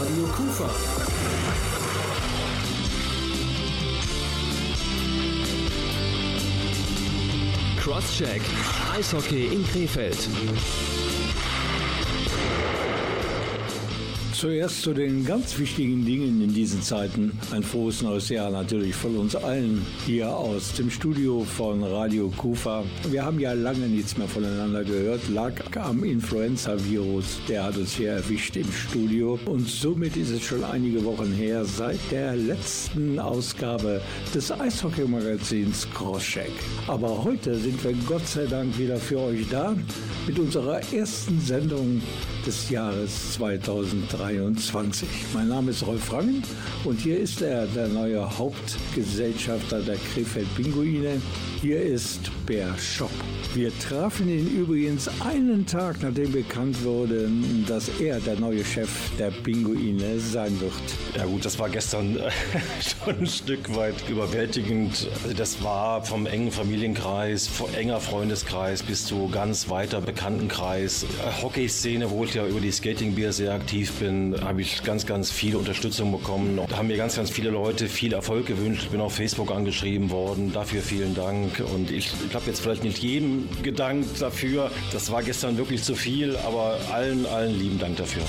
Radio 0.00 0.26
Kufa. 0.34 0.68
Crosscheck. 7.78 8.42
Eishockey 8.92 9.52
in 9.52 9.64
Krefeld. 9.64 11.01
Zuerst 14.42 14.82
zu 14.82 14.92
den 14.92 15.24
ganz 15.24 15.56
wichtigen 15.56 16.04
Dingen 16.04 16.42
in 16.42 16.52
diesen 16.52 16.82
Zeiten. 16.82 17.30
Ein 17.52 17.62
frohes 17.62 18.02
neues 18.02 18.28
Jahr 18.28 18.50
natürlich 18.50 18.92
von 18.92 19.16
uns 19.16 19.36
allen 19.36 19.86
hier 20.04 20.36
aus 20.36 20.72
dem 20.72 20.90
Studio 20.90 21.44
von 21.44 21.84
Radio 21.84 22.28
Kufa. 22.36 22.82
Wir 23.08 23.24
haben 23.24 23.38
ja 23.38 23.52
lange 23.52 23.86
nichts 23.86 24.18
mehr 24.18 24.26
voneinander 24.26 24.82
gehört, 24.82 25.28
lag 25.28 25.52
am 25.76 26.02
Influenza-Virus. 26.02 27.38
Der 27.48 27.62
hat 27.62 27.76
uns 27.76 27.92
hier 27.92 28.14
erwischt 28.14 28.56
im 28.56 28.66
Studio 28.72 29.38
und 29.44 29.68
somit 29.68 30.16
ist 30.16 30.30
es 30.30 30.42
schon 30.42 30.64
einige 30.64 31.04
Wochen 31.04 31.32
her 31.32 31.64
seit 31.64 32.00
der 32.10 32.34
letzten 32.34 33.20
Ausgabe 33.20 34.02
des 34.34 34.50
Eishockey-Magazins 34.50 35.86
Crosscheck. 35.94 36.50
Aber 36.88 37.22
heute 37.22 37.56
sind 37.60 37.84
wir 37.84 37.92
Gott 38.08 38.26
sei 38.26 38.46
Dank 38.46 38.76
wieder 38.76 38.96
für 38.96 39.20
euch 39.20 39.48
da 39.52 39.76
mit 40.26 40.36
unserer 40.36 40.80
ersten 40.92 41.40
Sendung 41.40 42.02
des 42.44 42.70
Jahres 42.70 43.34
2023. 44.32 45.08
Mein 45.34 45.48
Name 45.48 45.70
ist 45.70 45.86
Rolf 45.86 46.12
Rangen 46.12 46.42
und 46.84 47.00
hier 47.00 47.18
ist 47.18 47.42
er, 47.42 47.66
der 47.66 47.88
neue 47.88 48.38
Hauptgesellschafter 48.38 49.80
der 49.80 49.96
Krefeld 49.96 50.46
Pinguine. 50.56 51.20
Hier 51.60 51.80
ist 51.80 52.30
Bär 52.46 52.76
Schopp. 52.78 53.10
Wir 53.54 53.70
trafen 53.78 54.28
ihn 54.28 54.48
übrigens 54.48 55.10
einen 55.20 55.66
Tag, 55.66 56.02
nachdem 56.02 56.32
bekannt 56.32 56.82
wurde, 56.84 57.30
dass 57.68 57.90
er 58.00 58.18
der 58.20 58.40
neue 58.40 58.64
Chef 58.64 58.88
der 59.18 59.30
Pinguine 59.30 60.18
sein 60.18 60.58
wird. 60.60 60.72
Ja 61.16 61.26
gut, 61.26 61.44
das 61.44 61.58
war 61.58 61.68
gestern 61.68 62.16
äh, 62.16 62.30
schon 63.04 63.18
ein 63.18 63.26
Stück 63.26 63.76
weit 63.76 64.08
überwältigend. 64.08 65.06
Also 65.22 65.36
das 65.36 65.62
war 65.62 66.02
vom 66.02 66.24
engen 66.24 66.50
Familienkreis, 66.50 67.50
enger 67.76 68.00
Freundeskreis 68.00 68.82
bis 68.82 69.04
zu 69.04 69.28
ganz 69.28 69.68
weiter 69.68 70.00
Bekanntenkreis. 70.00 71.04
Äh, 71.04 71.42
Hockeyszene, 71.42 72.10
wo 72.10 72.24
ich 72.24 72.32
ja 72.32 72.46
über 72.46 72.60
die 72.60 72.72
Skating 72.72 73.14
Beer 73.14 73.34
sehr 73.34 73.52
aktiv 73.52 73.92
bin, 74.00 74.21
habe 74.42 74.62
ich 74.62 74.82
ganz, 74.82 75.06
ganz 75.06 75.30
viel 75.30 75.56
Unterstützung 75.56 76.12
bekommen. 76.12 76.58
Da 76.68 76.76
haben 76.76 76.88
mir 76.88 76.96
ganz, 76.96 77.16
ganz 77.16 77.30
viele 77.30 77.50
Leute 77.50 77.88
viel 77.88 78.12
Erfolg 78.12 78.46
gewünscht. 78.46 78.84
Ich 78.84 78.90
bin 78.90 79.00
auf 79.00 79.14
Facebook 79.14 79.50
angeschrieben 79.50 80.10
worden. 80.10 80.52
Dafür 80.52 80.82
vielen 80.82 81.14
Dank. 81.14 81.62
Und 81.74 81.90
ich, 81.90 82.12
ich 82.28 82.34
habe 82.34 82.44
jetzt 82.46 82.60
vielleicht 82.60 82.84
nicht 82.84 82.98
jedem 82.98 83.48
gedankt 83.62 84.20
dafür. 84.20 84.70
Das 84.92 85.10
war 85.10 85.22
gestern 85.22 85.56
wirklich 85.56 85.82
zu 85.82 85.94
viel, 85.94 86.36
aber 86.36 86.78
allen, 86.92 87.26
allen 87.26 87.58
lieben 87.58 87.78
Dank 87.78 87.96
dafür. 87.96 88.22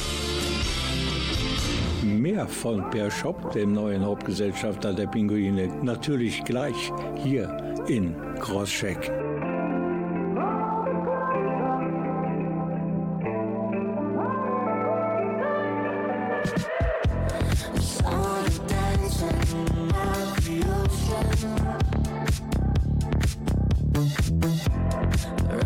Mehr 2.03 2.47
von 2.47 2.89
Per 2.89 3.09
Schopp, 3.09 3.53
dem 3.53 3.73
neuen 3.73 4.03
Hauptgesellschafter 4.03 4.93
der 4.93 5.07
Pinguine, 5.07 5.67
natürlich 5.83 6.43
gleich 6.43 6.91
hier 7.23 7.55
in 7.87 8.15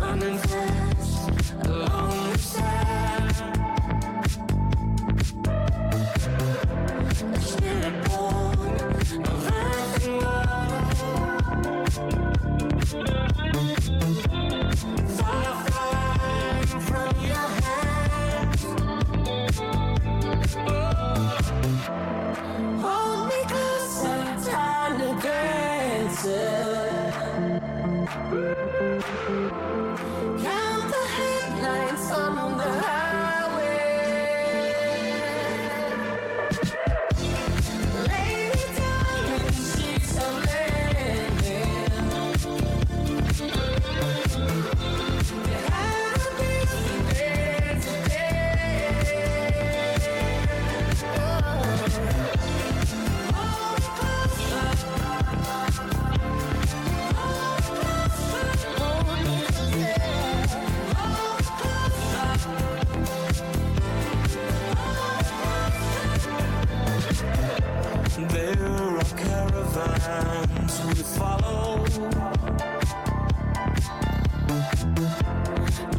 Running 0.00 0.38
fast 0.38 1.54
along 1.64 2.32
the 2.32 2.38
side. 2.38 2.77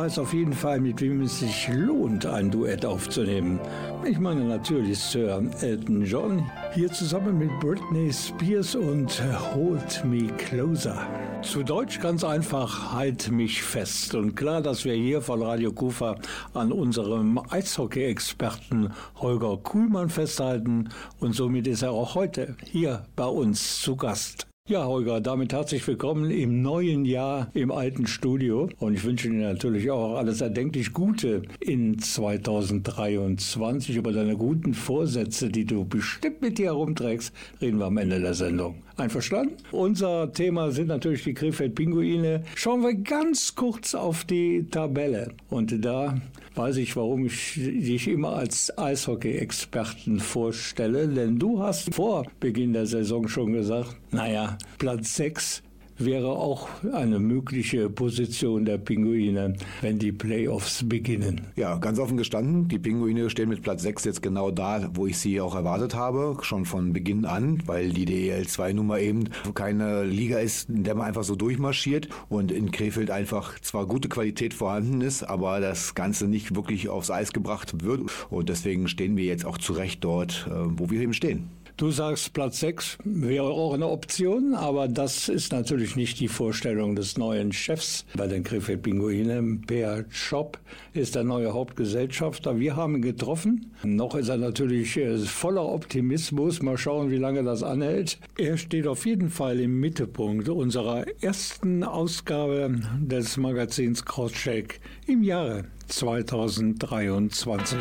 weiß 0.00 0.18
auf 0.18 0.32
jeden 0.32 0.54
Fall, 0.54 0.80
mit 0.80 1.02
wem 1.02 1.20
es 1.20 1.40
sich 1.40 1.68
lohnt, 1.68 2.24
ein 2.24 2.50
Duett 2.50 2.86
aufzunehmen. 2.86 3.60
Ich 4.02 4.18
meine 4.18 4.44
natürlich 4.44 4.98
Sir 4.98 5.42
Elton 5.60 6.06
John, 6.06 6.50
hier 6.72 6.90
zusammen 6.90 7.36
mit 7.36 7.50
Britney 7.60 8.10
Spears 8.10 8.74
und 8.74 9.22
Hold 9.54 10.02
Me 10.06 10.28
Closer. 10.38 11.06
Zu 11.42 11.62
Deutsch 11.62 12.00
ganz 12.00 12.24
einfach, 12.24 12.94
halt 12.94 13.30
mich 13.30 13.62
fest. 13.62 14.14
Und 14.14 14.36
klar, 14.36 14.62
dass 14.62 14.86
wir 14.86 14.94
hier 14.94 15.20
von 15.20 15.42
Radio 15.42 15.70
Kufa 15.70 16.16
an 16.54 16.72
unserem 16.72 17.38
Eishockey-Experten 17.50 18.92
Holger 19.16 19.58
Kuhlmann 19.58 20.08
festhalten. 20.08 20.88
Und 21.18 21.34
somit 21.34 21.66
ist 21.66 21.82
er 21.82 21.90
auch 21.90 22.14
heute 22.14 22.56
hier 22.64 23.04
bei 23.16 23.26
uns 23.26 23.82
zu 23.82 23.96
Gast. 23.96 24.49
Ja, 24.70 24.86
Holger, 24.86 25.20
damit 25.20 25.52
herzlich 25.52 25.84
willkommen 25.88 26.30
im 26.30 26.62
neuen 26.62 27.04
Jahr 27.04 27.50
im 27.54 27.72
alten 27.72 28.06
Studio. 28.06 28.68
Und 28.78 28.94
ich 28.94 29.02
wünsche 29.02 29.28
dir 29.28 29.40
natürlich 29.40 29.90
auch 29.90 30.14
alles 30.14 30.40
erdenklich 30.42 30.92
Gute 30.92 31.42
in 31.58 31.98
2023. 31.98 33.96
Über 33.96 34.12
deine 34.12 34.36
guten 34.36 34.72
Vorsätze, 34.72 35.48
die 35.48 35.64
du 35.64 35.84
bestimmt 35.84 36.40
mit 36.40 36.58
dir 36.58 36.66
herumträgst, 36.66 37.34
reden 37.60 37.80
wir 37.80 37.86
am 37.86 37.96
Ende 37.96 38.20
der 38.20 38.34
Sendung. 38.34 38.76
Einverstanden? 38.96 39.56
Unser 39.72 40.32
Thema 40.32 40.70
sind 40.70 40.86
natürlich 40.86 41.24
die 41.24 41.34
Krefeld-Pinguine. 41.34 42.44
Schauen 42.54 42.82
wir 42.82 42.94
ganz 42.94 43.56
kurz 43.56 43.96
auf 43.96 44.22
die 44.24 44.68
Tabelle. 44.70 45.32
Und 45.48 45.84
da 45.84 46.20
weiß 46.54 46.76
ich, 46.76 46.94
warum 46.96 47.26
ich 47.26 47.54
dich 47.54 48.06
immer 48.08 48.34
als 48.34 48.76
Eishockey-Experten 48.76 50.20
vorstelle, 50.20 51.08
denn 51.08 51.38
du 51.38 51.62
hast 51.62 51.94
vor 51.94 52.26
Beginn 52.40 52.72
der 52.72 52.86
Saison 52.86 53.28
schon 53.28 53.52
gesagt, 53.52 53.96
naja, 54.10 54.58
Platz 54.78 55.16
6 55.16 55.62
wäre 56.00 56.28
auch 56.28 56.68
eine 56.92 57.18
mögliche 57.18 57.90
Position 57.90 58.64
der 58.64 58.78
Pinguine, 58.78 59.54
wenn 59.80 59.98
die 59.98 60.12
Playoffs 60.12 60.88
beginnen. 60.88 61.42
Ja, 61.56 61.76
ganz 61.76 61.98
offen 61.98 62.16
gestanden, 62.16 62.68
die 62.68 62.78
Pinguine 62.78 63.30
stehen 63.30 63.48
mit 63.48 63.62
Platz 63.62 63.82
6 63.82 64.04
jetzt 64.04 64.22
genau 64.22 64.50
da, 64.50 64.90
wo 64.94 65.06
ich 65.06 65.18
sie 65.18 65.40
auch 65.40 65.54
erwartet 65.54 65.94
habe, 65.94 66.38
schon 66.42 66.64
von 66.64 66.92
Beginn 66.92 67.24
an, 67.24 67.62
weil 67.66 67.90
die 67.90 68.06
DEL 68.06 68.46
2 68.46 68.72
Nummer 68.72 68.98
eben 68.98 69.24
keine 69.54 70.04
Liga 70.04 70.38
ist, 70.38 70.70
in 70.70 70.84
der 70.84 70.94
man 70.94 71.06
einfach 71.06 71.24
so 71.24 71.36
durchmarschiert 71.36 72.08
und 72.28 72.50
in 72.50 72.70
Krefeld 72.70 73.10
einfach 73.10 73.58
zwar 73.60 73.86
gute 73.86 74.08
Qualität 74.08 74.54
vorhanden 74.54 75.00
ist, 75.02 75.22
aber 75.22 75.60
das 75.60 75.94
Ganze 75.94 76.26
nicht 76.26 76.54
wirklich 76.54 76.88
aufs 76.88 77.10
Eis 77.10 77.32
gebracht 77.32 77.84
wird 77.84 78.02
und 78.30 78.48
deswegen 78.48 78.88
stehen 78.88 79.16
wir 79.16 79.24
jetzt 79.24 79.44
auch 79.44 79.58
zu 79.58 79.74
Recht 79.74 80.02
dort, 80.02 80.48
äh, 80.50 80.52
wo 80.54 80.90
wir 80.90 81.00
eben 81.00 81.12
stehen. 81.12 81.50
Du 81.80 81.90
sagst, 81.90 82.34
Platz 82.34 82.60
6 82.60 82.98
wäre 83.04 83.44
auch 83.44 83.72
eine 83.72 83.88
Option, 83.88 84.54
aber 84.54 84.86
das 84.86 85.30
ist 85.30 85.50
natürlich 85.50 85.96
nicht 85.96 86.20
die 86.20 86.28
Vorstellung 86.28 86.94
des 86.94 87.16
neuen 87.16 87.52
Chefs 87.54 88.04
bei 88.14 88.26
den 88.26 88.44
Krefeld 88.44 88.82
Pinguinen. 88.82 89.62
Per 89.62 90.04
Schopp 90.10 90.58
ist 90.92 91.14
der 91.14 91.24
neue 91.24 91.54
Hauptgesellschafter. 91.54 92.60
Wir 92.60 92.76
haben 92.76 92.96
ihn 92.96 93.00
getroffen. 93.00 93.72
Noch 93.82 94.14
ist 94.14 94.28
er 94.28 94.36
natürlich 94.36 94.94
äh, 94.98 95.16
voller 95.16 95.64
Optimismus. 95.64 96.60
Mal 96.60 96.76
schauen, 96.76 97.10
wie 97.10 97.16
lange 97.16 97.44
das 97.44 97.62
anhält. 97.62 98.18
Er 98.36 98.58
steht 98.58 98.86
auf 98.86 99.06
jeden 99.06 99.30
Fall 99.30 99.58
im 99.58 99.80
Mittelpunkt 99.80 100.50
unserer 100.50 101.06
ersten 101.22 101.82
Ausgabe 101.82 102.78
des 103.00 103.38
Magazins 103.38 104.04
Crosscheck 104.04 104.80
im 105.06 105.22
Jahre 105.22 105.64
2023. 105.88 107.78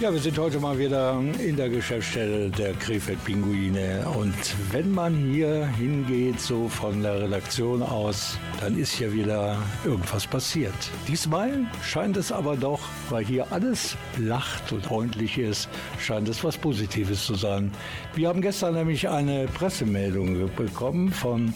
Ja, 0.00 0.12
wir 0.12 0.18
sind 0.18 0.36
heute 0.38 0.58
mal 0.58 0.76
wieder 0.76 1.22
in 1.38 1.56
der 1.56 1.68
Geschäftsstelle 1.68 2.50
der 2.50 2.72
Krefeld 2.74 3.24
Pinguine. 3.24 4.04
Und 4.18 4.34
wenn 4.72 4.90
man 4.90 5.14
hier 5.14 5.66
hingeht, 5.66 6.40
so 6.40 6.68
von 6.68 7.00
der 7.00 7.22
Redaktion 7.22 7.80
aus, 7.80 8.36
dann 8.60 8.76
ist 8.76 8.98
ja 8.98 9.12
wieder 9.12 9.56
irgendwas 9.84 10.26
passiert. 10.26 10.74
Diesmal 11.06 11.64
scheint 11.80 12.16
es 12.16 12.32
aber 12.32 12.56
doch, 12.56 12.80
weil 13.08 13.24
hier 13.24 13.52
alles 13.52 13.96
lacht 14.18 14.72
und 14.72 14.84
freundlich 14.84 15.38
ist, 15.38 15.68
scheint 16.00 16.28
es 16.28 16.42
was 16.42 16.58
Positives 16.58 17.24
zu 17.24 17.36
sein. 17.36 17.70
Wir 18.14 18.28
haben 18.28 18.40
gestern 18.40 18.74
nämlich 18.74 19.08
eine 19.08 19.46
Pressemeldung 19.46 20.50
bekommen 20.56 21.12
von 21.12 21.54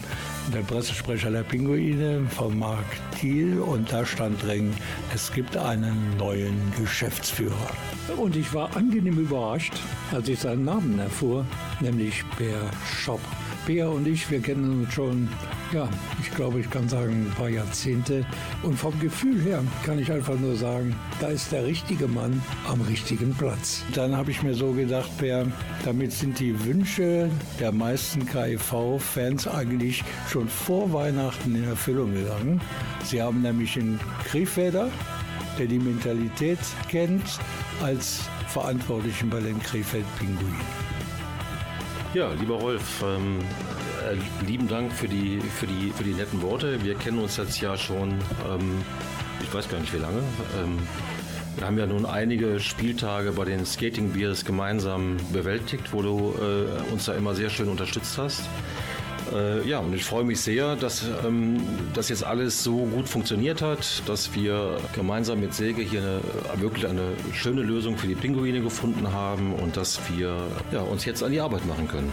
der 0.53 0.61
Pressesprecher 0.61 1.31
der 1.31 1.43
Pinguine, 1.43 2.25
von 2.29 2.57
Marc 2.57 2.85
Thiel, 3.19 3.59
und 3.59 3.91
da 3.91 4.05
stand 4.05 4.41
drin, 4.43 4.73
es 5.13 5.31
gibt 5.31 5.55
einen 5.57 6.17
neuen 6.17 6.71
Geschäftsführer. 6.77 7.69
Und 8.17 8.35
ich 8.35 8.53
war 8.53 8.75
angenehm 8.75 9.19
überrascht, 9.19 9.73
als 10.11 10.27
ich 10.27 10.39
seinen 10.39 10.65
Namen 10.65 10.99
erfuhr, 10.99 11.45
nämlich 11.81 12.23
Per 12.37 12.69
Schopp. 12.85 13.21
Bea 13.65 13.87
und 13.87 14.07
ich, 14.07 14.29
wir 14.29 14.41
kennen 14.41 14.81
uns 14.81 14.93
schon, 14.93 15.29
ja, 15.71 15.87
ich 16.21 16.31
glaube, 16.31 16.59
ich 16.59 16.69
kann 16.69 16.89
sagen, 16.89 17.27
ein 17.27 17.33
paar 17.35 17.49
Jahrzehnte. 17.49 18.25
Und 18.63 18.77
vom 18.77 18.97
Gefühl 18.99 19.41
her 19.41 19.63
kann 19.85 19.99
ich 19.99 20.11
einfach 20.11 20.37
nur 20.39 20.55
sagen, 20.55 20.95
da 21.19 21.27
ist 21.27 21.51
der 21.51 21.65
richtige 21.65 22.07
Mann 22.07 22.41
am 22.67 22.81
richtigen 22.81 23.33
Platz. 23.35 23.83
Dann 23.93 24.15
habe 24.15 24.31
ich 24.31 24.43
mir 24.43 24.53
so 24.53 24.71
gedacht, 24.71 25.09
Bea, 25.17 25.45
damit 25.85 26.11
sind 26.11 26.39
die 26.39 26.65
Wünsche 26.65 27.29
der 27.59 27.71
meisten 27.71 28.25
KIV-Fans 28.25 29.47
eigentlich 29.47 30.03
schon 30.29 30.47
vor 30.47 30.91
Weihnachten 30.93 31.55
in 31.55 31.63
Erfüllung 31.65 32.13
gegangen. 32.13 32.61
Sie 33.03 33.21
haben 33.21 33.41
nämlich 33.41 33.77
einen 33.77 33.99
Krefelder, 34.25 34.89
der 35.57 35.67
die 35.67 35.79
Mentalität 35.79 36.59
kennt, 36.89 37.39
als 37.81 38.21
Verantwortlichen 38.47 39.29
bei 39.29 39.39
den 39.39 39.59
Krefeld-Pinguinen. 39.61 40.98
Ja, 42.15 42.31
lieber 42.33 42.55
Rolf, 42.55 43.03
ähm, 43.03 43.39
äh, 44.03 44.43
lieben 44.43 44.67
Dank 44.67 44.91
für 44.91 45.07
die, 45.07 45.39
für, 45.39 45.67
die, 45.67 45.91
für 45.91 46.03
die 46.03 46.15
netten 46.15 46.41
Worte. 46.41 46.83
Wir 46.83 46.95
kennen 46.95 47.19
uns 47.19 47.37
jetzt 47.37 47.61
ja 47.61 47.77
schon, 47.77 48.13
ähm, 48.49 48.83
ich 49.43 49.53
weiß 49.53 49.69
gar 49.69 49.79
nicht 49.79 49.93
wie 49.93 49.99
lange. 49.99 50.23
Ähm, 50.59 50.79
wir 51.55 51.67
haben 51.67 51.77
ja 51.77 51.85
nun 51.85 52.07
einige 52.07 52.59
Spieltage 52.59 53.31
bei 53.33 53.45
den 53.45 53.63
Skating 53.63 54.09
Beers 54.09 54.43
gemeinsam 54.43 55.17
bewältigt, 55.31 55.93
wo 55.93 56.01
du 56.01 56.33
äh, 56.39 56.91
uns 56.91 57.05
da 57.05 57.13
immer 57.13 57.35
sehr 57.35 57.51
schön 57.51 57.69
unterstützt 57.69 58.17
hast. 58.17 58.41
Äh, 59.33 59.67
ja, 59.67 59.79
und 59.79 59.93
ich 59.93 60.03
freue 60.03 60.23
mich 60.23 60.41
sehr, 60.41 60.75
dass 60.75 61.05
ähm, 61.25 61.61
das 61.93 62.09
jetzt 62.09 62.23
alles 62.23 62.63
so 62.63 62.85
gut 62.85 63.07
funktioniert 63.07 63.61
hat, 63.61 64.03
dass 64.07 64.33
wir 64.33 64.77
gemeinsam 64.93 65.39
mit 65.39 65.53
Säge 65.53 65.81
hier 65.81 66.01
eine, 66.01 66.61
wirklich 66.61 66.87
eine 66.87 67.13
schöne 67.33 67.61
Lösung 67.61 67.97
für 67.97 68.07
die 68.07 68.15
Pinguine 68.15 68.61
gefunden 68.61 69.11
haben 69.11 69.53
und 69.53 69.77
dass 69.77 69.99
wir 70.15 70.37
ja, 70.71 70.81
uns 70.81 71.05
jetzt 71.05 71.23
an 71.23 71.31
die 71.31 71.39
Arbeit 71.39 71.65
machen 71.67 71.87
können. 71.87 72.11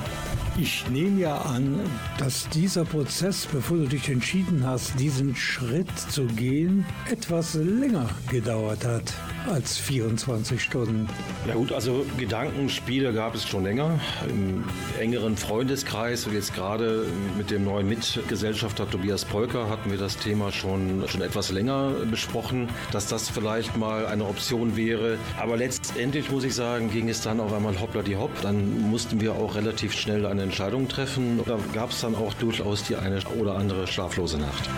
Ich 0.59 0.89
nehme 0.89 1.21
ja 1.21 1.37
an, 1.37 1.81
dass 2.19 2.49
dieser 2.49 2.87
Prozess, 2.87 3.47
bevor 3.47 3.77
du 3.77 3.87
dich 3.87 4.09
entschieden 4.09 4.65
hast, 4.67 4.99
diesen 4.99 5.37
Schritt 5.37 5.91
zu 6.09 6.25
gehen, 6.25 6.87
etwas 7.11 7.55
länger 7.55 8.09
gedauert 8.31 8.85
hat 8.87 9.13
als 9.51 9.77
24 9.77 10.63
Stunden. 10.63 11.09
Ja 11.47 11.55
gut, 11.55 11.73
also 11.73 12.07
Gedankenspiele 12.19 13.13
gab 13.13 13.35
es 13.35 13.47
schon 13.47 13.65
länger. 13.65 14.01
Im 14.29 14.65
engeren 14.99 15.37
Freundeskreis 15.37 16.27
und 16.27 16.33
jetzt 16.33 16.55
gerade 16.55 17.06
mit 17.37 17.51
dem 17.51 17.65
neuen 17.65 17.89
Mitgesellschafter 17.89 18.89
Tobias 18.89 19.25
Polker 19.25 19.69
hatten 19.69 19.91
wir 19.91 19.99
das 19.99 20.17
Thema 20.17 20.53
schon, 20.53 21.05
schon 21.09 21.23
etwas 21.23 21.51
länger 21.51 21.91
besprochen, 22.11 22.69
dass 22.93 23.09
das 23.09 23.29
vielleicht 23.29 23.77
mal 23.77 24.07
eine 24.07 24.25
Option 24.25 24.77
wäre. 24.77 25.19
Aber 25.39 25.57
letztendlich 25.57 26.31
muss 26.31 26.45
ich 26.45 26.55
sagen, 26.55 26.91
ging 26.91 27.09
es 27.09 27.21
dann 27.21 27.41
auf 27.41 27.53
einmal 27.53 27.81
hoppla 27.81 28.03
die 28.03 28.17
hopp. 28.17 28.31
Dann 28.43 28.91
mussten 28.91 29.21
wir 29.21 29.35
auch 29.35 29.55
relativ 29.55 29.93
schnell 29.93 30.27
eine 30.27 30.43
Entscheidung 30.43 30.89
treffen. 30.89 31.41
Da 31.47 31.59
gab 31.73 31.91
es 31.91 32.01
dann 32.01 32.15
auch 32.15 32.35
durchaus 32.35 32.85
die 32.85 32.97
eine 32.97 33.21
oder 33.39 33.57
andere 33.57 33.87
schlaflose 33.87 34.39
Nacht. 34.39 34.69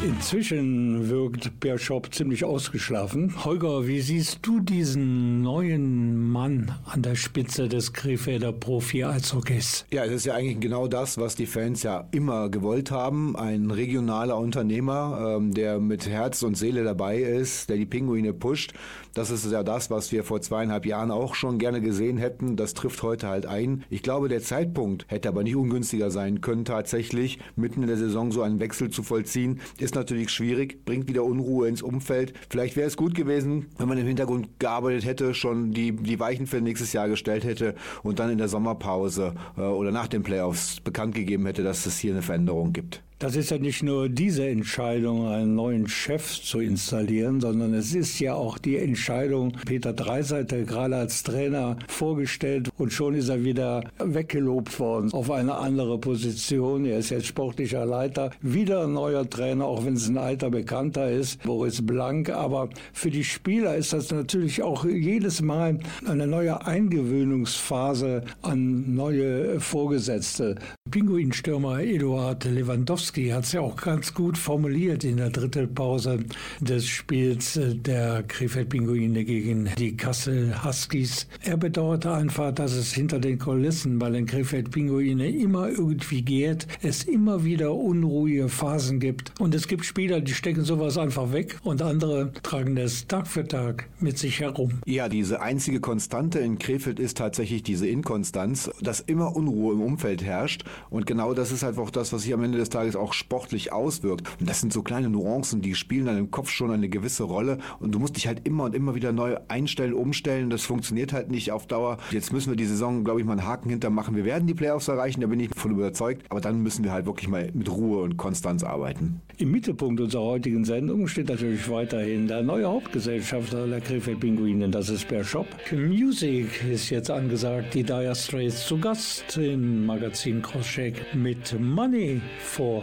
Inzwischen 0.00 1.08
wirkt 1.08 1.58
Berschopp 1.58 2.14
ziemlich 2.14 2.44
ausgeschlafen. 2.44 3.44
Holger, 3.44 3.88
wie 3.88 4.00
siehst 4.00 4.38
du 4.42 4.60
diesen 4.60 5.42
neuen 5.42 6.30
Mann 6.30 6.70
an 6.84 7.02
der 7.02 7.16
Spitze 7.16 7.68
des 7.68 7.92
Krefelder 7.92 8.52
Profi-Eishockeys? 8.52 9.86
Ja, 9.90 10.04
es 10.04 10.12
ist 10.12 10.26
ja 10.26 10.34
eigentlich 10.34 10.60
genau 10.60 10.86
das, 10.86 11.18
was 11.18 11.34
die 11.34 11.46
Fans 11.46 11.82
ja 11.82 12.06
immer 12.12 12.48
gewollt 12.48 12.92
haben. 12.92 13.34
Ein 13.34 13.72
regionaler 13.72 14.38
Unternehmer, 14.38 15.36
ähm, 15.36 15.52
der 15.52 15.80
mit 15.80 16.08
Herz 16.08 16.44
und 16.44 16.56
Seele 16.56 16.84
dabei 16.84 17.18
ist, 17.18 17.68
der 17.68 17.76
die 17.76 17.86
Pinguine 17.86 18.32
pusht. 18.32 18.74
Das 19.14 19.32
ist 19.32 19.50
ja 19.50 19.64
das, 19.64 19.90
was 19.90 20.12
wir 20.12 20.22
vor 20.22 20.40
zweieinhalb 20.40 20.86
Jahren 20.86 21.10
auch 21.10 21.34
schon 21.34 21.58
gerne 21.58 21.80
gesehen 21.80 22.18
hätten. 22.18 22.54
Das 22.54 22.72
trifft 22.72 23.02
heute 23.02 23.26
halt 23.26 23.46
ein. 23.46 23.82
Ich 23.90 24.04
glaube, 24.04 24.28
der 24.28 24.42
Zeitpunkt 24.42 25.06
hätte 25.08 25.28
aber 25.28 25.42
nicht 25.42 25.56
ungünstiger 25.56 26.12
sein 26.12 26.40
können, 26.40 26.64
tatsächlich 26.64 27.40
mitten 27.56 27.82
in 27.82 27.88
der 27.88 27.96
Saison 27.96 28.30
so 28.30 28.42
einen 28.42 28.60
Wechsel 28.60 28.90
zu 28.90 29.02
vollziehen. 29.02 29.60
Ist 29.78 29.96
natürlich 29.98 30.30
schwierig, 30.30 30.84
bringt 30.84 31.08
wieder 31.08 31.24
Unruhe 31.24 31.68
ins 31.68 31.82
Umfeld. 31.82 32.32
Vielleicht 32.48 32.76
wäre 32.76 32.86
es 32.86 32.96
gut 32.96 33.14
gewesen, 33.14 33.66
wenn 33.78 33.88
man 33.88 33.98
im 33.98 34.06
Hintergrund 34.06 34.58
gearbeitet 34.58 35.04
hätte, 35.04 35.34
schon 35.34 35.72
die, 35.72 35.92
die 35.92 36.20
Weichen 36.20 36.46
für 36.46 36.60
nächstes 36.60 36.92
Jahr 36.92 37.08
gestellt 37.08 37.44
hätte 37.44 37.74
und 38.02 38.18
dann 38.18 38.30
in 38.30 38.38
der 38.38 38.48
Sommerpause 38.48 39.34
äh, 39.56 39.62
oder 39.62 39.90
nach 39.90 40.08
den 40.08 40.22
Playoffs 40.22 40.80
bekannt 40.80 41.14
gegeben 41.14 41.46
hätte, 41.46 41.62
dass 41.62 41.86
es 41.86 41.98
hier 41.98 42.12
eine 42.12 42.22
Veränderung 42.22 42.72
gibt. 42.72 43.02
Das 43.20 43.34
ist 43.34 43.50
ja 43.50 43.58
nicht 43.58 43.82
nur 43.82 44.08
diese 44.08 44.46
Entscheidung, 44.46 45.26
einen 45.26 45.56
neuen 45.56 45.88
Chef 45.88 46.40
zu 46.40 46.60
installieren, 46.60 47.40
sondern 47.40 47.74
es 47.74 47.92
ist 47.92 48.20
ja 48.20 48.34
auch 48.34 48.58
die 48.58 48.76
Entscheidung, 48.76 49.56
Peter 49.66 49.92
Dreiseiter 49.92 50.62
gerade 50.62 50.94
als 50.94 51.24
Trainer 51.24 51.76
vorgestellt 51.88 52.70
und 52.78 52.92
schon 52.92 53.16
ist 53.16 53.28
er 53.28 53.42
wieder 53.42 53.82
weggelobt 53.98 54.78
worden 54.78 55.12
auf 55.12 55.32
eine 55.32 55.56
andere 55.56 55.98
Position. 55.98 56.84
Er 56.84 57.00
ist 57.00 57.10
jetzt 57.10 57.26
sportlicher 57.26 57.84
Leiter, 57.84 58.30
wieder 58.40 58.84
ein 58.84 58.92
neuer 58.92 59.28
Trainer, 59.28 59.64
auch 59.64 59.84
wenn 59.84 59.94
es 59.94 60.06
ein 60.06 60.16
alter 60.16 60.50
Bekannter 60.50 61.10
ist, 61.10 61.42
Boris 61.42 61.84
Blank. 61.84 62.30
Aber 62.30 62.68
für 62.92 63.10
die 63.10 63.24
Spieler 63.24 63.74
ist 63.74 63.92
das 63.92 64.12
natürlich 64.12 64.62
auch 64.62 64.84
jedes 64.84 65.42
Mal 65.42 65.80
eine 66.06 66.28
neue 66.28 66.64
Eingewöhnungsphase 66.64 68.22
an 68.42 68.94
neue 68.94 69.58
Vorgesetzte. 69.58 70.54
Pinguinstürmer 70.88 71.80
Eduard 71.80 72.44
Lewandowski 72.44 73.07
hat 73.14 73.44
es 73.44 73.52
ja 73.52 73.60
auch 73.60 73.76
ganz 73.76 74.12
gut 74.12 74.36
formuliert 74.36 75.02
in 75.02 75.16
der 75.16 75.30
Drittelpause 75.30 76.20
des 76.60 76.86
Spiels 76.86 77.58
der 77.62 78.22
Krefeld-Pinguine 78.22 79.24
gegen 79.24 79.70
die 79.78 79.96
Kassel 79.96 80.62
Huskies. 80.62 81.26
Er 81.42 81.56
bedauerte 81.56 82.12
einfach, 82.12 82.52
dass 82.52 82.72
es 82.72 82.92
hinter 82.92 83.18
den 83.18 83.38
Kulissen 83.38 83.98
bei 83.98 84.10
den 84.10 84.26
Krefeld-Pinguine 84.26 85.30
immer 85.30 85.68
irgendwie 85.68 86.22
geht, 86.22 86.66
es 86.82 87.04
immer 87.04 87.44
wieder 87.44 87.74
unruhige 87.74 88.48
Phasen 88.48 89.00
gibt 89.00 89.32
und 89.40 89.54
es 89.54 89.68
gibt 89.68 89.84
Spieler, 89.84 90.20
die 90.20 90.34
stecken 90.34 90.64
sowas 90.64 90.98
einfach 90.98 91.32
weg 91.32 91.58
und 91.64 91.80
andere 91.82 92.32
tragen 92.42 92.76
das 92.76 93.06
Tag 93.06 93.26
für 93.26 93.46
Tag 93.46 93.88
mit 94.00 94.18
sich 94.18 94.40
herum. 94.40 94.80
Ja, 94.84 95.08
diese 95.08 95.40
einzige 95.40 95.80
Konstante 95.80 96.38
in 96.40 96.58
Krefeld 96.58 97.00
ist 97.00 97.16
tatsächlich 97.16 97.62
diese 97.62 97.86
Inkonstanz, 97.86 98.70
dass 98.80 99.00
immer 99.00 99.34
Unruhe 99.34 99.74
im 99.74 99.80
Umfeld 99.80 100.22
herrscht 100.22 100.64
und 100.90 101.06
genau 101.06 101.32
das 101.34 101.52
ist 101.52 101.64
einfach 101.64 101.90
das, 101.90 102.12
was 102.12 102.22
sich 102.22 102.34
am 102.34 102.42
Ende 102.42 102.58
des 102.58 102.68
Tages 102.68 102.96
auch 102.98 103.12
sportlich 103.12 103.72
auswirkt. 103.72 104.28
Und 104.40 104.48
das 104.48 104.60
sind 104.60 104.72
so 104.72 104.82
kleine 104.82 105.08
Nuancen, 105.08 105.62
die 105.62 105.74
spielen 105.74 106.06
dann 106.06 106.18
im 106.18 106.30
Kopf 106.30 106.50
schon 106.50 106.70
eine 106.70 106.88
gewisse 106.88 107.24
Rolle. 107.24 107.58
Und 107.80 107.92
du 107.92 107.98
musst 107.98 108.16
dich 108.16 108.26
halt 108.26 108.46
immer 108.46 108.64
und 108.64 108.74
immer 108.74 108.94
wieder 108.94 109.12
neu 109.12 109.36
einstellen, 109.48 109.94
umstellen. 109.94 110.50
Das 110.50 110.64
funktioniert 110.64 111.12
halt 111.12 111.30
nicht 111.30 111.52
auf 111.52 111.66
Dauer. 111.66 111.98
Jetzt 112.10 112.32
müssen 112.32 112.50
wir 112.50 112.56
die 112.56 112.66
Saison, 112.66 113.04
glaube 113.04 113.20
ich, 113.20 113.26
mal 113.26 113.32
einen 113.32 113.46
Haken 113.46 113.70
hintermachen. 113.70 114.16
Wir 114.16 114.24
werden 114.24 114.46
die 114.46 114.54
Playoffs 114.54 114.88
erreichen, 114.88 115.20
da 115.20 115.26
bin 115.26 115.40
ich 115.40 115.50
voll 115.54 115.72
überzeugt. 115.72 116.26
Aber 116.28 116.40
dann 116.40 116.62
müssen 116.62 116.84
wir 116.84 116.92
halt 116.92 117.06
wirklich 117.06 117.28
mal 117.28 117.50
mit 117.54 117.70
Ruhe 117.70 118.02
und 118.02 118.16
Konstanz 118.16 118.62
arbeiten. 118.62 119.20
Im 119.38 119.50
Mittelpunkt 119.52 120.00
unserer 120.00 120.24
heutigen 120.24 120.64
Sendung 120.64 121.06
steht 121.06 121.28
natürlich 121.28 121.70
weiterhin 121.70 122.26
der 122.28 122.42
neue 122.42 122.66
Hauptgesellschafter 122.66 123.66
der 123.66 123.80
Krefeld 123.80 124.18
Pinguinen, 124.20 124.72
das 124.72 124.88
ist 124.88 125.06
Per 125.06 125.22
Shop. 125.24 125.46
Music 125.72 126.64
ist 126.64 126.90
jetzt 126.90 127.10
angesagt, 127.10 127.74
die 127.74 127.84
Dire 127.84 128.14
Straits 128.14 128.66
zu 128.66 128.78
Gast 128.78 129.36
im 129.36 129.86
Magazin 129.86 130.42
Cross 130.42 130.66
Shake 130.66 131.14
mit 131.14 131.58
Money 131.60 132.20
for 132.40 132.82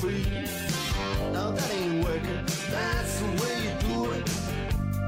free. 0.00 0.24
Now 1.32 1.50
that 1.50 1.70
ain't 1.74 2.02
working, 2.02 2.42
that's 2.70 3.20
the 3.20 3.26
way 3.40 3.54
you 3.64 3.72
do 3.88 3.98
it. 4.16 4.26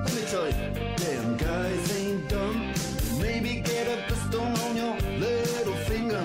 Let 0.05 0.13
me 0.15 0.23
tell 0.33 0.47
you, 0.47 0.55
damn 0.97 1.37
guys 1.39 1.85
ain't 1.99 2.29
dumb. 2.29 2.59
Maybe 3.19 3.61
get 3.61 3.87
a 3.89 3.97
pistol 4.09 4.43
on 4.43 4.77
your 4.77 4.97
little 5.19 5.79
finger. 5.89 6.25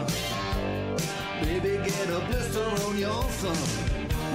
Maybe 1.41 1.71
get 1.89 2.09
a 2.09 2.19
blister 2.27 2.67
on 2.85 2.97
your 2.97 3.23
thumb. 3.39 3.63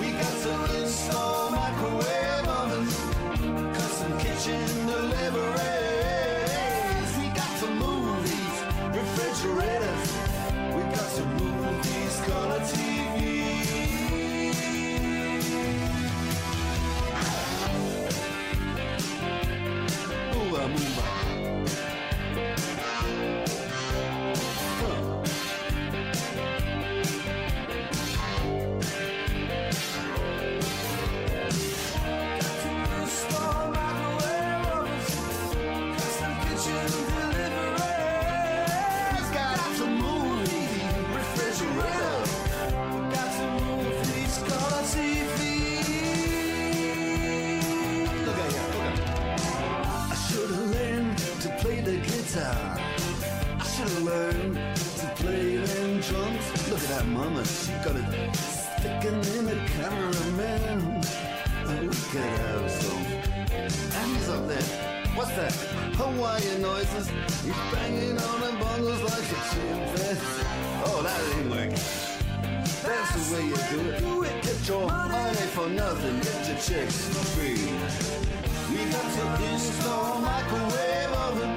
We 0.01 0.13
got 0.13 0.37
to 0.45 0.55
install 0.81 1.51
microwave 1.51 2.49
ovens, 2.61 2.97
custom 3.77 4.13
kitchen 4.25 4.67
deliveries. 4.87 5.51
We 7.21 7.27
got 7.41 7.53
to 7.61 7.69
move 7.83 8.23
these 8.31 8.59
refrigerators. 8.99 10.05
We 10.77 10.83
got 10.97 11.09
to 11.19 11.25
move 11.39 11.83
these 11.83 12.17
color 12.27 12.61
TVs. 12.61 12.92
Noises. 66.93 67.11
He's 67.43 67.55
banging 67.73 68.19
on 68.19 68.41
the 68.41 68.53
bongos 68.61 69.03
like 69.05 69.29
a 69.29 69.41
chimpanzee. 69.51 70.45
Oh, 70.85 71.03
that 71.03 71.21
ain't 71.39 71.51
working. 71.51 71.83
That's 72.83 73.13
the 73.15 73.35
way 73.35 73.45
you 73.47 73.57
do 73.71 74.23
it. 74.25 74.43
Get 74.43 74.69
your 74.69 74.87
money 74.89 75.47
for 75.55 75.69
nothing, 75.69 76.19
get 76.21 76.49
your 76.49 76.59
chicks 76.59 77.09
for 77.09 77.25
free. 77.35 77.65
We 78.71 78.91
got 78.91 79.09
to 79.17 79.53
install 79.53 80.21
microwave 80.21 81.13
oven, 81.27 81.57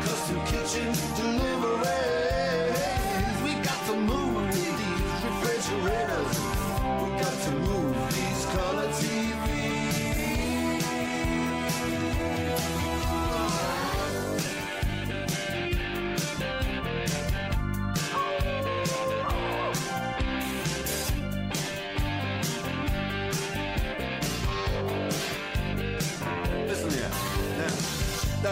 custom 0.00 0.40
kitchen 0.46 0.92
deliveries. 1.16 1.59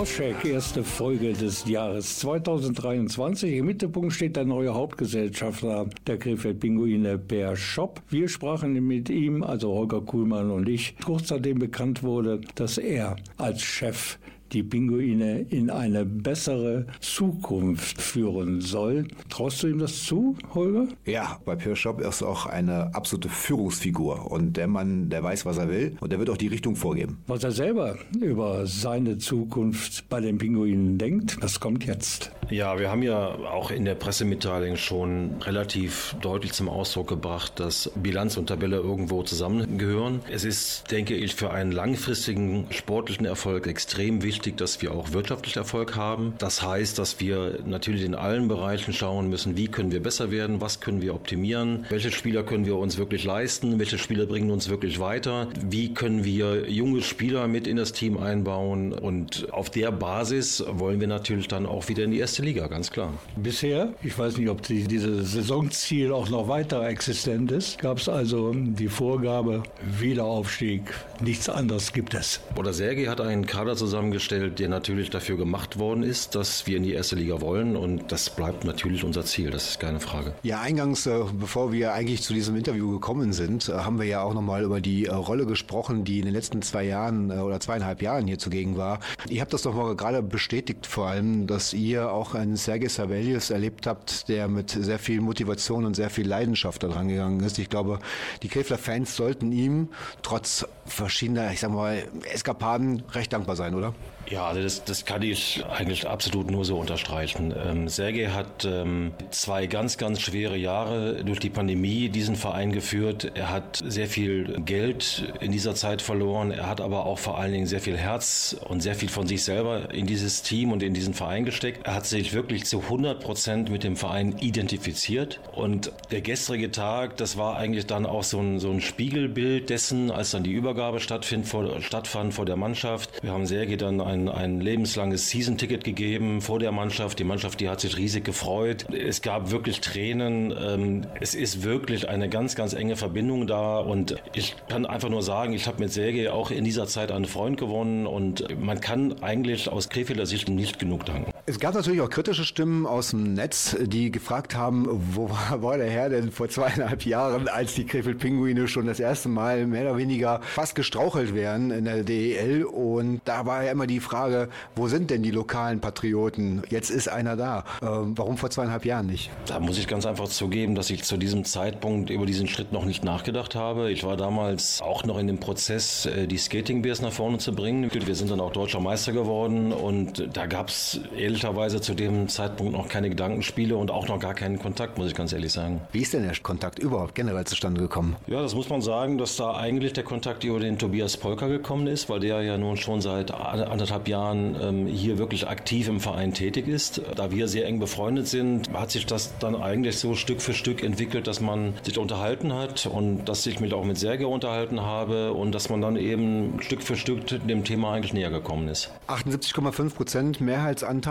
Groschek, 0.00 0.46
erste 0.46 0.82
Folge 0.82 1.34
des 1.34 1.68
Jahres 1.68 2.20
2023. 2.20 3.58
Im 3.58 3.66
Mittelpunkt 3.66 4.14
steht 4.14 4.34
der 4.34 4.46
neue 4.46 4.72
Hauptgesellschafter 4.72 5.90
der 6.06 6.16
Krefeld 6.16 6.58
Pinguine, 6.58 7.18
Per 7.18 7.54
Schopp. 7.54 8.00
Wir 8.08 8.26
sprachen 8.26 8.72
mit 8.72 9.10
ihm, 9.10 9.42
also 9.42 9.74
Holger 9.74 10.00
Kuhlmann 10.00 10.50
und 10.50 10.70
ich, 10.70 10.96
kurz 11.04 11.28
nachdem 11.28 11.58
bekannt 11.58 12.02
wurde, 12.02 12.40
dass 12.54 12.78
er 12.78 13.16
als 13.36 13.60
Chef 13.60 14.18
die 14.52 14.62
Pinguine 14.62 15.40
in 15.40 15.70
eine 15.70 16.04
bessere 16.04 16.86
Zukunft 17.00 18.00
führen 18.00 18.60
soll. 18.60 19.06
Traust 19.28 19.62
du 19.62 19.68
ihm 19.68 19.78
das 19.78 20.04
zu, 20.04 20.36
Holger? 20.54 20.88
Ja, 21.06 21.40
bei 21.44 21.56
Pierre 21.56 21.76
Schopp 21.76 22.00
ist 22.00 22.22
auch 22.22 22.46
eine 22.46 22.94
absolute 22.94 23.28
Führungsfigur 23.28 24.30
und 24.30 24.56
der 24.56 24.66
Mann, 24.66 25.08
der 25.10 25.22
weiß, 25.22 25.46
was 25.46 25.58
er 25.58 25.68
will 25.68 25.96
und 26.00 26.10
der 26.12 26.18
wird 26.18 26.30
auch 26.30 26.36
die 26.36 26.48
Richtung 26.48 26.76
vorgeben. 26.76 27.18
Was 27.26 27.44
er 27.44 27.52
selber 27.52 27.96
über 28.20 28.66
seine 28.66 29.18
Zukunft 29.18 30.08
bei 30.08 30.20
den 30.20 30.38
Pinguinen 30.38 30.98
denkt, 30.98 31.38
das 31.40 31.60
kommt 31.60 31.84
jetzt. 31.84 32.32
Ja, 32.50 32.78
wir 32.78 32.90
haben 32.90 33.02
ja 33.02 33.28
auch 33.28 33.70
in 33.70 33.84
der 33.84 33.94
Pressemitteilung 33.94 34.76
schon 34.76 35.36
relativ 35.42 36.16
deutlich 36.20 36.52
zum 36.52 36.68
Ausdruck 36.68 37.08
gebracht, 37.08 37.60
dass 37.60 37.92
Bilanz 37.94 38.36
und 38.36 38.46
Tabelle 38.46 38.76
irgendwo 38.76 39.22
zusammengehören. 39.22 40.20
Es 40.28 40.44
ist, 40.44 40.90
denke 40.90 41.14
ich, 41.14 41.36
für 41.36 41.50
einen 41.52 41.70
langfristigen 41.70 42.66
sportlichen 42.70 43.24
Erfolg 43.24 43.68
extrem 43.68 44.22
wichtig, 44.22 44.39
dass 44.40 44.80
wir 44.82 44.92
auch 44.92 45.12
wirtschaftlich 45.12 45.56
Erfolg 45.56 45.96
haben. 45.96 46.34
Das 46.38 46.62
heißt, 46.62 46.98
dass 46.98 47.20
wir 47.20 47.60
natürlich 47.64 48.04
in 48.04 48.14
allen 48.14 48.48
Bereichen 48.48 48.92
schauen 48.92 49.28
müssen, 49.28 49.56
wie 49.56 49.68
können 49.68 49.92
wir 49.92 50.02
besser 50.02 50.30
werden, 50.30 50.60
was 50.60 50.80
können 50.80 51.02
wir 51.02 51.14
optimieren, 51.14 51.86
welche 51.90 52.10
Spieler 52.10 52.42
können 52.42 52.66
wir 52.66 52.76
uns 52.76 52.98
wirklich 52.98 53.24
leisten, 53.24 53.78
welche 53.78 53.98
Spieler 53.98 54.26
bringen 54.26 54.50
uns 54.50 54.68
wirklich 54.68 54.98
weiter, 54.98 55.48
wie 55.62 55.94
können 55.94 56.24
wir 56.24 56.70
junge 56.70 57.02
Spieler 57.02 57.48
mit 57.48 57.66
in 57.66 57.76
das 57.76 57.92
Team 57.92 58.16
einbauen 58.16 58.92
und 58.92 59.52
auf 59.52 59.70
der 59.70 59.92
Basis 59.92 60.64
wollen 60.66 61.00
wir 61.00 61.08
natürlich 61.08 61.48
dann 61.48 61.66
auch 61.66 61.88
wieder 61.88 62.04
in 62.04 62.10
die 62.10 62.18
erste 62.18 62.42
Liga, 62.42 62.66
ganz 62.66 62.90
klar. 62.90 63.12
Bisher, 63.36 63.94
ich 64.02 64.18
weiß 64.18 64.38
nicht, 64.38 64.48
ob 64.48 64.62
die, 64.62 64.84
dieses 64.84 65.32
Saisonziel 65.32 66.12
auch 66.12 66.30
noch 66.30 66.48
weiter 66.48 66.86
existent 66.88 67.52
ist, 67.52 67.78
gab 67.78 67.98
es 67.98 68.08
also 68.08 68.52
die 68.54 68.88
Vorgabe 68.88 69.62
Wiederaufstieg. 69.98 70.82
Nichts 71.22 71.50
anderes 71.50 71.92
gibt 71.92 72.14
es. 72.14 72.40
Oder 72.56 72.72
Sergei 72.72 73.04
hat 73.04 73.20
einen 73.20 73.44
Kader 73.44 73.76
zusammengestellt, 73.76 74.58
der 74.58 74.70
natürlich 74.70 75.10
dafür 75.10 75.36
gemacht 75.36 75.78
worden 75.78 76.02
ist, 76.02 76.34
dass 76.34 76.66
wir 76.66 76.78
in 76.78 76.82
die 76.82 76.94
erste 76.94 77.14
Liga 77.14 77.42
wollen 77.42 77.76
und 77.76 78.10
das 78.10 78.30
bleibt 78.30 78.64
natürlich 78.64 79.04
unser 79.04 79.26
Ziel, 79.26 79.50
das 79.50 79.68
ist 79.68 79.80
keine 79.80 80.00
Frage. 80.00 80.32
Ja, 80.42 80.62
eingangs, 80.62 81.04
äh, 81.04 81.20
bevor 81.34 81.72
wir 81.72 81.92
eigentlich 81.92 82.22
zu 82.22 82.32
diesem 82.32 82.56
Interview 82.56 82.90
gekommen 82.90 83.34
sind, 83.34 83.68
äh, 83.68 83.72
haben 83.72 83.98
wir 83.98 84.06
ja 84.06 84.22
auch 84.22 84.32
nochmal 84.32 84.62
über 84.62 84.80
die 84.80 85.06
äh, 85.06 85.12
Rolle 85.12 85.44
gesprochen, 85.44 86.04
die 86.04 86.20
in 86.20 86.24
den 86.24 86.32
letzten 86.32 86.62
zwei 86.62 86.84
Jahren 86.84 87.30
oder 87.30 87.60
zweieinhalb 87.60 88.00
Jahren 88.00 88.26
hier 88.26 88.38
zugegen 88.38 88.78
war. 88.78 89.00
Ihr 89.28 89.42
habt 89.42 89.52
das 89.52 89.60
doch 89.62 89.74
mal 89.74 89.94
gerade 89.96 90.22
bestätigt 90.22 90.86
vor 90.86 91.08
allem, 91.08 91.46
dass 91.46 91.74
ihr 91.74 92.10
auch 92.10 92.34
einen 92.34 92.56
Sergei 92.56 92.88
Savelius 92.88 93.50
erlebt 93.50 93.86
habt, 93.86 94.28
der 94.30 94.48
mit 94.48 94.70
sehr 94.70 94.98
viel 94.98 95.20
Motivation 95.20 95.84
und 95.84 95.96
sehr 95.96 96.08
viel 96.08 96.26
Leidenschaft 96.26 96.82
daran 96.82 97.08
gegangen 97.08 97.40
ist. 97.40 97.58
Ich 97.58 97.68
glaube, 97.68 97.98
die 98.42 98.48
Kräfler 98.48 98.78
Fans 98.78 99.16
sollten 99.16 99.52
ihm 99.52 99.88
trotz 100.22 100.66
verschiedener, 101.10 101.50
ich 101.50 101.60
sag 101.60 101.72
mal, 101.72 102.04
Eskapaden 102.32 103.02
recht 103.12 103.32
dankbar 103.32 103.56
sein, 103.56 103.74
oder? 103.74 103.92
Ja, 104.30 104.46
also 104.46 104.62
das, 104.62 104.84
das 104.84 105.04
kann 105.04 105.22
ich 105.22 105.64
eigentlich 105.68 106.08
absolut 106.08 106.52
nur 106.52 106.64
so 106.64 106.78
unterstreichen. 106.78 107.52
Ähm, 107.66 107.88
Sergei 107.88 108.28
hat 108.28 108.64
ähm, 108.64 109.10
zwei 109.32 109.66
ganz, 109.66 109.98
ganz 109.98 110.20
schwere 110.20 110.56
Jahre 110.56 111.24
durch 111.24 111.40
die 111.40 111.50
Pandemie 111.50 112.08
diesen 112.08 112.36
Verein 112.36 112.70
geführt. 112.70 113.32
Er 113.34 113.50
hat 113.50 113.80
sehr 113.84 114.06
viel 114.06 114.60
Geld 114.60 115.32
in 115.40 115.50
dieser 115.50 115.74
Zeit 115.74 116.00
verloren. 116.00 116.52
Er 116.52 116.68
hat 116.68 116.80
aber 116.80 117.06
auch 117.06 117.18
vor 117.18 117.38
allen 117.38 117.52
Dingen 117.52 117.66
sehr 117.66 117.80
viel 117.80 117.96
Herz 117.96 118.56
und 118.68 118.82
sehr 118.82 118.94
viel 118.94 119.08
von 119.08 119.26
sich 119.26 119.42
selber 119.42 119.92
in 119.92 120.06
dieses 120.06 120.42
Team 120.42 120.70
und 120.70 120.84
in 120.84 120.94
diesen 120.94 121.12
Verein 121.12 121.44
gesteckt. 121.44 121.84
Er 121.84 121.96
hat 121.96 122.06
sich 122.06 122.32
wirklich 122.32 122.66
zu 122.66 122.82
100 122.82 123.18
Prozent 123.20 123.68
mit 123.68 123.82
dem 123.82 123.96
Verein 123.96 124.36
identifiziert. 124.38 125.40
Und 125.52 125.90
der 126.12 126.20
gestrige 126.20 126.70
Tag, 126.70 127.16
das 127.16 127.36
war 127.36 127.56
eigentlich 127.56 127.86
dann 127.86 128.06
auch 128.06 128.22
so 128.22 128.38
ein, 128.38 128.60
so 128.60 128.70
ein 128.70 128.80
Spiegelbild 128.80 129.70
dessen, 129.70 130.12
als 130.12 130.30
dann 130.30 130.44
die 130.44 130.52
Übergabe 130.52 131.00
stattfand 131.00 131.48
vor, 131.48 131.80
stattfand 131.82 132.32
vor 132.32 132.46
der 132.46 132.56
Mannschaft. 132.56 133.10
Wir 133.24 133.32
haben 133.32 133.46
Sergei 133.46 133.74
dann 133.74 134.00
ein, 134.00 134.19
ein 134.28 134.60
lebenslanges 134.60 135.30
Season-Ticket 135.30 135.84
gegeben 135.84 136.40
vor 136.40 136.58
der 136.58 136.72
Mannschaft. 136.72 137.18
Die 137.18 137.24
Mannschaft, 137.24 137.60
die 137.60 137.68
hat 137.68 137.80
sich 137.80 137.96
riesig 137.96 138.24
gefreut. 138.24 138.86
Es 138.92 139.22
gab 139.22 139.50
wirklich 139.50 139.80
Tränen. 139.80 140.54
Ähm, 140.56 141.06
es 141.20 141.34
ist 141.34 141.62
wirklich 141.62 142.08
eine 142.08 142.28
ganz, 142.28 142.54
ganz 142.54 142.72
enge 142.72 142.96
Verbindung 142.96 143.46
da. 143.46 143.78
Und 143.78 144.16
ich 144.34 144.56
kann 144.68 144.86
einfach 144.86 145.08
nur 145.08 145.22
sagen, 145.22 145.52
ich 145.52 145.66
habe 145.66 145.80
mit 145.80 145.92
Sergei 145.92 146.30
auch 146.30 146.50
in 146.50 146.64
dieser 146.64 146.86
Zeit 146.86 147.12
einen 147.12 147.24
Freund 147.24 147.58
gewonnen. 147.58 148.06
Und 148.06 148.46
man 148.60 148.80
kann 148.80 149.22
eigentlich 149.22 149.68
aus 149.68 149.88
Krefelder 149.88 150.26
Sicht 150.26 150.48
nicht 150.48 150.78
genug 150.78 151.06
danken. 151.06 151.29
Es 151.46 151.58
gab 151.58 151.74
natürlich 151.74 152.00
auch 152.02 152.10
kritische 152.10 152.44
Stimmen 152.44 152.86
aus 152.86 153.10
dem 153.10 153.32
Netz, 153.34 153.74
die 153.80 154.10
gefragt 154.10 154.54
haben, 154.54 154.86
wo 155.14 155.30
war 155.50 155.78
der 155.78 155.88
Herr 155.88 156.10
denn 156.10 156.30
vor 156.30 156.48
zweieinhalb 156.48 157.06
Jahren, 157.06 157.48
als 157.48 157.74
die 157.74 157.84
Krefeld-Pinguine 157.86 158.68
schon 158.68 158.86
das 158.86 159.00
erste 159.00 159.28
Mal 159.28 159.66
mehr 159.66 159.82
oder 159.82 159.96
weniger 159.96 160.40
fast 160.42 160.74
gestrauchelt 160.74 161.34
wären 161.34 161.70
in 161.70 161.86
der 161.86 162.04
DEL. 162.04 162.64
Und 162.64 163.22
da 163.24 163.46
war 163.46 163.64
ja 163.64 163.72
immer 163.72 163.86
die 163.86 164.00
Frage, 164.00 164.48
wo 164.76 164.88
sind 164.88 165.10
denn 165.10 165.22
die 165.22 165.30
lokalen 165.30 165.80
Patrioten? 165.80 166.62
Jetzt 166.68 166.90
ist 166.90 167.08
einer 167.08 167.36
da. 167.36 167.64
Ähm, 167.82 168.12
warum 168.16 168.36
vor 168.36 168.50
zweieinhalb 168.50 168.84
Jahren 168.84 169.06
nicht? 169.06 169.30
Da 169.46 169.60
muss 169.60 169.78
ich 169.78 169.86
ganz 169.86 170.04
einfach 170.04 170.28
zugeben, 170.28 170.74
dass 170.74 170.90
ich 170.90 171.04
zu 171.04 171.16
diesem 171.16 171.44
Zeitpunkt 171.44 172.10
über 172.10 172.26
diesen 172.26 172.48
Schritt 172.48 172.72
noch 172.72 172.84
nicht 172.84 173.02
nachgedacht 173.02 173.54
habe. 173.54 173.90
Ich 173.90 174.04
war 174.04 174.16
damals 174.16 174.82
auch 174.82 175.04
noch 175.04 175.18
in 175.18 175.26
dem 175.26 175.40
Prozess, 175.40 176.04
äh, 176.06 176.26
die 176.26 176.38
Skating 176.38 176.82
Bears 176.82 177.00
nach 177.00 177.12
vorne 177.12 177.38
zu 177.38 177.54
bringen. 177.54 177.90
Wir 177.92 178.14
sind 178.14 178.30
dann 178.30 178.40
auch 178.40 178.52
deutscher 178.52 178.80
Meister 178.80 179.12
geworden 179.12 179.72
und 179.72 180.28
da 180.34 180.46
gab 180.46 180.68
es 180.68 181.00
ehrlicherweise 181.30 181.80
zu 181.80 181.94
dem 181.94 182.28
Zeitpunkt 182.28 182.72
noch 182.72 182.88
keine 182.88 183.08
Gedankenspiele 183.08 183.76
und 183.76 183.92
auch 183.92 184.08
noch 184.08 184.18
gar 184.18 184.34
keinen 184.34 184.58
Kontakt, 184.58 184.98
muss 184.98 185.06
ich 185.06 185.14
ganz 185.14 185.32
ehrlich 185.32 185.52
sagen. 185.52 185.80
Wie 185.92 186.00
ist 186.00 186.12
denn 186.12 186.24
der 186.24 186.36
Kontakt 186.42 186.80
überhaupt 186.80 187.14
generell 187.14 187.44
zustande 187.44 187.80
gekommen? 187.80 188.16
Ja, 188.26 188.42
das 188.42 188.54
muss 188.56 188.68
man 188.68 188.80
sagen, 188.82 189.16
dass 189.16 189.36
da 189.36 189.54
eigentlich 189.54 189.92
der 189.92 190.02
Kontakt 190.02 190.42
über 190.42 190.58
den 190.58 190.76
Tobias 190.78 191.16
Polker 191.16 191.48
gekommen 191.48 191.86
ist, 191.86 192.08
weil 192.08 192.18
der 192.18 192.42
ja 192.42 192.58
nun 192.58 192.76
schon 192.76 193.00
seit 193.00 193.30
anderthalb 193.30 194.08
Jahren 194.08 194.56
ähm, 194.60 194.86
hier 194.88 195.18
wirklich 195.18 195.46
aktiv 195.46 195.88
im 195.88 196.00
Verein 196.00 196.34
tätig 196.34 196.66
ist. 196.66 197.00
Da 197.14 197.30
wir 197.30 197.46
sehr 197.46 197.66
eng 197.66 197.78
befreundet 197.78 198.26
sind, 198.26 198.72
hat 198.72 198.90
sich 198.90 199.06
das 199.06 199.38
dann 199.38 199.54
eigentlich 199.54 199.98
so 199.98 200.16
Stück 200.16 200.42
für 200.42 200.52
Stück 200.52 200.82
entwickelt, 200.82 201.28
dass 201.28 201.40
man 201.40 201.74
sich 201.82 201.96
unterhalten 201.96 202.52
hat 202.52 202.86
und 202.86 203.26
dass 203.26 203.46
ich 203.46 203.60
mich 203.60 203.72
auch 203.72 203.84
mit 203.84 203.98
Sergei 203.98 204.26
unterhalten 204.26 204.80
habe 204.80 205.32
und 205.32 205.52
dass 205.54 205.68
man 205.68 205.80
dann 205.80 205.96
eben 205.96 206.60
Stück 206.60 206.82
für 206.82 206.96
Stück 206.96 207.26
dem 207.26 207.62
Thema 207.62 207.92
eigentlich 207.92 208.14
näher 208.14 208.30
gekommen 208.30 208.66
ist. 208.66 208.90
78,5 209.06 209.94
Prozent 209.94 210.40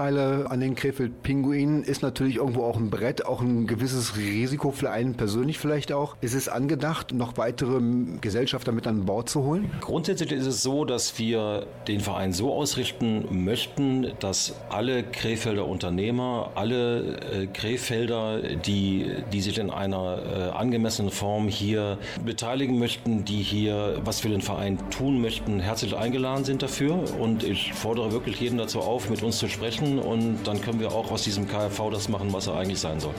Mehrheitsanteile 0.10 0.50
an 0.50 0.60
den 0.60 0.76
Krefeld-Pinguinen 0.76 1.84
ist 1.84 2.02
natürlich 2.02 2.38
irgendwo 2.38 2.64
auch 2.64 2.78
ein 2.78 2.90
Brett, 2.90 3.26
auch 3.26 3.42
ein 3.42 3.68
gewisses 3.68 4.18
Risiko 4.18 4.72
für 4.72 4.92
einen 4.92 5.16
persönlich 5.16 5.60
vielleicht 5.60 5.92
auch. 5.92 6.16
Ist 6.22 6.34
es 6.34 6.50
angedacht, 6.50 7.14
noch 7.14 7.38
weitere 7.38 7.80
Gesellschafter 8.22 8.72
mit 8.72 8.88
an 8.88 9.06
Bord 9.06 9.30
zu 9.30 9.44
holen? 9.44 9.70
Grundsätzlich 9.82 10.32
ist 10.32 10.46
es 10.46 10.64
so, 10.64 10.86
dass 10.86 11.18
wir 11.20 11.68
den 11.88 12.00
Verein 12.00 12.34
so 12.34 12.54
ausrichten 12.54 13.44
möchten, 13.44 14.12
dass 14.20 14.56
alle 14.70 15.04
Krefelder 15.04 15.68
Unternehmer, 15.68 16.52
alle 16.56 17.18
äh, 17.18 17.48
Krefelder, 17.48 18.42
die, 18.42 19.12
die 19.32 19.42
sich 19.42 19.58
in 19.58 19.70
einer 19.70 20.20
äh, 20.20 20.58
angemessenen 20.58 21.12
Form 21.12 21.48
hier 21.48 21.98
beteiligen 22.26 22.80
möchten, 22.80 23.26
die 23.26 23.42
hier 23.42 24.02
was 24.04 24.20
für 24.20 24.30
den 24.30 24.42
Verein 24.42 24.78
tun 24.90 25.22
möchten, 25.22 25.60
herzlich 25.60 25.96
eingeladen 25.96 26.44
sind 26.44 26.62
dafür. 26.62 27.04
Und 27.20 27.44
ich 27.44 27.74
fordere 27.74 28.12
wirklich 28.12 28.40
jeden 28.40 28.58
dazu 28.58 28.80
auf, 28.80 29.10
mit 29.10 29.22
uns 29.24 29.38
zu 29.38 29.48
sprechen. 29.48 29.99
Und 30.00 30.44
dann 30.44 30.62
können 30.62 30.80
wir 30.80 30.92
auch 30.92 31.12
aus 31.12 31.24
diesem 31.24 31.48
KfV 31.48 31.90
das 31.92 32.10
machen, 32.10 32.32
was 32.34 32.48
er 32.48 32.56
eigentlich 32.56 32.80
sein 32.80 33.00
soll. 33.00 33.14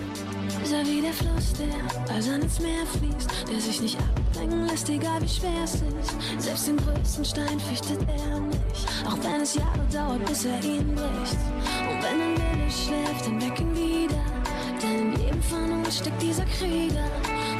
Sei 0.65 0.83
wie 0.85 1.01
der 1.01 1.13
Fluss, 1.13 1.53
der 1.55 2.15
also 2.15 2.33
ins 2.33 2.61
Meer 2.61 2.87
fließt, 2.87 3.31
der 3.51 3.61
sich 3.61 3.81
nicht 3.81 3.99
abbringen 3.99 4.67
lässt, 4.67 4.89
egal 4.89 5.21
wie 5.23 5.29
schwer 5.29 5.65
es 5.65 5.75
ist. 5.75 5.85
Selbst 6.39 6.69
den 6.69 6.77
größten 6.77 7.25
Stein 7.25 7.61
fürchtet 7.61 7.99
er 8.09 8.41
nicht, 8.41 8.87
auch 9.07 9.17
wenn 9.23 9.41
es 9.41 9.55
Jahre 9.55 9.87
dauert, 9.93 10.25
bis 10.27 10.45
er 10.45 10.63
ihn 10.63 10.95
bricht. 10.95 11.39
Und 11.89 12.03
wenn 12.03 12.21
ein 12.21 12.37
Wille 12.37 12.71
schläft, 12.71 13.27
dann 13.27 13.41
weck 13.41 13.61
ihn 13.61 13.75
wieder, 13.75 14.23
denn 14.83 15.13
in 15.13 15.21
jedem 15.21 15.43
von 15.43 15.73
uns 15.73 15.99
steckt 15.99 16.21
dieser 16.23 16.45
Krieger, 16.45 17.05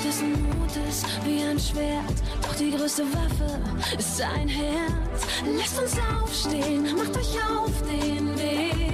dessen 0.05 0.33
Mut 0.33 0.71
ist 0.89 1.07
wie 1.25 1.43
ein 1.43 1.59
Schwert, 1.59 2.15
doch 2.43 2.55
die 2.55 2.71
größte 2.71 3.05
Waffe 3.13 3.61
ist 3.99 4.19
sein 4.19 4.49
Herz. 4.49 5.27
Lasst 5.57 5.81
uns 5.81 5.97
aufstehen, 6.21 6.85
macht 6.97 7.17
euch 7.17 7.37
auf 7.45 7.73
den 7.83 8.29
Weg 8.39 8.90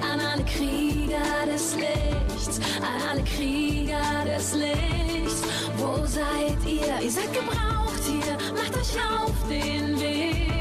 an 0.00 0.20
alle 0.20 0.44
Krieger 0.44 1.46
des 1.52 1.76
Lichts, 1.76 2.60
an 2.80 3.08
alle 3.10 3.22
Krieger 3.24 4.24
des 4.26 4.54
Lichts. 4.54 5.42
Wo 5.76 6.04
seid 6.06 6.58
ihr? 6.66 7.02
Ihr 7.02 7.10
seid 7.10 7.32
gebraucht 7.32 8.02
hier, 8.06 8.36
macht 8.54 8.76
euch 8.76 8.96
auf 8.98 9.34
den 9.48 10.00
Weg 10.00 10.54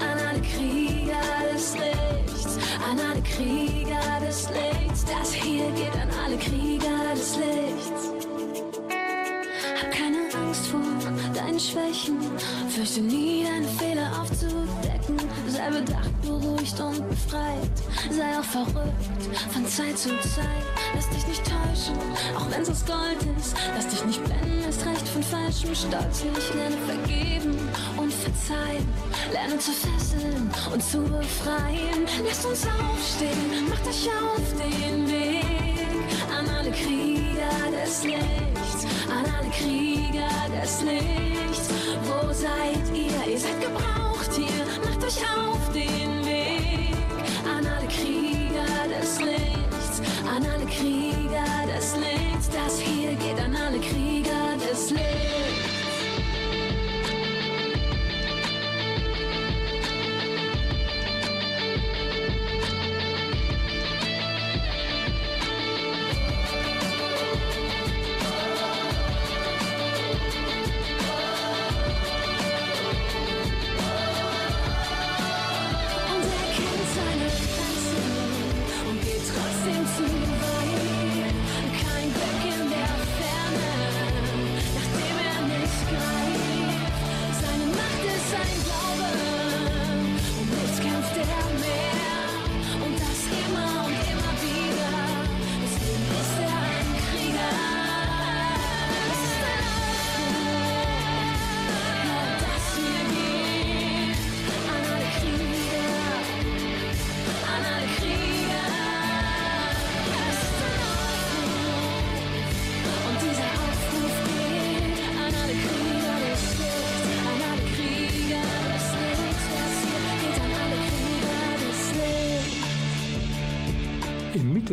an 0.00 0.18
alle 0.28 0.40
Krieger 0.40 1.52
des 1.52 1.74
Lichts, 1.74 2.58
an 2.88 2.98
alle 2.98 3.22
Krieger 3.22 4.26
des 4.26 4.48
Lichts. 4.50 5.04
Das 5.04 5.32
hier 5.32 5.70
geht 5.72 5.94
an 5.94 6.10
alle 6.24 6.36
Krieger 6.36 7.14
des 7.14 7.36
Lichts. 7.36 8.10
Hab 9.80 9.90
keine 9.90 10.18
Angst 10.34 10.66
vor 10.68 10.95
deinen 11.56 11.60
Schwächen, 11.60 12.18
fürchte 12.68 13.00
nie 13.00 13.44
deine 13.44 13.66
Fehler 13.66 14.10
aufzudecken. 14.20 15.16
Sei 15.48 15.70
bedacht, 15.70 16.22
beruhigt 16.22 16.78
und 16.80 17.08
befreit, 17.08 17.70
sei 18.10 18.38
auch 18.38 18.44
verrückt 18.44 19.22
von 19.52 19.66
Zeit 19.66 19.98
zu 19.98 20.10
Zeit. 20.20 20.66
Lass 20.94 21.08
dich 21.08 21.26
nicht 21.26 21.42
täuschen, 21.44 21.98
auch 22.36 22.50
wenn's 22.50 22.68
aus 22.68 22.84
Gold 22.84 23.18
ist. 23.38 23.56
Lass 23.74 23.88
dich 23.88 24.04
nicht 24.04 24.24
blenden, 24.24 24.62
erst 24.64 24.84
recht 24.84 25.08
von 25.08 25.22
falschem 25.22 25.74
Stolz 25.74 26.24
nicht. 26.24 26.54
Lerne 26.54 26.76
vergeben 26.86 27.58
und 27.96 28.12
verzeihen. 28.12 28.88
Lerne 29.32 29.58
zu 29.58 29.72
fesseln 29.72 30.50
und 30.72 30.82
zu 30.82 30.98
befreien. 31.02 32.04
Lasst 32.26 32.44
uns 32.44 32.66
aufstehen, 32.66 33.68
macht 33.68 33.86
euch 33.86 34.08
auf 34.08 34.42
den 34.58 35.06
Weg 35.10 35.44
an 36.36 36.48
alle 36.48 36.70
Krieger 36.70 37.70
des 37.72 38.04
Lichts, 38.04 38.35
an 39.10 39.24
alle 39.38 39.50
Krieger 39.50 40.28
des 40.54 40.82
Lichts. 40.82 41.68
Wo 42.04 42.32
seid 42.32 42.86
ihr? 42.94 43.32
Ihr 43.32 43.38
seid 43.38 43.60
gebraucht 43.60 44.30
hier, 44.34 44.64
macht 44.84 45.04
euch 45.04 45.20
auf 45.22 45.72
den 45.72 46.24
Weg 46.24 46.94
an 47.44 47.66
alle 47.66 47.86
Krieger 47.86 48.88
des 48.88 49.20
Lichts, 49.20 50.02
an 50.28 50.44
alle 50.44 50.66
Krieger 50.66 51.66
des 51.66 51.96
Lichts. 51.96 52.48
Das 52.50 52.80
hier 52.80 53.14
geht 53.14 53.38
an 53.38 53.56
alle 53.56 53.78
Krieger 53.78 54.56
des 54.58 54.90
Lichts. 54.90 55.35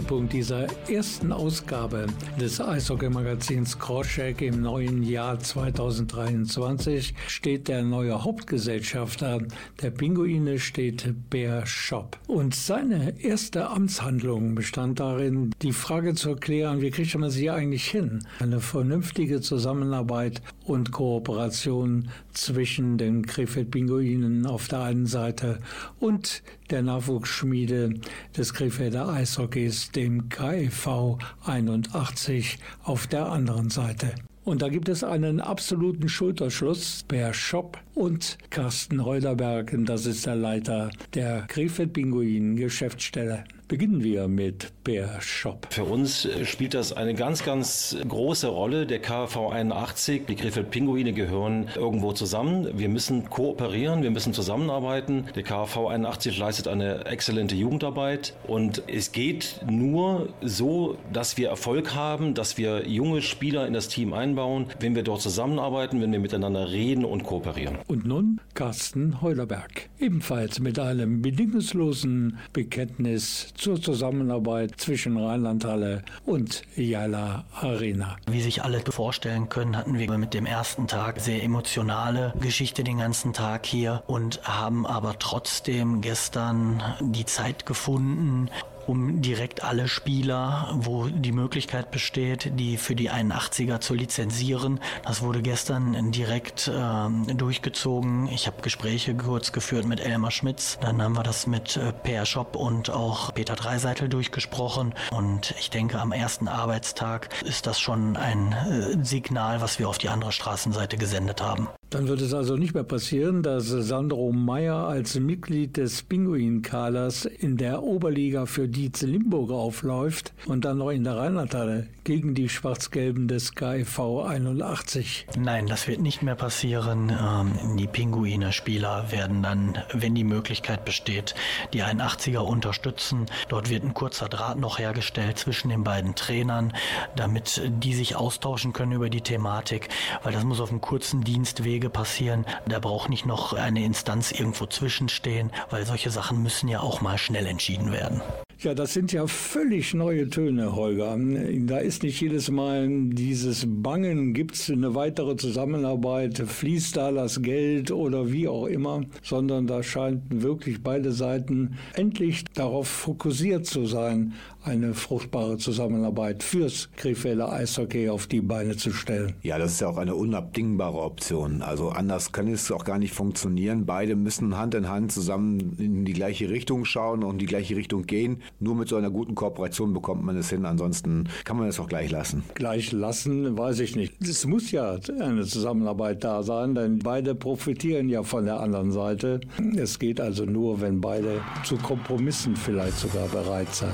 Mittelpunkt 0.03 0.33
dieser 0.33 0.67
ersten 0.89 1.31
Ausgabe 1.31 2.07
des 2.37 2.59
Eishockey-Magazins 2.59 3.79
Crosscheck 3.79 4.41
im 4.41 4.61
neuen 4.61 5.01
Jahr 5.01 5.39
2023 5.39 7.13
steht 7.27 7.69
der 7.69 7.83
neue 7.83 8.21
Hauptgesellschafter 8.21 9.39
der 9.81 9.91
Pinguine, 9.91 10.59
steht 10.59 11.29
Bear 11.29 11.65
Shop. 11.65 12.19
Und 12.27 12.53
seine 12.53 13.17
erste 13.23 13.69
Amtshandlung 13.69 14.55
bestand 14.55 14.99
darin, 14.99 15.51
die 15.61 15.71
Frage 15.71 16.15
zu 16.15 16.31
erklären, 16.31 16.81
wie 16.81 16.91
kriegt 16.91 17.17
man 17.17 17.29
sie 17.29 17.49
eigentlich 17.49 17.85
hin? 17.85 18.25
Eine 18.39 18.59
vernünftige 18.59 19.39
Zusammenarbeit 19.39 20.41
und 20.65 20.91
Kooperation 20.91 22.09
zwischen 22.33 22.97
den 22.97 23.25
Krefeld-Pinguinen 23.25 24.45
auf 24.47 24.67
der 24.67 24.81
einen 24.81 25.05
Seite 25.05 25.59
und 26.01 26.43
der 26.69 26.81
Nachwuchsschmiede 26.81 27.93
des 28.35 28.53
Krefelder 28.53 29.07
Eishockeys, 29.07 29.91
dem 29.95 30.29
KEV 30.29 31.17
81, 31.45 32.59
auf 32.83 33.07
der 33.07 33.27
anderen 33.27 33.69
Seite. 33.69 34.13
Und 34.43 34.61
da 34.61 34.67
gibt 34.67 34.89
es 34.89 35.03
einen 35.03 35.39
absoluten 35.39 36.09
Schulterschluss 36.09 37.05
per 37.07 37.33
Shop 37.33 37.79
und 37.95 38.37
Carsten 38.49 39.05
Heuderberg, 39.05 39.73
das 39.85 40.05
ist 40.05 40.25
der 40.25 40.35
Leiter 40.35 40.89
der 41.13 41.43
Krefeld 41.47 41.93
Pinguinen 41.93 42.57
Geschäftsstelle. 42.57 43.45
Beginnen 43.73 44.03
wir 44.03 44.27
mit 44.27 44.71
Per 44.83 45.19
Shop. 45.19 45.65
Für 45.71 45.85
uns 45.85 46.25
äh, 46.25 46.45
spielt 46.45 46.75
das 46.75 46.93
eine 46.93 47.15
ganz, 47.15 47.43
ganz 47.43 47.97
große 48.07 48.45
Rolle. 48.45 48.85
Der 48.85 48.99
KV 48.99 49.49
81, 49.49 50.27
die 50.27 50.35
Krefeld 50.35 50.69
Pinguine 50.69 51.11
gehören 51.11 51.67
irgendwo 51.75 52.11
zusammen. 52.11 52.67
Wir 52.77 52.87
müssen 52.87 53.31
kooperieren, 53.31 54.03
wir 54.03 54.11
müssen 54.11 54.31
zusammenarbeiten. 54.31 55.25
Der 55.35 55.41
KV 55.41 55.87
81 55.87 56.37
leistet 56.37 56.67
eine 56.67 57.05
exzellente 57.05 57.55
Jugendarbeit 57.55 58.35
und 58.45 58.83
es 58.85 59.11
geht 59.11 59.61
nur 59.67 60.29
so, 60.41 60.99
dass 61.11 61.37
wir 61.37 61.49
Erfolg 61.49 61.95
haben, 61.95 62.35
dass 62.35 62.59
wir 62.59 62.87
junge 62.87 63.23
Spieler 63.23 63.65
in 63.65 63.73
das 63.73 63.87
Team 63.87 64.13
einbauen, 64.13 64.67
wenn 64.81 64.93
wir 64.93 65.01
dort 65.01 65.21
zusammenarbeiten, 65.21 65.99
wenn 65.99 66.11
wir 66.11 66.19
miteinander 66.19 66.69
reden 66.69 67.05
und 67.05 67.23
kooperieren. 67.23 67.79
Und 67.87 68.05
nun 68.05 68.39
Carsten 68.53 69.19
Heulerberg, 69.23 69.89
ebenfalls 69.99 70.59
mit 70.59 70.77
einem 70.77 71.23
bedingungslosen 71.23 72.37
Bekenntnis 72.51 73.51
zur 73.63 73.81
Zusammenarbeit 73.81 74.73
zwischen 74.75 75.15
Rheinlandhalle 75.15 76.03
und 76.25 76.63
Jala 76.75 77.45
Arena. 77.61 78.17
Wie 78.29 78.41
sich 78.41 78.61
alle 78.61 78.81
vorstellen 78.81 79.47
können, 79.47 79.77
hatten 79.77 79.97
wir 79.97 80.17
mit 80.17 80.33
dem 80.33 80.45
ersten 80.45 80.85
Tag 80.85 81.21
sehr 81.21 81.41
emotionale 81.41 82.33
Geschichte 82.41 82.83
den 82.83 82.97
ganzen 82.97 83.31
Tag 83.31 83.65
hier 83.65 84.03
und 84.05 84.41
haben 84.43 84.85
aber 84.85 85.17
trotzdem 85.17 86.01
gestern 86.01 86.83
die 86.99 87.23
Zeit 87.23 87.65
gefunden, 87.65 88.49
um 88.87 89.21
direkt 89.21 89.63
alle 89.63 89.87
Spieler, 89.87 90.69
wo 90.73 91.07
die 91.07 91.31
Möglichkeit 91.31 91.91
besteht, 91.91 92.51
die 92.59 92.77
für 92.77 92.95
die 92.95 93.11
81er 93.11 93.79
zu 93.79 93.93
lizenzieren. 93.93 94.79
Das 95.03 95.21
wurde 95.21 95.41
gestern 95.41 96.11
direkt 96.11 96.71
ähm, 96.73 97.25
durchgezogen. 97.37 98.27
Ich 98.27 98.47
habe 98.47 98.61
Gespräche 98.61 99.15
kurz 99.15 99.51
geführt 99.51 99.85
mit 99.85 99.99
Elmar 99.99 100.31
Schmitz. 100.31 100.77
Dann 100.81 101.01
haben 101.01 101.13
wir 101.13 101.23
das 101.23 101.47
mit 101.47 101.77
äh, 101.77 101.91
Per 101.91 102.25
Schopp 102.25 102.55
und 102.55 102.89
auch 102.89 103.33
Peter 103.33 103.55
Dreiseitel 103.55 104.09
durchgesprochen. 104.09 104.93
Und 105.11 105.53
ich 105.59 105.69
denke, 105.69 105.99
am 105.99 106.11
ersten 106.11 106.47
Arbeitstag 106.47 107.29
ist 107.43 107.67
das 107.67 107.79
schon 107.79 108.17
ein 108.17 108.53
äh, 108.53 109.03
Signal, 109.03 109.61
was 109.61 109.79
wir 109.79 109.89
auf 109.89 109.97
die 109.97 110.09
andere 110.09 110.31
Straßenseite 110.31 110.97
gesendet 110.97 111.41
haben. 111.41 111.67
Dann 111.93 112.07
wird 112.07 112.21
es 112.21 112.33
also 112.33 112.57
nicht 112.57 112.73
mehr 112.73 112.83
passieren, 112.83 113.43
dass 113.43 113.67
Sandro 113.67 114.31
Meyer 114.31 114.87
als 114.87 115.19
Mitglied 115.19 115.77
des 115.77 116.01
Pinguin-Kaders 116.01 117.25
in 117.25 117.55
der 117.55 117.83
Oberliga 117.83 118.47
für 118.47 118.67
Dietz 118.67 119.03
Limburg 119.03 119.51
aufläuft 119.51 120.33
und 120.47 120.65
dann 120.65 120.79
noch 120.79 120.89
in 120.89 121.03
der 121.03 121.17
Rheinlandhalle 121.17 121.85
gegen 122.03 122.33
die 122.33 122.49
Schwarz-Gelben 122.49 123.27
des 123.27 123.55
KIV 123.55 123.99
81. 123.99 125.27
Nein, 125.37 125.67
das 125.67 125.87
wird 125.87 126.01
nicht 126.01 126.21
mehr 126.21 126.35
passieren. 126.35 127.09
Ähm, 127.09 127.77
die 127.77 127.87
Pinguine-Spieler 127.87 129.11
werden 129.11 129.41
dann, 129.41 129.77
wenn 129.93 130.15
die 130.15 130.23
Möglichkeit 130.23 130.85
besteht, 130.85 131.35
die 131.71 131.83
81er 131.83 132.39
unterstützen. 132.39 133.25
Dort 133.47 133.69
wird 133.69 133.83
ein 133.83 133.93
kurzer 133.93 134.27
Draht 134.27 134.57
noch 134.57 134.79
hergestellt 134.79 135.37
zwischen 135.37 135.69
den 135.69 135.83
beiden 135.83 136.15
Trainern, 136.15 136.73
damit 137.15 137.61
die 137.65 137.93
sich 137.93 138.15
austauschen 138.15 138.73
können 138.73 138.91
über 138.91 139.09
die 139.09 139.21
Thematik, 139.21 139.89
weil 140.23 140.33
das 140.33 140.43
muss 140.43 140.59
auf 140.59 140.71
einem 140.71 140.81
kurzen 140.81 141.23
Dienstwege 141.23 141.89
passieren. 141.89 142.45
Da 142.67 142.79
braucht 142.79 143.09
nicht 143.09 143.25
noch 143.25 143.53
eine 143.53 143.83
Instanz 143.83 144.31
irgendwo 144.31 144.65
zwischenstehen, 144.65 145.51
weil 145.69 145.85
solche 145.85 146.09
Sachen 146.09 146.43
müssen 146.43 146.67
ja 146.67 146.81
auch 146.81 147.01
mal 147.01 147.17
schnell 147.17 147.45
entschieden 147.45 147.91
werden. 147.91 148.21
Ja, 148.63 148.73
das 148.73 148.93
sind 148.93 149.11
ja 149.11 149.27
völlig 149.27 149.93
neue 149.93 150.29
Töne, 150.29 150.73
Holger. 150.73 151.19
Da 151.65 151.79
ist 151.79 152.01
nicht 152.01 152.21
jedes 152.21 152.49
Mal 152.49 152.87
dieses 153.09 153.65
Bangen, 153.67 154.33
gibt 154.33 154.55
es 154.55 154.69
eine 154.69 154.95
weitere 154.95 155.35
Zusammenarbeit, 155.35 156.37
fließt 156.37 156.95
da 156.95 157.11
das 157.11 157.41
Geld 157.41 157.91
oder 157.91 158.31
wie 158.31 158.47
auch 158.47 158.67
immer, 158.67 159.03
sondern 159.21 159.67
da 159.67 159.83
scheint 159.83 160.21
wirklich 160.29 160.81
beide 160.81 161.11
Seiten 161.11 161.75
endlich 161.95 162.45
darauf 162.53 162.87
fokussiert 162.87 163.65
zu 163.65 163.85
sein, 163.85 164.31
eine 164.63 164.93
fruchtbare 164.93 165.57
Zusammenarbeit 165.57 166.43
fürs 166.43 166.89
Krefelder 166.95 167.51
Eishockey 167.51 168.09
auf 168.09 168.27
die 168.27 168.41
Beine 168.41 168.77
zu 168.77 168.91
stellen. 168.91 169.33
Ja, 169.41 169.57
das 169.57 169.73
ist 169.73 169.81
ja 169.81 169.87
auch 169.87 169.97
eine 169.97 170.15
unabdingbare 170.15 170.97
Option. 170.97 171.61
Also 171.61 171.89
anders 171.89 172.31
kann 172.31 172.47
es 172.47 172.71
auch 172.71 172.85
gar 172.85 172.97
nicht 172.97 173.13
funktionieren. 173.13 173.85
Beide 173.85 174.15
müssen 174.15 174.57
Hand 174.57 174.75
in 174.75 174.89
Hand 174.89 175.11
zusammen 175.11 175.75
in 175.77 176.05
die 176.05 176.13
gleiche 176.13 176.49
Richtung 176.49 176.85
schauen 176.85 177.23
und 177.23 177.33
in 177.33 177.39
die 177.39 177.45
gleiche 177.45 177.75
Richtung 177.75 178.03
gehen. 178.03 178.41
Nur 178.59 178.75
mit 178.75 178.87
so 178.87 178.95
einer 178.95 179.11
guten 179.11 179.35
Kooperation 179.35 179.93
bekommt 179.93 180.23
man 180.23 180.37
es 180.37 180.49
hin. 180.49 180.65
Ansonsten 180.65 181.29
kann 181.43 181.57
man 181.57 181.67
es 181.67 181.79
auch 181.79 181.87
gleich 181.87 182.11
lassen. 182.11 182.43
Gleich 182.53 182.91
lassen, 182.91 183.57
weiß 183.57 183.79
ich 183.79 183.95
nicht. 183.95 184.21
Es 184.21 184.45
muss 184.45 184.71
ja 184.71 184.97
eine 185.19 185.45
Zusammenarbeit 185.45 186.23
da 186.23 186.43
sein, 186.43 186.75
denn 186.75 186.99
beide 186.99 187.35
profitieren 187.35 188.09
ja 188.09 188.23
von 188.23 188.45
der 188.45 188.59
anderen 188.59 188.91
Seite. 188.91 189.41
Es 189.75 189.99
geht 189.99 190.21
also 190.21 190.45
nur, 190.45 190.81
wenn 190.81 191.01
beide 191.01 191.41
zu 191.63 191.77
Kompromissen 191.77 192.55
vielleicht 192.55 192.97
sogar 192.97 193.27
bereit 193.27 193.73
sind. 193.73 193.93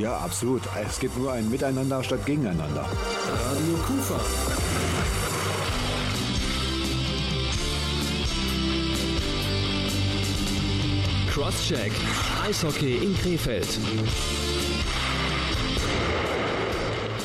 Ja, 0.00 0.09
ja, 0.10 0.16
absolut. 0.16 0.62
Es 0.88 0.98
gibt 0.98 1.16
nur 1.16 1.30
ein 1.30 1.48
Miteinander 1.48 2.02
statt 2.02 2.26
Gegeneinander. 2.26 2.84
Radio 2.84 3.76
Kufa. 3.86 4.20
Crosscheck. 11.30 11.92
Eishockey 12.44 12.96
in 12.96 13.16
Krefeld. 13.18 13.68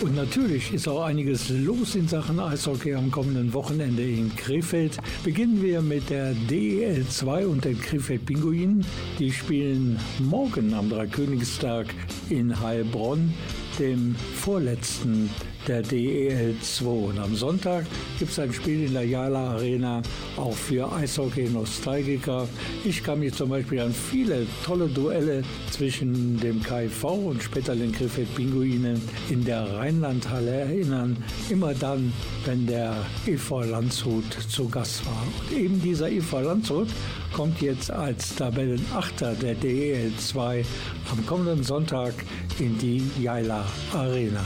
Und 0.01 0.15
natürlich 0.15 0.73
ist 0.73 0.88
auch 0.88 1.03
einiges 1.03 1.49
los 1.49 1.95
in 1.95 2.08
Sachen 2.08 2.39
Eishockey 2.39 2.93
am 2.93 3.10
kommenden 3.12 3.53
Wochenende 3.53 4.03
in 4.03 4.36
Krefeld. 4.36 4.97
Beginnen 5.23 5.63
wir 5.63 5.81
mit 5.81 6.10
der 6.10 6.34
DEL 6.34 7.08
2 7.08 7.47
und 7.47 7.65
den 7.65 7.79
Krefeld 7.79 8.25
Pinguinen. 8.25 8.86
Die 9.19 9.31
spielen 9.31 9.97
morgen 10.19 10.73
am 10.73 10.89
Dreikönigstag 10.89 11.88
in 12.29 12.60
Heilbronn, 12.60 13.34
dem 13.79 14.15
vorletzten 14.36 15.29
der 15.67 15.82
DEL 15.82 16.56
2. 16.62 16.86
Und 16.86 17.19
am 17.19 17.36
Sonntag 17.36 17.86
gibt 18.19 18.32
es 18.32 18.39
ein 18.39 18.54
Spiel 18.54 18.86
in 18.86 18.93
der 18.93 19.06
Jala 19.06 19.51
Arena, 19.51 20.01
auch 20.38 20.54
für 20.54 20.91
Eishockey-Nostalgiker. 20.91 22.47
Ich 22.84 23.04
kann 23.04 23.19
mich 23.19 23.34
zum 23.34 23.49
Beispiel 23.49 23.80
an 23.80 23.93
viele 23.93 24.45
tolle 24.63 24.88
Duelle 24.88 25.43
zwischen 25.71 26.39
dem 26.39 26.62
KIV 26.63 27.04
und 27.04 27.43
später 27.43 27.75
den 27.75 27.91
Krefeld 27.91 28.34
Pinguinen 28.36 29.01
in 29.30 29.43
der 29.43 29.78
Rheinlandhalle 29.78 30.51
erinnern. 30.51 31.17
Immer 31.49 31.73
dann, 31.73 32.13
wenn 32.45 32.67
der 32.67 32.95
EV 33.25 33.63
Landshut 33.65 34.25
zu 34.49 34.69
Gast 34.69 35.06
war. 35.06 35.23
Und 35.39 35.58
eben 35.58 35.82
dieser 35.82 36.10
EV 36.10 36.41
Landshut 36.41 36.88
kommt 37.34 37.62
jetzt 37.62 37.91
als 37.91 38.36
Tabellenachter 38.36 39.34
der 39.34 39.56
DEL 39.56 40.12
2 40.17 40.65
am 41.12 41.25
kommenden 41.25 41.63
Sonntag 41.63 42.13
in 42.60 42.78
die 42.78 43.04
Jaila 43.21 43.65
Arena. 43.93 44.45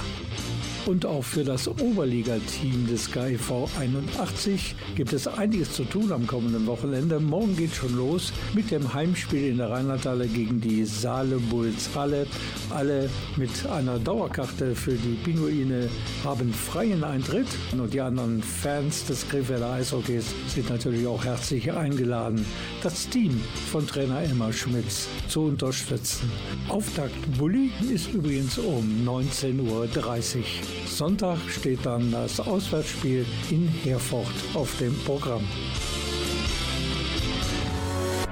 Und 0.86 1.06
auch 1.06 1.24
für 1.24 1.44
das 1.44 1.68
Oberligateam 1.68 2.88
des 2.88 3.12
KIV 3.12 3.70
81 3.80 4.76
gibt 4.96 5.14
es 5.14 5.28
einiges 5.28 5.74
zu 5.74 5.84
tun 5.84 6.12
am 6.12 6.26
kommenden 6.26 6.66
Wochenende. 6.68 7.20
Morgen 7.20 7.56
geht 7.56 7.76
schon 7.76 7.96
los 7.96 8.32
mit 8.54 8.72
dem 8.72 8.94
Heimspiel 8.94 9.50
in 9.52 9.58
der 9.58 9.70
Rheinlandhalle 9.70 10.28
gegen 10.28 10.62
die 10.62 10.86
Saale 10.86 11.38
Bulls 11.38 11.90
Halle. 11.96 12.26
Alle 12.70 13.10
mit 13.36 13.66
einer 13.68 14.00
Dauerkarte 14.00 14.76
für 14.76 14.94
die 14.94 15.18
Pinguine 15.24 15.90
haben 16.24 16.54
freien 16.54 17.04
Eintritt 17.04 17.48
und 17.72 17.94
die 17.94 18.02
anderen 18.02 18.42
Fans 18.42 19.06
des 19.06 19.28
Krefelder 19.28 19.72
Eishockeys 19.72 20.26
sind 20.48 20.70
natürlich 20.70 21.06
auch 21.08 21.24
herzlich 21.24 21.72
eingeladen, 21.72 22.46
das 22.84 23.08
Team 23.10 23.40
von 23.72 23.86
Trainer 23.86 24.22
Elmar 24.22 24.54
Schmitz 24.54 25.08
zu 25.28 25.42
unterstützen. 25.42 26.32
Auftakt 26.68 27.38
Bulli 27.38 27.72
ist 27.94 28.14
übrigens 28.14 28.58
um 28.58 28.86
19.30 29.06 29.60
Uhr. 29.62 29.88
Sonntag 30.86 31.38
steht 31.50 31.86
dann 31.86 32.12
das 32.12 32.40
Auswärtsspiel 32.40 33.26
in 33.50 33.68
Herford 33.68 34.28
auf 34.54 34.78
dem 34.80 34.98
Programm. 35.06 35.48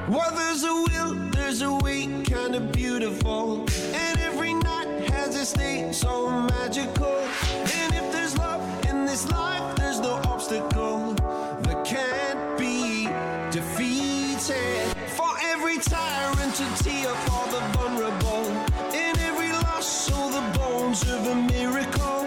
Well, 0.09 0.31
there's 0.35 0.63
a 0.63 0.73
will, 0.73 1.15
there's 1.31 1.61
a 1.61 1.71
way, 1.83 2.07
kind 2.23 2.55
of 2.55 2.71
beautiful. 2.71 3.65
And 3.93 4.19
every 4.19 4.53
night 4.53 5.09
has 5.11 5.35
its 5.35 5.51
day 5.51 5.91
so 5.91 6.29
magical. 6.29 7.27
And 7.75 7.93
if 7.93 8.11
there's 8.13 8.37
love 8.37 8.61
in 8.89 9.05
this 9.05 9.29
life, 9.29 9.75
there's 9.75 9.99
no 9.99 10.21
obstacle 10.23 11.13
that 11.63 11.83
can't 11.85 12.57
be 12.57 13.07
defeated. 13.51 14.95
For 15.17 15.31
every 15.51 15.77
tyrant 15.79 16.55
to 16.55 16.83
tear 16.83 17.13
for 17.27 17.47
the 17.51 17.61
vulnerable. 17.75 18.45
In 18.93 19.17
every 19.19 19.51
loss, 19.51 19.85
so 19.85 20.29
the 20.29 20.57
bones 20.57 21.01
of 21.03 21.27
a 21.27 21.35
miracle. 21.35 22.26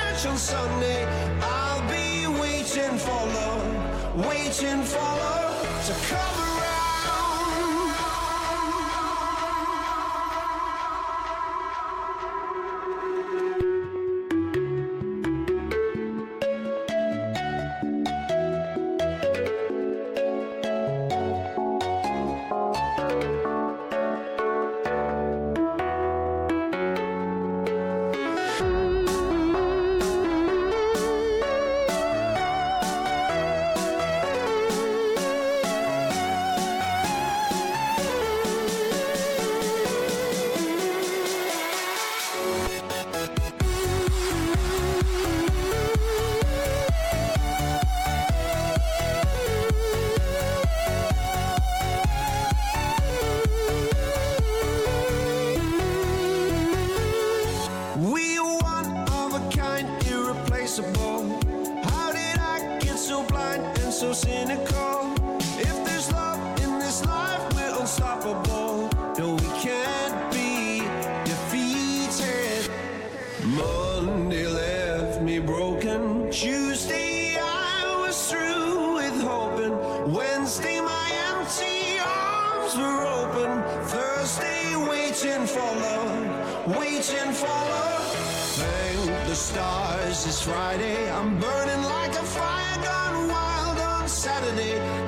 on 0.25 0.37
Sunday. 0.37 1.05
I'll 1.41 1.81
be 1.89 2.27
waiting 2.39 2.97
for 2.97 3.09
love, 3.09 4.27
waiting 4.27 4.83
for 4.83 4.99
love 4.99 5.85
to 5.87 5.93
come 6.13 6.60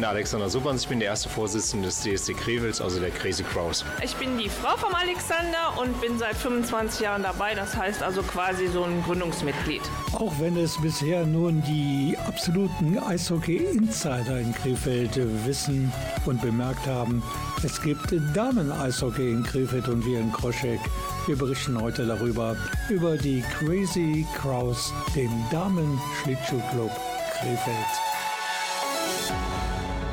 bin 0.00 0.04
der 0.04 0.10
Alexander 0.12 0.48
Subans, 0.48 0.82
ich 0.84 0.88
bin 0.88 0.98
der 0.98 1.08
erste 1.08 1.28
Vorsitzende 1.28 1.88
des 1.88 2.00
DSC 2.00 2.32
Krevels, 2.32 2.80
also 2.80 2.98
der 2.98 3.10
Crazy 3.10 3.42
Crows. 3.42 3.84
Ich 4.02 4.16
bin 4.16 4.38
die 4.38 4.48
Frau 4.48 4.74
vom 4.78 4.94
Alexander 4.94 5.78
und 5.78 6.00
bin 6.00 6.18
seit 6.18 6.36
25 6.36 7.00
Jahren 7.00 7.22
dabei, 7.22 7.54
das 7.54 7.76
heißt 7.76 8.02
also 8.02 8.22
quasi 8.22 8.68
so 8.68 8.82
ein 8.84 9.02
Gründungsmitglied. 9.02 9.82
Auch 10.14 10.32
wenn 10.40 10.56
es 10.56 10.80
bisher 10.80 11.26
nur 11.26 11.52
die 11.52 12.16
absoluten 12.26 12.98
Eishockey-Insider 12.98 14.40
in 14.40 14.54
Krefeld 14.54 15.20
wissen 15.44 15.92
und 16.24 16.40
bemerkt 16.40 16.86
haben, 16.86 17.22
es 17.62 17.82
gibt 17.82 18.10
Damen-Eishockey 18.34 19.32
in 19.32 19.42
Krefeld 19.42 19.86
und 19.86 20.06
wir 20.06 20.18
in 20.18 20.32
Kroschek. 20.32 20.80
Wir 21.26 21.36
berichten 21.36 21.78
heute 21.78 22.06
darüber, 22.06 22.56
über 22.88 23.18
die 23.18 23.44
Crazy 23.58 24.26
Crows, 24.40 24.94
den 25.14 25.30
Damen-Schlittschuhclub 25.50 26.90
Krefeld. 27.38 28.09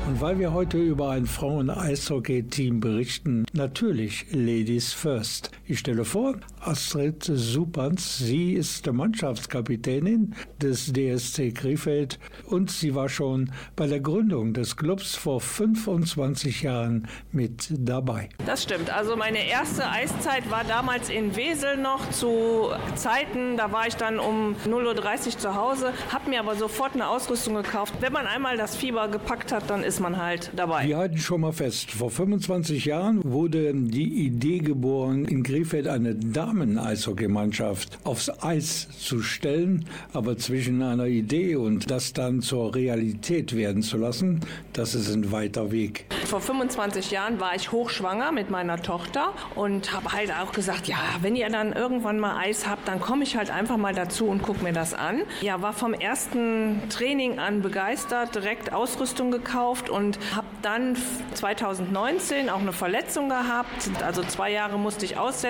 Und 0.07 0.21
weil 0.21 0.39
wir 0.39 0.53
heute 0.53 0.77
über 0.77 1.09
ein 1.09 1.25
Frauen-Eishockey-Team 1.25 2.79
berichten, 2.79 3.45
natürlich 3.51 4.25
Ladies 4.31 4.93
First. 4.93 5.51
Ich 5.69 5.80
stelle 5.80 6.06
vor, 6.06 6.36
Astrid 6.62 7.23
Supans. 7.23 8.19
Sie 8.19 8.53
ist 8.53 8.89
Mannschaftskapitänin 8.89 10.34
des 10.62 10.93
DSC 10.93 11.51
Krefeld 11.51 12.19
und 12.45 12.71
sie 12.71 12.95
war 12.95 13.10
schon 13.10 13.51
bei 13.75 13.86
der 13.86 13.99
Gründung 13.99 14.53
des 14.53 14.77
Clubs 14.77 15.15
vor 15.15 15.41
25 15.41 16.62
Jahren 16.62 17.10
mit 17.34 17.67
dabei. 17.69 18.30
Das 18.45 18.63
stimmt. 18.63 18.89
Also 18.89 19.17
meine 19.17 19.45
erste 19.45 19.89
Eiszeit 19.89 20.49
war 20.49 20.63
damals 20.63 21.10
in 21.10 21.36
Wesel 21.36 21.75
noch 21.75 22.10
zu 22.12 22.69
Zeiten, 22.95 23.58
da 23.58 23.73
war 23.73 23.88
ich 23.88 23.97
dann 23.97 24.19
um 24.19 24.56
0.30 24.65 25.34
Uhr 25.34 25.38
zu 25.38 25.56
Hause, 25.56 25.91
habe 26.13 26.30
mir 26.30 26.39
aber 26.39 26.56
sofort 26.56 26.93
eine 26.93 27.10
Ausrüstung 27.10 27.56
gekauft. 27.56 27.93
Wenn 27.99 28.13
man 28.13 28.25
einmal 28.25 28.56
das 28.56 28.77
Fieber 28.77 29.10
gepackt 29.10 29.51
hat, 29.51 29.69
dann 29.69 29.84
ist 29.84 29.97
ist 29.97 30.01
man 30.01 30.17
halt 30.17 30.51
dabei. 30.56 30.86
Wir 30.86 30.97
halten 30.97 31.17
schon 31.17 31.41
mal 31.41 31.51
fest, 31.51 31.89
vor 31.89 32.12
25 32.12 32.86
Jahren 32.86 33.19
wurde 33.23 33.73
die 33.73 34.25
Idee 34.27 34.60
geboren, 34.60 35.25
in 35.25 35.41
Krefeld 35.41 35.56
eine 35.65 36.13
Damen-Eishockeymannschaft 36.13 37.97
aufs 38.03 38.29
Eis 38.43 38.87
zu 38.99 39.21
stellen. 39.21 39.85
Aber 40.13 40.37
zwischen 40.37 40.81
einer 40.83 41.05
Idee 41.05 41.55
und 41.55 41.89
das 41.89 42.13
dann 42.13 42.41
zur 42.41 42.75
Realität 42.75 43.55
werden 43.55 43.81
zu 43.81 43.97
lassen, 43.97 44.41
das 44.73 44.93
ist 44.93 45.11
ein 45.11 45.31
weiter 45.31 45.71
Weg. 45.71 46.05
Vor 46.25 46.41
25 46.41 47.09
Jahren 47.09 47.39
war 47.39 47.55
ich 47.55 47.71
hochschwanger 47.71 48.31
mit 48.31 48.51
meiner 48.51 48.81
Tochter 48.81 49.33
und 49.55 49.93
habe 49.93 50.11
halt 50.11 50.31
auch 50.31 50.51
gesagt, 50.51 50.87
ja, 50.87 50.97
wenn 51.21 51.35
ihr 51.35 51.49
dann 51.49 51.73
irgendwann 51.73 52.19
mal 52.19 52.37
Eis 52.37 52.67
habt, 52.67 52.87
dann 52.87 52.99
komme 52.99 53.23
ich 53.23 53.35
halt 53.35 53.49
einfach 53.49 53.77
mal 53.77 53.93
dazu 53.95 54.27
und 54.27 54.43
gucke 54.43 54.63
mir 54.63 54.73
das 54.73 54.93
an. 54.93 55.21
Ja, 55.41 55.61
war 55.61 55.73
vom 55.73 55.93
ersten 55.93 56.81
Training 56.89 57.39
an 57.39 57.61
begeistert, 57.61 58.35
direkt 58.35 58.73
Ausrüstung 58.73 59.31
gekauft 59.31 59.89
und 59.89 60.19
habe 60.35 60.47
dann 60.61 60.95
2019 61.33 62.49
auch 62.49 62.59
eine 62.59 62.73
Verletzung 62.73 63.29
gehabt. 63.29 63.89
Also 64.05 64.21
zwei 64.23 64.51
Jahre 64.51 64.77
musste 64.77 65.05
ich 65.05 65.17
aussetzen. 65.17 65.46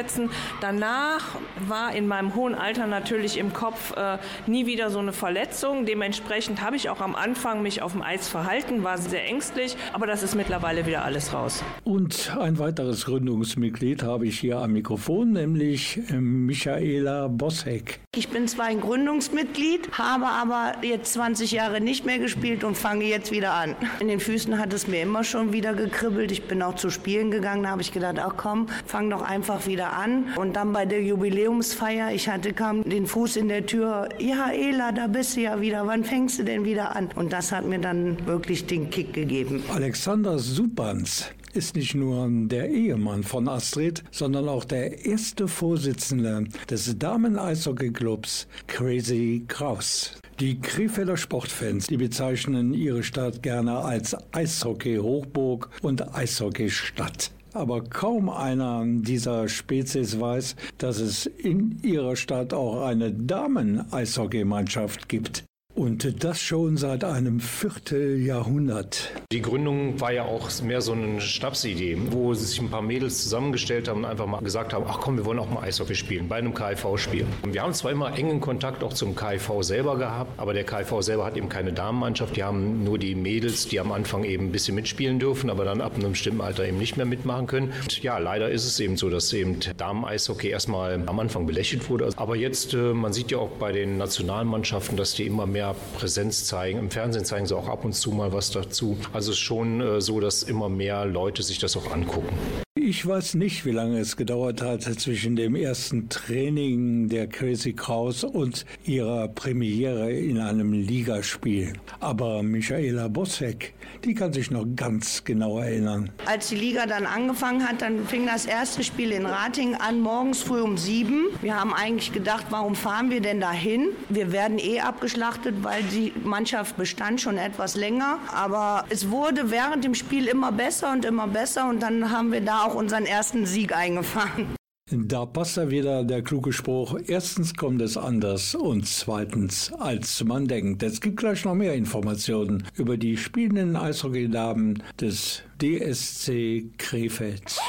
Danach 0.62 1.24
war 1.68 1.96
in 1.96 2.08
meinem 2.08 2.36
hohen 2.36 2.56
Alter 2.56 2.88
natürlich 2.88 3.38
im 3.38 3.54
Kopf 3.54 3.96
äh, 3.96 4.18
nie 4.46 4.66
wieder 4.66 4.90
so 4.90 5.00
eine 5.00 5.14
Verletzung. 5.14 5.86
Dementsprechend 5.86 6.62
habe 6.62 6.76
ich 6.76 6.90
auch 6.90 7.02
am 7.02 7.16
Anfang 7.16 7.62
mich 7.62 7.82
auf 7.82 7.94
dem 7.94 8.02
Eis 8.02 8.28
verhalten, 8.28 8.84
war 8.84 8.98
sehr 8.98 9.26
ängstlich, 9.26 9.76
aber 9.94 10.08
das 10.08 10.24
ist 10.24 10.36
mittlerweile 10.36 10.86
wieder 10.86 11.04
alles 11.04 11.34
raus. 11.34 11.64
Und 11.84 12.36
ein 12.40 12.60
weiteres 12.60 13.06
Gründungsmitglied 13.06 14.04
habe 14.04 14.28
ich 14.28 14.40
hier 14.40 14.60
am 14.60 14.74
Mikrofon, 14.74 15.34
nämlich 15.34 16.00
äh, 16.10 16.14
Michaela 16.14 17.28
Bossek. 17.28 18.00
Ich 18.16 18.30
bin 18.30 18.48
zwar 18.48 18.66
ein 18.66 18.82
Gründungsmitglied, 18.82 19.92
habe 19.94 20.26
aber 20.26 20.74
jetzt 20.82 21.14
20 21.14 21.52
Jahre 21.52 21.82
nicht 21.82 22.06
mehr 22.06 22.20
gespielt 22.20 22.64
und 22.64 22.76
fange 22.76 23.06
jetzt 23.06 23.32
wieder 23.32 23.54
an. 23.54 23.76
In 24.00 24.08
den 24.08 24.20
Füßen 24.20 24.58
hat 24.58 24.74
es 24.74 24.88
mir 24.88 25.02
immer 25.02 25.24
schon 25.24 25.54
wieder 25.54 25.74
gekribbelt. 25.74 26.32
Ich 26.32 26.44
bin 26.44 26.62
auch 26.62 26.76
zu 26.76 26.90
Spielen 26.90 27.32
gegangen, 27.32 27.64
da 27.64 27.70
habe 27.70 27.82
ich 27.82 27.92
gedacht, 27.92 28.18
ach 28.20 28.34
komm, 28.36 28.68
fang 28.86 29.10
doch 29.10 29.22
einfach 29.22 29.68
wieder 29.68 29.87
an. 29.94 30.26
Und 30.36 30.56
dann 30.56 30.74
bei 30.74 30.86
der 30.86 31.04
Jubiläumsfeier, 31.04 32.12
ich 32.12 32.30
hatte 32.30 32.54
kaum 32.54 32.84
den 32.84 33.06
Fuß 33.06 33.36
in 33.38 33.48
der 33.48 33.66
Tür, 33.66 34.10
ja 34.20 34.52
Ela, 34.52 34.92
da 34.92 35.08
bist 35.08 35.36
du 35.36 35.42
ja 35.42 35.62
wieder, 35.62 35.86
wann 35.88 36.04
fängst 36.04 36.40
du 36.40 36.44
denn 36.44 36.66
wieder 36.66 36.96
an? 36.96 37.10
Und 37.16 37.34
das 37.34 37.52
hat 37.52 37.66
mir 37.66 37.80
dann 37.80 38.26
wirklich 38.26 38.66
den 38.66 38.90
Kick 38.90 39.14
gegeben. 39.14 39.64
Alexander 39.74 40.40
Supans 40.40 41.32
ist 41.54 41.76
nicht 41.76 41.96
nur 41.96 42.28
der 42.30 42.70
Ehemann 42.70 43.24
von 43.24 43.48
Astrid, 43.48 44.04
sondern 44.12 44.48
auch 44.48 44.64
der 44.64 45.06
erste 45.06 45.48
Vorsitzende 45.48 46.46
des 46.70 46.98
Damen-Eishockey-Clubs 47.00 48.48
Crazy 48.68 49.44
Kraus. 49.48 50.18
Die 50.40 50.60
Krefelder 50.62 51.18
Sportfans, 51.18 51.88
die 51.88 51.98
bezeichnen 51.98 52.74
ihre 52.76 53.02
Stadt 53.02 53.42
gerne 53.42 53.80
als 53.80 54.16
Eishockey-Hochburg 54.34 55.70
und 55.82 56.14
Eishockey-Stadt. 56.14 57.32
Aber 57.58 57.84
kaum 57.84 58.30
einer 58.30 58.86
dieser 58.86 59.50
Spezies 59.50 60.20
weiß, 60.20 60.56
dass 60.78 61.00
es 61.00 61.26
in 61.26 61.80
ihrer 61.82 62.16
Stadt 62.16 62.54
auch 62.54 62.84
eine 62.84 63.12
Damen-Eishockeymannschaft 63.12 65.10
gibt. 65.10 65.47
Und 65.78 66.24
das 66.24 66.42
schon 66.42 66.76
seit 66.76 67.04
einem 67.04 67.40
Vierteljahrhundert. 67.40 69.12
Die 69.32 69.44
Gründung 69.44 70.02
war 70.02 70.12
ja 70.12 70.24
auch 70.24 70.50
mehr 70.64 70.82
so 70.82 70.94
eine 70.94 71.22
Schnapsidee, 71.22 72.00
wo 72.10 72.34
sich 72.34 72.60
ein 72.60 72.72
paar 72.72 72.82
Mädels 72.82 73.22
zusammengestellt 73.22 73.88
haben 73.88 74.00
und 74.00 74.06
einfach 74.06 74.26
mal 74.26 74.42
gesagt 74.42 74.74
haben, 74.74 74.86
ach 74.88 75.00
komm, 75.00 75.18
wir 75.18 75.26
wollen 75.26 75.38
auch 75.38 75.52
mal 75.52 75.62
Eishockey 75.62 75.94
spielen, 75.94 76.30
bei 76.30 76.38
einem 76.38 76.56
KIV-Spiel. 76.56 77.28
Wir 77.46 77.62
haben 77.62 77.76
zwar 77.76 77.92
immer 77.92 78.18
engen 78.18 78.42
Kontakt 78.42 78.84
auch 78.84 78.92
zum 78.92 79.16
KIV 79.16 79.52
selber 79.62 80.00
gehabt, 80.00 80.40
aber 80.40 80.56
der 80.56 80.64
KIV 80.64 81.04
selber 81.04 81.26
hat 81.26 81.38
eben 81.38 81.48
keine 81.48 81.74
Damenmannschaft. 81.74 82.36
Die 82.36 82.44
haben 82.44 82.84
nur 82.84 82.98
die 82.98 83.14
Mädels, 83.14 83.68
die 83.68 83.80
am 83.80 83.92
Anfang 83.92 84.24
eben 84.24 84.46
ein 84.46 84.52
bisschen 84.52 84.74
mitspielen 84.74 85.20
dürfen, 85.20 85.52
aber 85.52 85.64
dann 85.64 85.82
ab 85.82 85.94
einem 85.94 86.14
bestimmten 86.14 86.42
Alter 86.42 86.66
eben 86.66 86.80
nicht 86.80 86.98
mehr 86.98 87.06
mitmachen 87.06 87.46
können. 87.46 87.74
Und 87.84 88.02
ja, 88.02 88.18
leider 88.18 88.50
ist 88.50 88.66
es 88.66 88.80
eben 88.80 88.98
so, 88.98 89.12
dass 89.12 89.32
eben 89.32 89.60
Damen-Eishockey 89.78 90.50
erstmal 90.50 91.04
am 91.06 91.20
Anfang 91.20 91.46
belächelt 91.46 91.88
wurde. 91.88 92.10
Aber 92.16 92.36
jetzt, 92.36 92.74
äh, 92.74 92.94
man 92.94 93.14
sieht 93.14 93.30
ja 93.30 93.38
auch 93.38 93.52
bei 93.60 93.72
den 93.72 94.00
Nationalmannschaften, 94.00 94.98
dass 94.98 95.14
die 95.14 95.28
immer 95.28 95.46
mehr 95.46 95.67
mehr 95.68 95.76
Präsenz 95.98 96.46
zeigen. 96.46 96.80
Im 96.80 96.92
Fernsehen 96.92 97.26
zeigen 97.26 97.46
sie 97.46 97.56
auch 97.56 97.68
ab 97.68 97.84
und 97.84 97.94
zu 97.94 98.12
mal 98.12 98.32
was 98.34 98.52
dazu. 98.52 98.98
Also 99.14 99.32
es 99.32 99.38
ist 99.38 99.44
schon 99.44 99.82
äh, 99.82 100.02
so, 100.02 100.20
dass 100.20 100.44
immer 100.44 100.70
mehr 100.70 101.06
Leute 101.06 101.44
sich 101.44 101.60
das 101.60 101.76
auch 101.76 101.92
angucken. 101.92 102.38
Ich 102.80 103.06
weiß 103.06 103.34
nicht, 103.34 103.66
wie 103.66 103.72
lange 103.72 104.00
es 104.00 104.16
gedauert 104.16 104.62
hat 104.62 104.84
zwischen 104.84 105.36
dem 105.36 105.56
ersten 105.56 106.08
Training 106.08 107.10
der 107.10 107.28
Crazy 107.28 107.74
Kraus 107.74 108.24
und 108.24 108.66
ihrer 108.86 109.28
Premiere 109.28 110.10
in 110.12 110.40
einem 110.40 110.72
Ligaspiel. 110.72 111.74
Aber 112.00 112.44
Michaela 112.44 113.10
Bossek, 113.10 113.74
die 114.06 114.14
kann 114.14 114.32
sich 114.32 114.52
noch 114.52 114.66
ganz 114.78 115.26
genau 115.26 115.60
erinnern. 115.60 116.12
Als 116.28 116.48
die 116.48 116.56
Liga 116.56 116.86
dann 116.86 117.06
angefangen 117.06 117.68
hat, 117.68 117.82
dann 117.82 118.06
fing 118.06 118.26
das 118.26 118.46
erste 118.46 118.84
Spiel 118.86 119.12
in 119.12 119.26
Rating 119.26 119.76
an, 119.76 120.00
morgens 120.00 120.42
früh 120.42 120.62
um 120.62 120.78
sieben. 120.78 121.26
Wir 121.42 121.60
haben 121.60 121.74
eigentlich 121.74 122.14
gedacht, 122.14 122.46
warum 122.52 122.74
fahren 122.74 123.10
wir 123.10 123.20
denn 123.20 123.42
dahin? 123.42 123.90
Wir 124.08 124.32
werden 124.32 124.60
eh 124.60 124.80
abgeschlachtet, 124.80 125.57
weil 125.64 125.84
die 125.84 126.14
Mannschaft 126.24 126.78
bestand 126.78 127.22
schon 127.22 127.38
etwas 127.38 127.76
länger. 127.76 128.20
Aber 128.34 128.86
es 128.90 129.10
wurde 129.10 129.52
während 129.52 129.84
dem 129.84 129.96
Spiel 129.96 130.28
immer 130.28 130.52
besser 130.52 130.92
und 130.92 131.06
immer 131.06 131.28
besser 131.28 131.70
und 131.70 131.82
dann 131.82 132.12
haben 132.12 132.32
wir 132.32 132.42
da 132.42 132.64
auch 132.64 132.76
unseren 132.76 133.06
ersten 133.06 133.46
Sieg 133.46 133.76
eingefahren. 133.76 134.58
Da 134.90 135.26
passt 135.26 135.58
ja 135.58 135.70
wieder 135.70 136.06
der 136.06 136.22
kluge 136.22 136.54
Spruch, 136.54 136.98
erstens 137.08 137.54
kommt 137.56 137.82
es 137.82 137.98
anders 137.98 138.56
und 138.56 138.88
zweitens, 138.88 139.74
als 139.74 140.24
man 140.24 140.48
denkt. 140.48 140.82
Es 140.82 141.02
gibt 141.02 141.18
gleich 141.18 141.44
noch 141.44 141.56
mehr 141.56 141.74
Informationen 141.74 142.66
über 142.76 142.96
die 142.96 143.18
spielenden 143.18 143.76
Eishockey-Damen 143.76 144.82
des 145.02 145.44
DSC 145.62 146.72
Krefeld. 146.78 147.60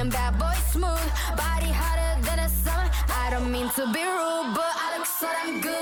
Something 0.00 0.18
bad 0.18 0.38
boy 0.38 0.54
smooth, 0.72 1.10
body 1.36 1.70
hotter 1.70 2.22
than 2.22 2.38
a 2.38 2.48
summer. 2.48 2.90
I 3.22 3.28
don't 3.28 3.52
mean 3.52 3.68
to 3.76 3.84
be 3.92 4.02
rude, 4.02 4.54
but 4.56 4.72
I 4.84 4.96
look 4.96 5.06
so 5.06 5.26
damn 5.26 5.60
good 5.60 5.79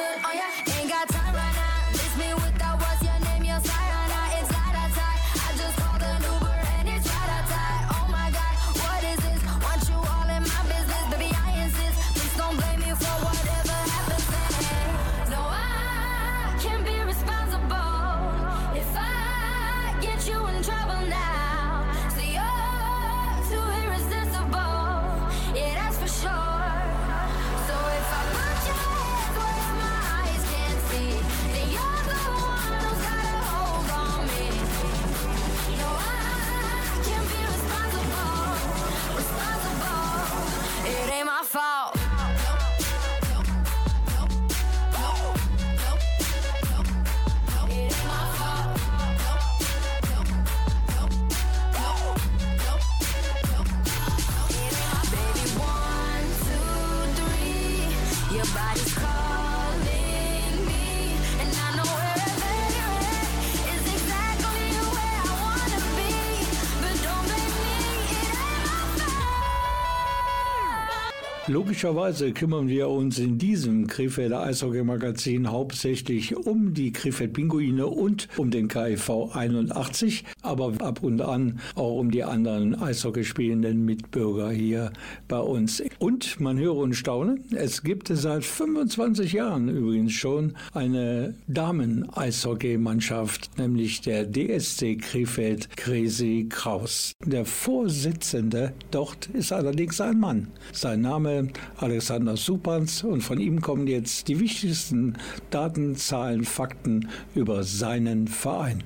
Logischerweise 71.48 72.32
kümmern 72.32 72.68
wir 72.68 72.88
uns 72.90 73.18
in 73.18 73.38
diesem 73.38 73.86
Krefelder 73.86 74.42
Eishockey-Magazin 74.42 75.50
hauptsächlich 75.50 76.36
um 76.36 76.74
die 76.74 76.92
Krefeld 76.92 77.32
Pinguine 77.32 77.86
und 77.86 78.28
um 78.36 78.50
den 78.50 78.68
KIV 78.68 79.34
81, 79.34 80.24
aber 80.42 80.74
ab 80.80 81.02
und 81.02 81.22
an 81.22 81.58
auch 81.74 81.96
um 81.96 82.10
die 82.10 82.22
anderen 82.22 82.74
Eishockey 82.74 83.24
spielenden 83.24 83.86
Mitbürger 83.86 84.50
hier 84.50 84.92
bei 85.26 85.38
uns. 85.38 85.82
Und 85.98 86.38
man 86.38 86.58
höre 86.58 86.76
und 86.76 86.92
staune, 86.92 87.38
es 87.56 87.82
gibt 87.82 88.08
seit 88.08 88.44
25 88.44 89.32
Jahren 89.32 89.70
übrigens 89.70 90.12
schon 90.12 90.52
eine 90.74 91.32
Damen-Eishockey-Mannschaft, 91.46 93.56
nämlich 93.56 94.02
der 94.02 94.30
DSC 94.30 94.96
Krefeld 94.96 95.74
Crazy 95.78 96.46
Kraus. 96.50 97.14
Der 97.24 97.46
Vorsitzende 97.46 98.74
dort 98.90 99.28
ist 99.28 99.50
allerdings 99.50 99.98
ein 100.02 100.20
Mann. 100.20 100.48
Sein 100.72 101.00
Name 101.00 101.37
Alexander 101.76 102.36
Supans 102.36 103.02
und 103.02 103.22
von 103.22 103.40
ihm 103.40 103.60
kommen 103.60 103.86
jetzt 103.86 104.28
die 104.28 104.40
wichtigsten 104.40 105.16
Daten, 105.50 105.96
Zahlen, 105.96 106.44
Fakten 106.44 107.08
über 107.34 107.62
seinen 107.62 108.28
Verein. 108.28 108.82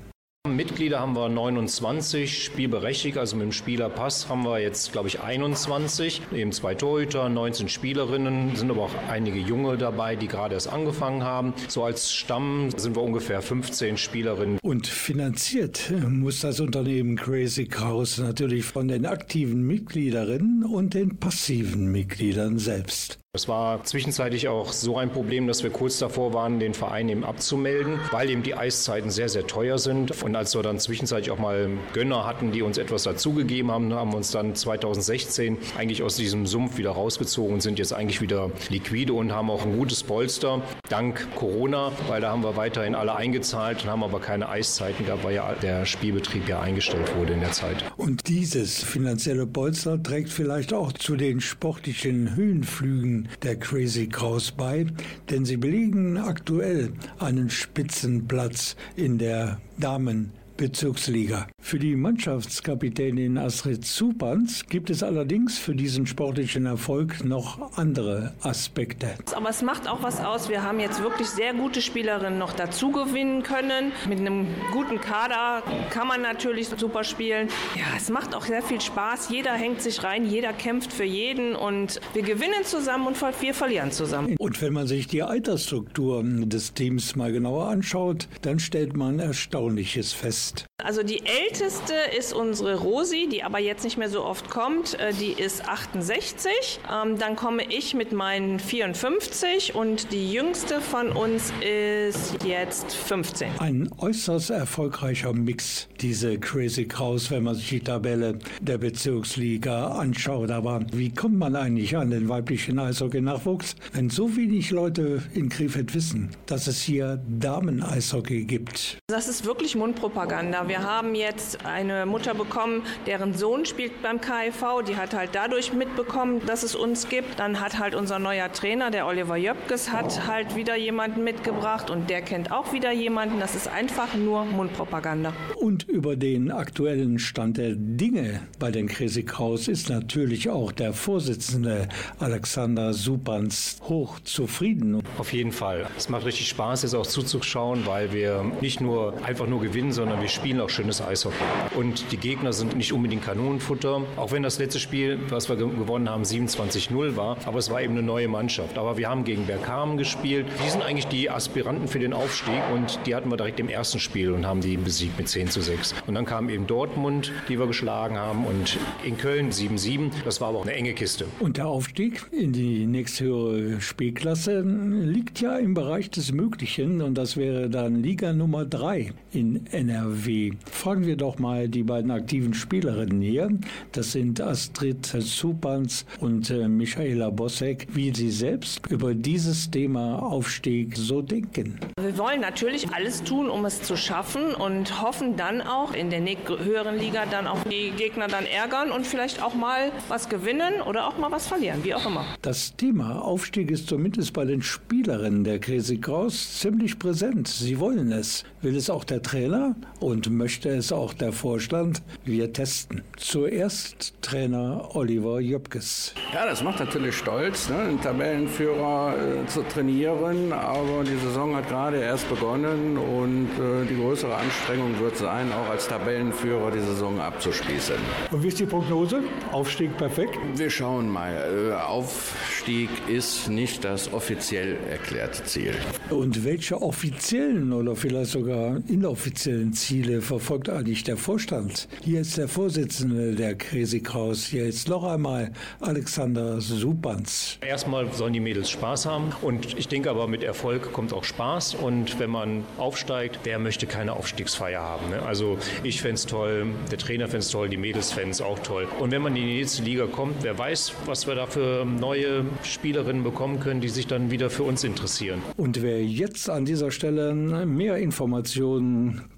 Mitglieder 0.49 0.99
haben 0.99 1.15
wir 1.15 1.29
29, 1.29 2.45
spielberechtigt, 2.45 3.17
also 3.17 3.37
mit 3.37 3.45
dem 3.45 3.53
Spielerpass 3.53 4.29
haben 4.29 4.43
wir 4.43 4.59
jetzt, 4.59 4.91
glaube 4.91 5.07
ich, 5.07 5.21
21, 5.21 6.21
eben 6.33 6.51
zwei 6.51 6.75
Torhüter, 6.75 7.29
19 7.29 7.69
Spielerinnen, 7.69 8.57
sind 8.57 8.69
aber 8.69 8.83
auch 8.83 8.95
einige 9.09 9.39
Junge 9.39 9.79
dabei, 9.79 10.17
die 10.17 10.27
gerade 10.27 10.55
erst 10.55 10.69
angefangen 10.69 11.23
haben. 11.23 11.55
So 11.69 11.85
als 11.85 12.13
Stamm 12.13 12.71
sind 12.77 12.97
wir 12.97 13.03
ungefähr 13.03 13.41
15 13.41 13.97
Spielerinnen. 13.97 14.59
Und 14.63 14.89
finanziert 14.89 15.93
muss 16.09 16.41
das 16.41 16.59
Unternehmen 16.59 17.15
Crazy 17.17 17.67
Kraus 17.67 18.19
natürlich 18.19 18.65
von 18.65 18.89
den 18.89 19.07
aktiven 19.07 19.63
Mitgliederinnen 19.65 20.65
und 20.65 20.95
den 20.95 21.19
passiven 21.19 21.93
Mitgliedern 21.93 22.59
selbst. 22.59 23.21
Es 23.35 23.49
war 23.49 23.83
zwischenzeitlich 23.83 24.49
auch 24.49 24.75
so 24.75 24.99
ein 24.99 25.09
Problem, 25.09 25.47
dass 25.47 25.63
wir 25.63 25.71
kurz 25.71 25.99
davor 25.99 26.35
waren, 26.35 26.61
den 26.61 26.75
Verein 26.75 27.09
eben 27.09 27.25
abzumelden, 27.25 27.99
weil 28.11 28.29
eben 28.29 28.43
die 28.43 28.55
Eiszeiten 28.55 29.09
sehr, 29.09 29.31
sehr 29.31 29.47
teuer 29.47 29.79
sind. 29.79 30.23
Und 30.23 30.37
als 30.37 30.55
wir 30.55 30.63
dann 30.63 30.79
zwischenzeitlich 30.79 31.31
auch 31.31 31.39
mal 31.39 31.71
Gönner 31.95 32.27
hatten, 32.27 32.53
die 32.53 32.61
uns 32.61 32.77
etwas 32.77 33.05
dazugegeben 33.05 33.71
haben, 33.71 33.91
haben 33.95 34.11
wir 34.11 34.19
uns 34.19 34.33
dann 34.33 34.55
2016 34.55 35.57
eigentlich 35.79 36.03
aus 36.03 36.17
diesem 36.17 36.45
Sumpf 36.45 36.77
wieder 36.77 36.91
rausgezogen 36.91 37.55
und 37.55 37.61
sind 37.63 37.79
jetzt 37.79 37.95
eigentlich 37.95 38.21
wieder 38.21 38.51
liquide 38.69 39.15
und 39.15 39.33
haben 39.33 39.49
auch 39.49 39.65
ein 39.65 39.79
gutes 39.79 40.03
Polster, 40.03 40.61
dank 40.91 41.27
Corona, 41.35 41.91
weil 42.09 42.21
da 42.21 42.33
haben 42.33 42.45
wir 42.45 42.59
weiterhin 42.59 42.95
alle 42.95 43.15
eingezahlt 43.17 43.83
und 43.85 43.91
haben 43.91 44.05
aber 44.05 44.21
keine 44.21 44.51
Eiszeiten 44.51 45.07
gehabt, 45.07 45.25
weil 45.25 45.37
ja 45.37 45.55
der 45.55 45.87
Spielbetrieb 45.87 46.47
ja 46.51 46.61
eingestellt 46.61 47.17
wurde 47.17 47.33
in 47.33 47.41
der 47.41 47.53
Zeit. 47.53 47.83
Und 47.97 48.29
dieses 48.29 48.85
finanzielle 48.85 49.47
Polster 49.47 50.03
trägt 50.03 50.29
vielleicht 50.29 50.75
auch 50.75 50.93
zu 50.93 51.17
den 51.17 51.41
sportlichen 51.41 52.37
Höhenflügen 52.37 53.22
der 53.43 53.59
Crazy 53.59 54.07
Kraus 54.09 54.53
bei, 54.53 54.87
denn 55.31 55.45
sie 55.45 55.57
belegen 55.57 56.17
aktuell 56.17 56.93
einen 57.19 57.51
Spitzenplatz 57.51 58.77
in 58.97 59.19
der 59.19 59.61
Damen. 59.79 60.33
Bezirksliga. 60.63 61.49
Für 61.61 61.81
die 61.81 61.97
Mannschaftskapitänin 61.97 63.37
Astrid 63.37 63.85
Zupans 63.85 64.65
gibt 64.69 64.91
es 64.91 65.03
allerdings 65.03 65.59
für 65.59 65.75
diesen 65.75 66.07
sportlichen 66.07 66.67
Erfolg 66.67 67.25
noch 67.25 67.77
andere 67.77 68.33
Aspekte. 68.43 69.09
Aber 69.35 69.49
es 69.49 69.63
macht 69.63 69.89
auch 69.89 70.05
was 70.05 70.21
aus. 70.21 70.49
Wir 70.49 70.63
haben 70.63 70.79
jetzt 70.79 71.03
wirklich 71.03 71.27
sehr 71.27 71.53
gute 71.53 71.83
Spielerinnen 71.83 72.39
noch 72.39 72.53
dazu 72.53 72.93
gewinnen 72.93 73.43
können. 73.43 73.91
Mit 74.09 74.21
einem 74.21 74.47
guten 74.73 75.01
Kader 75.01 75.65
kann 75.91 76.07
man 76.07 76.23
natürlich 76.23 76.69
super 76.69 77.03
spielen. 77.03 77.49
Ja, 77.75 77.97
es 77.97 78.09
macht 78.09 78.33
auch 78.33 78.45
sehr 78.45 78.63
viel 78.63 78.81
Spaß. 78.81 79.31
Jeder 79.31 79.55
hängt 79.55 79.83
sich 79.83 80.05
rein, 80.05 80.25
jeder 80.25 80.53
kämpft 80.53 80.93
für 80.93 81.03
jeden 81.03 81.57
und 81.57 82.01
wir 82.15 82.23
gewinnen 82.23 82.63
zusammen 82.63 83.09
und 83.09 83.21
wir 83.21 83.55
verlieren 83.55 83.91
zusammen. 83.91 84.37
Und 84.39 84.63
wenn 84.63 84.73
man 84.73 84.87
sich 84.87 85.09
die 85.09 85.25
Altersstruktur 85.25 86.23
des 86.23 86.73
Teams 86.75 87.17
mal 87.17 87.33
genauer 87.33 87.67
anschaut, 87.67 88.29
dann 88.43 88.61
stellt 88.61 88.97
man 88.97 89.19
Erstaunliches 89.19 90.13
fest. 90.13 90.52
Also 90.83 91.03
die 91.05 91.23
älteste 91.25 91.95
ist 92.19 92.33
unsere 92.33 92.75
Rosi, 92.81 93.29
die 93.31 93.45
aber 93.45 93.61
jetzt 93.61 93.85
nicht 93.85 93.99
mehr 93.99 94.09
so 94.09 94.25
oft 94.25 94.51
kommt. 94.51 94.99
Äh, 94.99 95.13
Die 95.13 95.33
ist 95.33 95.69
68. 95.69 96.81
Ähm, 96.93 97.19
Dann 97.19 97.37
komme 97.37 97.63
ich 97.69 97.95
mit 97.95 98.13
meinen 98.13 98.59
54 98.59 99.75
und 99.75 100.11
die 100.13 100.33
jüngste 100.33 100.81
von 100.81 101.11
uns 101.13 101.53
ist 101.61 102.43
jetzt 102.45 102.93
15. 102.95 103.49
Ein 103.59 103.91
äußerst 103.99 104.51
erfolgreicher 104.51 105.33
Mix, 105.33 105.89
diese 106.01 106.39
Crazy 106.39 106.87
Kraus, 106.87 107.31
wenn 107.31 107.45
man 107.45 107.55
sich 107.55 107.69
die 107.69 107.81
Tabelle 107.81 108.39
der 108.61 108.79
Bezirksliga 108.79 109.89
anschaut. 109.89 110.51
Aber 110.51 110.81
wie 110.93 111.11
kommt 111.15 111.39
man 111.39 111.55
eigentlich 111.55 111.97
an 111.97 112.11
den 112.11 112.29
weiblichen 112.29 112.79
Eishockey-Nachwuchs, 112.79 113.77
wenn 113.93 114.11
so 114.11 114.37
wenig 114.37 114.71
Leute 114.71 115.23
in 115.35 115.49
Krefeld 115.49 115.95
wissen, 115.95 116.31
dass 116.47 116.67
es 116.67 116.83
hier 116.83 117.23
Damen-Eishockey 117.29 118.45
gibt? 118.45 118.99
Das 119.09 119.29
ist 119.29 119.45
wirklich 119.45 119.77
Mundpropaganda. 119.77 120.42
Wir 120.67 120.83
haben 120.83 121.15
jetzt 121.15 121.65
eine 121.65 122.05
Mutter 122.05 122.35
bekommen, 122.35 122.83
deren 123.07 123.35
Sohn 123.35 123.65
spielt 123.65 124.03
beim 124.03 124.21
KIV. 124.21 124.83
Die 124.89 124.97
hat 124.97 125.15
halt 125.15 125.31
dadurch 125.35 125.73
mitbekommen, 125.73 126.43
dass 126.47 126.63
es 126.63 126.75
uns 126.75 127.09
gibt. 127.09 127.39
Dann 127.39 127.61
hat 127.61 127.79
halt 127.79 127.95
unser 127.95 128.19
neuer 128.19 128.53
Trainer, 128.53 128.91
der 128.91 129.07
Oliver 129.07 129.37
Jöpkes, 129.37 129.93
hat 129.93 130.27
halt 130.27 130.57
wieder 130.57 130.77
jemanden 130.77 131.23
mitgebracht 131.23 131.91
und 131.91 132.11
der 132.11 132.23
kennt 132.23 132.51
auch 132.51 132.73
wieder 132.73 132.91
jemanden. 132.93 133.39
Das 133.39 133.55
ist 133.55 133.69
einfach 133.69 134.15
nur 134.15 134.45
Mundpropaganda. 134.45 135.33
Und 135.57 135.89
über 135.89 136.17
den 136.17 136.51
aktuellen 136.51 137.19
Stand 137.19 137.59
der 137.59 137.75
Dinge 137.77 138.41
bei 138.59 138.71
den 138.71 138.89
Kraus 138.89 139.69
ist 139.69 139.91
natürlich 139.91 140.49
auch 140.49 140.73
der 140.73 140.93
Vorsitzende 140.93 141.89
Alexander 142.19 142.95
Supans 142.95 143.79
hoch 143.89 144.19
zufrieden. 144.21 145.03
Auf 145.19 145.33
jeden 145.33 145.53
Fall. 145.53 145.87
Es 145.97 146.09
macht 146.09 146.25
richtig 146.25 146.49
Spaß, 146.49 146.83
jetzt 146.83 146.95
auch 146.95 147.07
zuzuschauen, 147.07 147.87
weil 147.87 148.13
wir 148.13 148.45
nicht 148.61 148.81
nur 148.81 149.15
einfach 149.25 149.47
nur 149.47 149.61
gewinnen, 149.61 149.93
sondern 149.93 150.22
wir 150.23 150.29
spielen 150.29 150.61
auch 150.61 150.71
schönes 150.71 151.03
Eishockey. 151.03 151.35
Und 151.75 152.11
die 152.13 152.17
Gegner 152.17 152.53
sind 152.53 152.77
nicht 152.77 152.93
unbedingt 152.93 153.25
Kanonenfutter, 153.25 154.03
auch 154.17 154.33
wenn 154.33 154.43
das 154.43 154.59
letzte 154.59 154.79
Spiel, 154.81 155.19
was 155.29 155.49
wir 155.49 155.57
ge- 155.57 155.69
gewonnen 155.69 156.09
haben, 156.09 156.23
27-0 156.23 157.17
war. 157.17 157.37
Aber 157.45 157.59
es 157.59 157.69
war 157.71 157.83
eben 157.83 157.93
eine 157.95 158.03
neue 158.03 158.29
Mannschaft. 158.29 158.79
Aber 158.79 158.97
wir 158.97 159.09
haben 159.11 159.25
gegen 159.25 159.47
Bergkamen 159.47 159.99
gespielt. 159.99 160.47
Die 160.65 160.71
sind 160.71 160.83
eigentlich 160.83 161.07
die 161.09 161.29
Aspiranten 161.29 161.89
für 161.89 161.99
den 161.99 162.13
Aufstieg 162.13 162.55
und 162.75 162.99
die 163.07 163.15
hatten 163.15 163.29
wir 163.31 163.37
direkt 163.37 163.61
im 163.61 163.69
ersten 163.69 163.99
Spiel 163.99 164.31
und 164.33 164.47
haben 164.47 164.61
die 164.61 164.77
besiegt 164.77 165.19
mit 165.19 165.29
10 165.29 165.49
zu 165.49 165.61
6. 165.61 165.95
Und 166.07 166.15
dann 166.15 166.25
kam 166.25 166.49
eben 166.49 166.67
Dortmund, 166.67 167.33
die 167.49 167.59
wir 167.59 167.67
geschlagen 167.67 168.17
haben 168.17 168.45
und 168.47 168.79
in 169.05 169.19
Köln 169.19 169.51
7-7. 169.51 170.11
Das 170.25 170.41
war 170.41 170.49
aber 170.51 170.59
auch 170.59 170.63
eine 170.63 170.75
enge 170.75 170.93
Kiste. 170.95 171.27
Und 171.41 171.57
der 171.57 171.67
Aufstieg 171.67 172.25
in 172.31 172.53
die 172.53 172.87
nächsthöhere 172.87 173.81
Spielklasse 173.81 174.61
liegt 174.61 175.41
ja 175.41 175.57
im 175.59 175.75
Bereich 175.75 176.11
des 176.11 176.33
Möglichen 176.33 177.03
und 177.03 177.15
das 177.19 177.37
wäre 177.37 177.69
dann 177.69 178.03
Liga 178.03 178.33
Nummer 178.33 178.65
3 178.65 179.13
in 179.33 179.67
NRW. 179.67 180.12
Wie. 180.13 180.55
Fragen 180.71 181.07
wir 181.07 181.17
doch 181.17 181.39
mal 181.39 181.69
die 181.69 181.83
beiden 181.83 182.11
aktiven 182.11 182.55
Spielerinnen 182.55 183.21
hier. 183.21 183.49
Das 183.93 184.13
sind 184.13 184.41
Astrid 184.41 185.05
Supans 185.07 186.07
und 186.21 186.51
äh, 186.51 186.69
Michaela 186.69 187.31
Bossek, 187.31 187.87
wie 187.93 188.15
sie 188.15 188.31
selbst 188.31 188.87
über 188.91 189.15
dieses 189.15 189.71
Thema 189.71 190.23
Aufstieg 190.23 190.97
so 190.97 191.23
denken. 191.23 191.79
Wir 192.01 192.17
wollen 192.19 192.41
natürlich 192.41 192.93
alles 192.93 193.23
tun, 193.23 193.49
um 193.49 193.65
es 193.65 193.83
zu 193.83 193.97
schaffen 193.97 194.55
und 194.55 195.03
hoffen 195.03 195.37
dann 195.37 195.61
auch 195.61 195.95
in 195.95 196.11
der 196.11 196.23
höheren 196.23 196.99
Liga 196.99 197.27
dann 197.27 197.47
auch 197.47 197.63
die 197.65 197.91
Gegner 197.91 198.29
dann 198.29 198.47
ärgern 198.47 198.91
und 198.91 199.07
vielleicht 199.07 199.43
auch 199.43 199.55
mal 199.55 199.93
was 200.09 200.29
gewinnen 200.29 200.81
oder 200.87 201.09
auch 201.09 201.19
mal 201.19 201.31
was 201.31 201.47
verlieren, 201.47 201.81
wie 201.85 201.95
auch 201.95 202.07
immer. 202.07 202.25
Das 202.43 202.77
Thema 202.77 203.23
Aufstieg 203.23 203.71
ist 203.71 203.89
zumindest 203.89 204.33
bei 204.33 204.45
den 204.45 204.63
Spielerinnen 204.63 205.45
der 205.45 205.59
Crazy 205.59 205.99
Cross 205.99 206.61
ziemlich 206.61 206.99
präsent. 206.99 207.49
Sie 207.49 207.79
wollen 207.79 208.13
es. 208.13 208.45
Will 208.63 208.77
es 208.77 208.91
auch 208.91 209.03
der 209.03 209.23
Trainer 209.23 209.75
und 209.99 210.31
möchte 210.31 210.69
es 210.69 210.93
auch 210.93 211.15
der 211.15 211.33
Vorstand? 211.33 212.01
Wir 212.25 212.53
testen. 212.53 213.03
Zuerst 213.17 214.15
Trainer 214.23 214.95
Oliver 214.95 215.41
Jöpkes. 215.41 216.15
Ja, 216.33 216.47
das 216.47 216.63
macht 216.63 216.79
natürlich 216.79 217.17
stolz, 217.17 217.69
ne, 217.69 217.77
einen 217.79 218.01
Tabellenführer 218.01 219.15
äh, 219.17 219.47
zu 219.49 219.65
trainieren, 219.65 220.53
aber 220.53 221.03
die 221.03 221.17
Saison 221.17 221.57
hat 221.57 221.69
gerade 221.69 221.97
erst 221.97 222.29
begonnen 222.29 222.97
und 222.99 223.49
äh, 223.59 223.85
die 223.91 223.97
größere 223.97 224.33
Anstrengung 224.33 224.97
wird 225.01 225.17
sein, 225.17 225.53
auch 225.53 225.69
als 225.69 225.89
Tabellenführer 225.89 226.71
die 226.71 226.81
Saison 226.81 227.19
abzuschließen. 227.19 227.97
Und 228.31 228.45
wie 228.45 228.49
ist 228.49 228.61
die 228.61 228.67
Prognose? 228.67 229.25
Aufstieg 229.51 229.97
perfekt? 229.97 230.39
Wir 230.55 230.71
schauen 230.71 231.09
mal. 231.09 231.33
Äh, 231.33 231.75
Aufstieg 231.75 232.91
ist 233.09 233.49
nicht 233.49 233.83
das 233.83 234.13
offiziell 234.13 234.77
erklärte 234.89 235.43
Ziel. 235.43 235.75
Und 236.11 236.45
welche 236.45 236.81
offiziellen 236.81 237.73
oder 237.73 237.97
vielleicht 237.97 238.31
sogar 238.31 238.52
inoffiziellen 238.89 239.73
Ziele 239.73 240.21
verfolgt 240.21 240.69
eigentlich 240.69 241.05
der 241.05 241.17
Vorstand? 241.17 241.89
Hier 242.03 242.21
ist 242.21 242.37
der 242.37 242.49
Vorsitzende 242.49 243.35
der 243.35 243.55
Crazy 243.55 244.01
Kraus. 244.01 244.47
Hier 244.47 244.65
ist 244.65 244.89
noch 244.89 245.05
einmal 245.05 245.53
Alexander 245.81 246.61
Supans. 246.61 247.59
Erstmal 247.61 248.13
sollen 248.13 248.33
die 248.33 248.41
Mädels 248.41 248.71
Spaß 248.71 249.07
haben 249.07 249.33
und 249.43 249.79
ich 249.79 249.89
denke 249.89 250.11
aber 250.11 250.27
mit 250.29 250.43
Erfolg 250.43 250.93
kommt 250.93 251.13
auch 251.13 251.25
Spaß 251.25 251.77
und 251.77 252.19
wenn 252.19 252.31
man 252.31 252.65
aufsteigt, 252.79 253.41
wer 253.45 253.59
möchte 253.59 253.87
keine 253.87 254.13
Aufstiegsfeier 254.13 254.81
haben? 254.81 255.11
Ne? 255.11 255.23
Also 255.23 255.59
ich 255.83 256.01
fände 256.01 256.17
es 256.17 256.27
toll, 256.27 256.67
der 256.91 256.99
Trainer 256.99 257.29
fände 257.29 257.39
es 257.39 257.49
toll, 257.49 257.69
die 257.69 257.77
Mädels 257.77 258.13
fänden 258.13 258.33
es 258.33 258.41
auch 258.41 258.59
toll. 258.59 258.87
Und 258.99 259.13
wenn 259.13 259.23
man 259.23 259.35
in 259.37 259.47
die 259.47 259.57
nächste 259.57 259.83
Liga 259.83 260.07
kommt, 260.07 260.43
wer 260.43 260.59
weiß, 260.59 260.95
was 261.07 261.27
wir 261.27 261.35
da 261.35 261.47
für 261.47 261.85
neue 261.85 262.45
Spielerinnen 262.63 263.23
bekommen 263.23 263.61
können, 263.61 263.81
die 263.81 263.89
sich 263.89 264.07
dann 264.07 264.31
wieder 264.31 264.51
für 264.51 264.65
uns 264.65 264.85
interessieren. 264.85 265.41
Und 265.57 265.83
wer 265.83 266.05
jetzt 266.05 266.51
an 266.51 266.65
dieser 266.65 266.91
Stelle 266.91 267.35
mehr 267.35 267.97
Informationen 267.97 268.42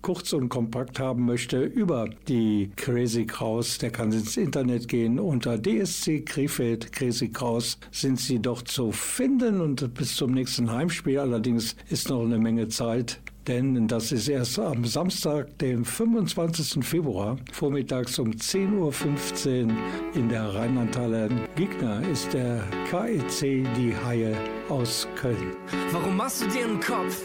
kurz 0.03 0.33
und 0.33 0.49
kompakt 0.49 0.99
haben 0.99 1.27
möchte 1.27 1.63
über 1.63 2.09
die 2.29 2.71
Crazy 2.77 3.27
Kraus, 3.27 3.79
der 3.79 3.91
kann 3.91 4.13
ins 4.13 4.37
Internet 4.37 4.89
gehen. 4.89 5.19
Unter 5.19 5.59
DSC 5.61 6.25
Krefeld 6.25 6.93
Crazy 6.93 7.29
Kraus 7.29 7.79
sind 7.91 8.19
sie 8.21 8.41
dort 8.41 8.69
zu 8.69 8.93
finden 8.93 9.61
und 9.61 9.95
bis 9.95 10.17
zum 10.17 10.33
nächsten 10.33 10.71
Heimspiel 10.71 11.19
allerdings 11.19 11.77
ist 11.91 12.09
noch 12.09 12.23
eine 12.23 12.39
Menge 12.39 12.69
Zeit 12.69 13.21
denn 13.47 13.87
das 13.89 14.13
ist 14.13 14.29
erst 14.29 14.59
am 14.59 14.85
Samstag, 14.85 15.59
dem 15.59 15.85
25. 15.85 16.85
Februar, 16.85 17.37
vormittags 17.53 18.19
um 18.19 18.31
10.15 18.31 19.67
Uhr 19.67 19.73
in 20.15 20.29
der 20.29 20.55
Rheinlandhalle. 20.55 21.29
Gegner 21.55 22.01
ist 22.09 22.33
der 22.33 22.63
KEC 22.91 23.67
Die 23.77 23.95
Haie 24.05 24.35
aus 24.69 25.07
Köln. 25.17 25.55
Warum 25.93 26.17
machst 26.17 26.43
du 26.43 26.49
dir 26.49 26.65
einen 26.65 26.81
Kopf? 26.81 27.23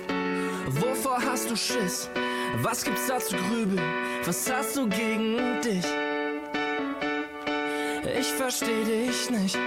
Wovor 0.72 1.20
hast 1.26 1.50
du 1.50 1.56
Schiss? 1.56 2.10
Was 2.62 2.84
gibt's 2.84 3.08
da 3.08 3.20
zu 3.20 3.36
grübeln? 3.36 3.82
Was 4.26 4.52
hast 4.52 4.78
du 4.78 4.88
gegen 4.88 5.62
dich? 5.62 5.86
Ich 8.20 8.28
versteh 8.34 8.84
dich 8.84 9.30
nicht. 9.32 9.58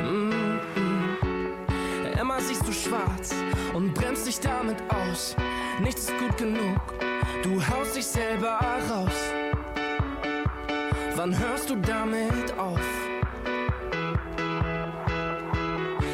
-mm. 0.00 0.58
Immer 2.20 2.40
siehst 2.40 2.66
du 2.66 2.72
schwarz 2.72 3.34
und 3.72 3.94
bremst 3.94 4.26
dich 4.26 4.40
damit 4.40 4.78
aus. 4.88 5.36
Nichts 5.80 6.08
ist 6.08 6.18
gut 6.18 6.36
genug, 6.36 6.80
du 7.42 7.60
haust 7.68 7.94
dich 7.96 8.06
selber 8.06 8.58
raus. 8.90 9.32
Wann 11.16 11.38
hörst 11.38 11.70
du 11.70 11.76
damit 11.76 12.58
auf? 12.58 12.80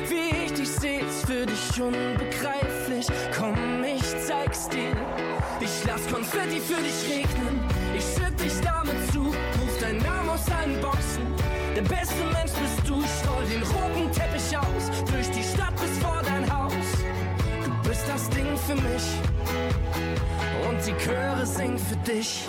Wie 0.09 0.45
ich 0.45 0.53
dich 0.53 0.69
seh, 0.69 1.01
ist 1.01 1.27
für 1.27 1.47
dich 1.47 1.81
unbegreiflich. 1.81 2.90
Komm, 3.37 3.85
ich 3.85 4.03
zeig's 4.27 4.69
dir. 4.69 4.95
Ich 5.61 5.85
lass 5.87 6.07
Konfetti 6.13 6.61
für 6.61 6.81
dich 6.83 7.11
regnen. 7.11 7.61
Ich 7.97 8.05
schütt 8.05 8.39
dich 8.39 8.53
damit 8.63 9.13
zu, 9.13 9.21
ruf 9.23 9.79
dein 9.81 9.97
Name 9.99 10.33
aus 10.33 10.51
allen 10.51 10.79
Boxen. 10.81 11.27
Der 11.75 11.83
beste 11.83 12.23
Mensch 12.33 12.53
bist 12.53 12.87
du, 12.87 13.03
ich 13.03 13.29
roll 13.29 13.45
den 13.47 13.63
roten 13.63 14.13
Teppich 14.13 14.57
aus. 14.57 14.91
Durch 15.11 15.31
die 15.31 15.43
Stadt 15.43 15.75
bis 15.77 15.99
vor 15.99 16.21
dein 16.23 16.53
Haus. 16.53 16.73
Du 17.65 17.89
bist 17.89 18.05
das 18.07 18.29
Ding 18.31 18.57
für 18.67 18.75
mich. 18.75 19.07
Und 20.69 20.87
die 20.87 20.97
Chöre 21.03 21.47
singen 21.47 21.79
für 21.79 21.97
dich. 21.97 22.49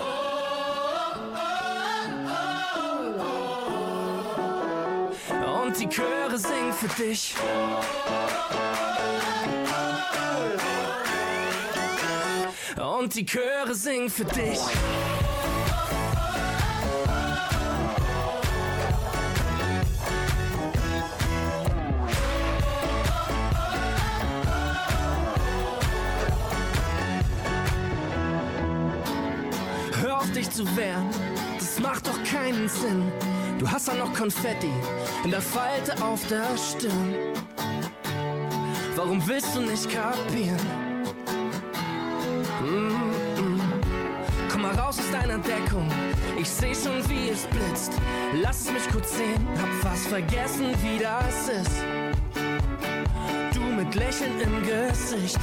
Und 5.64 5.80
die 5.80 5.88
Chöre 5.88 6.38
singen 6.38 6.74
für 6.74 7.02
dich. 7.02 7.36
Und 13.01 13.15
die 13.15 13.25
Chöre 13.25 13.73
singen 13.73 14.09
für 14.09 14.25
dich. 14.25 14.59
Hör 29.99 30.19
auf 30.19 30.31
dich 30.31 30.49
zu 30.49 30.65
wehren, 30.77 31.09
das 31.59 31.79
macht 31.79 32.07
doch 32.07 32.23
keinen 32.23 32.69
Sinn. 32.69 33.11
Du 33.59 33.69
hast 33.69 33.87
dann 33.87 33.99
noch 33.99 34.13
Konfetti 34.13 34.71
in 35.23 35.31
der 35.31 35.41
Falte 35.41 35.93
auf 36.03 36.25
der 36.27 36.45
Stirn. 36.57 37.15
Warum 39.04 39.28
willst 39.28 39.56
du 39.56 39.62
nicht 39.62 39.89
kapieren? 39.89 40.60
Mm 42.62 42.93
-mm. 43.36 43.60
Komm 44.52 44.62
mal 44.62 44.76
raus 44.76 44.99
aus 44.99 45.12
deiner 45.12 45.39
Deckung. 45.39 45.89
Ich 46.38 46.47
seh 46.47 46.76
schon, 46.76 47.02
wie 47.10 47.30
es 47.30 47.47
blitzt. 47.47 47.93
Lass 48.43 48.62
es 48.62 48.72
mich 48.72 48.88
kurz 48.91 49.18
sehen, 49.18 49.47
hab 49.60 49.70
fast 49.82 50.06
vergessen, 50.06 50.68
wie 50.84 50.99
das 50.99 51.49
ist. 51.49 51.78
Du 53.56 53.62
mit 53.62 53.95
Lächeln 53.95 54.39
im 54.39 54.56
Gesicht. 54.62 55.39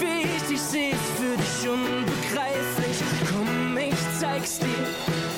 Wie 0.00 0.22
ich 0.36 0.42
dich 0.48 0.60
seh, 0.60 0.90
ist 0.90 1.10
für 1.20 1.36
dich 1.42 1.58
unbegreiflich. 1.74 2.98
Komm, 3.30 3.78
ich 3.78 4.18
zeig's 4.18 4.58
dir. 4.58 5.37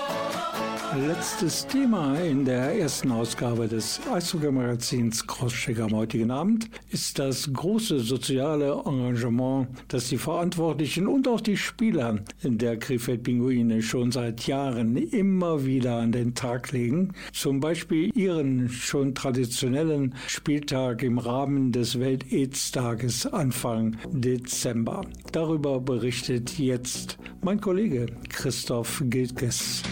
Letztes 0.97 1.65
Thema 1.67 2.19
in 2.19 2.43
der 2.43 2.77
ersten 2.77 3.11
Ausgabe 3.13 3.65
des 3.69 4.01
Eishockey-Magazins 4.11 5.25
Crosscheck 5.25 5.79
am 5.79 5.95
heutigen 5.95 6.31
Abend 6.31 6.69
ist 6.89 7.17
das 7.17 7.51
große 7.53 8.01
soziale 8.01 8.73
Engagement, 8.85 9.69
das 9.87 10.09
die 10.09 10.17
Verantwortlichen 10.17 11.07
und 11.07 11.29
auch 11.29 11.39
die 11.39 11.55
Spieler 11.55 12.19
der 12.43 12.77
Krefeld-Pinguine 12.77 13.81
schon 13.81 14.11
seit 14.11 14.47
Jahren 14.47 14.97
immer 14.97 15.65
wieder 15.65 15.95
an 15.95 16.11
den 16.11 16.35
Tag 16.35 16.73
legen. 16.73 17.13
Zum 17.31 17.61
Beispiel 17.61 18.11
ihren 18.13 18.67
schon 18.67 19.15
traditionellen 19.15 20.15
Spieltag 20.27 21.03
im 21.03 21.19
Rahmen 21.19 21.71
des 21.71 22.01
Welt-Aids-Tages 22.01 23.27
Anfang 23.27 23.95
Dezember. 24.11 25.05
Darüber 25.31 25.79
berichtet 25.79 26.59
jetzt 26.59 27.17
mein 27.41 27.61
Kollege 27.61 28.07
Christoph 28.27 29.01
Gilkes. 29.05 29.83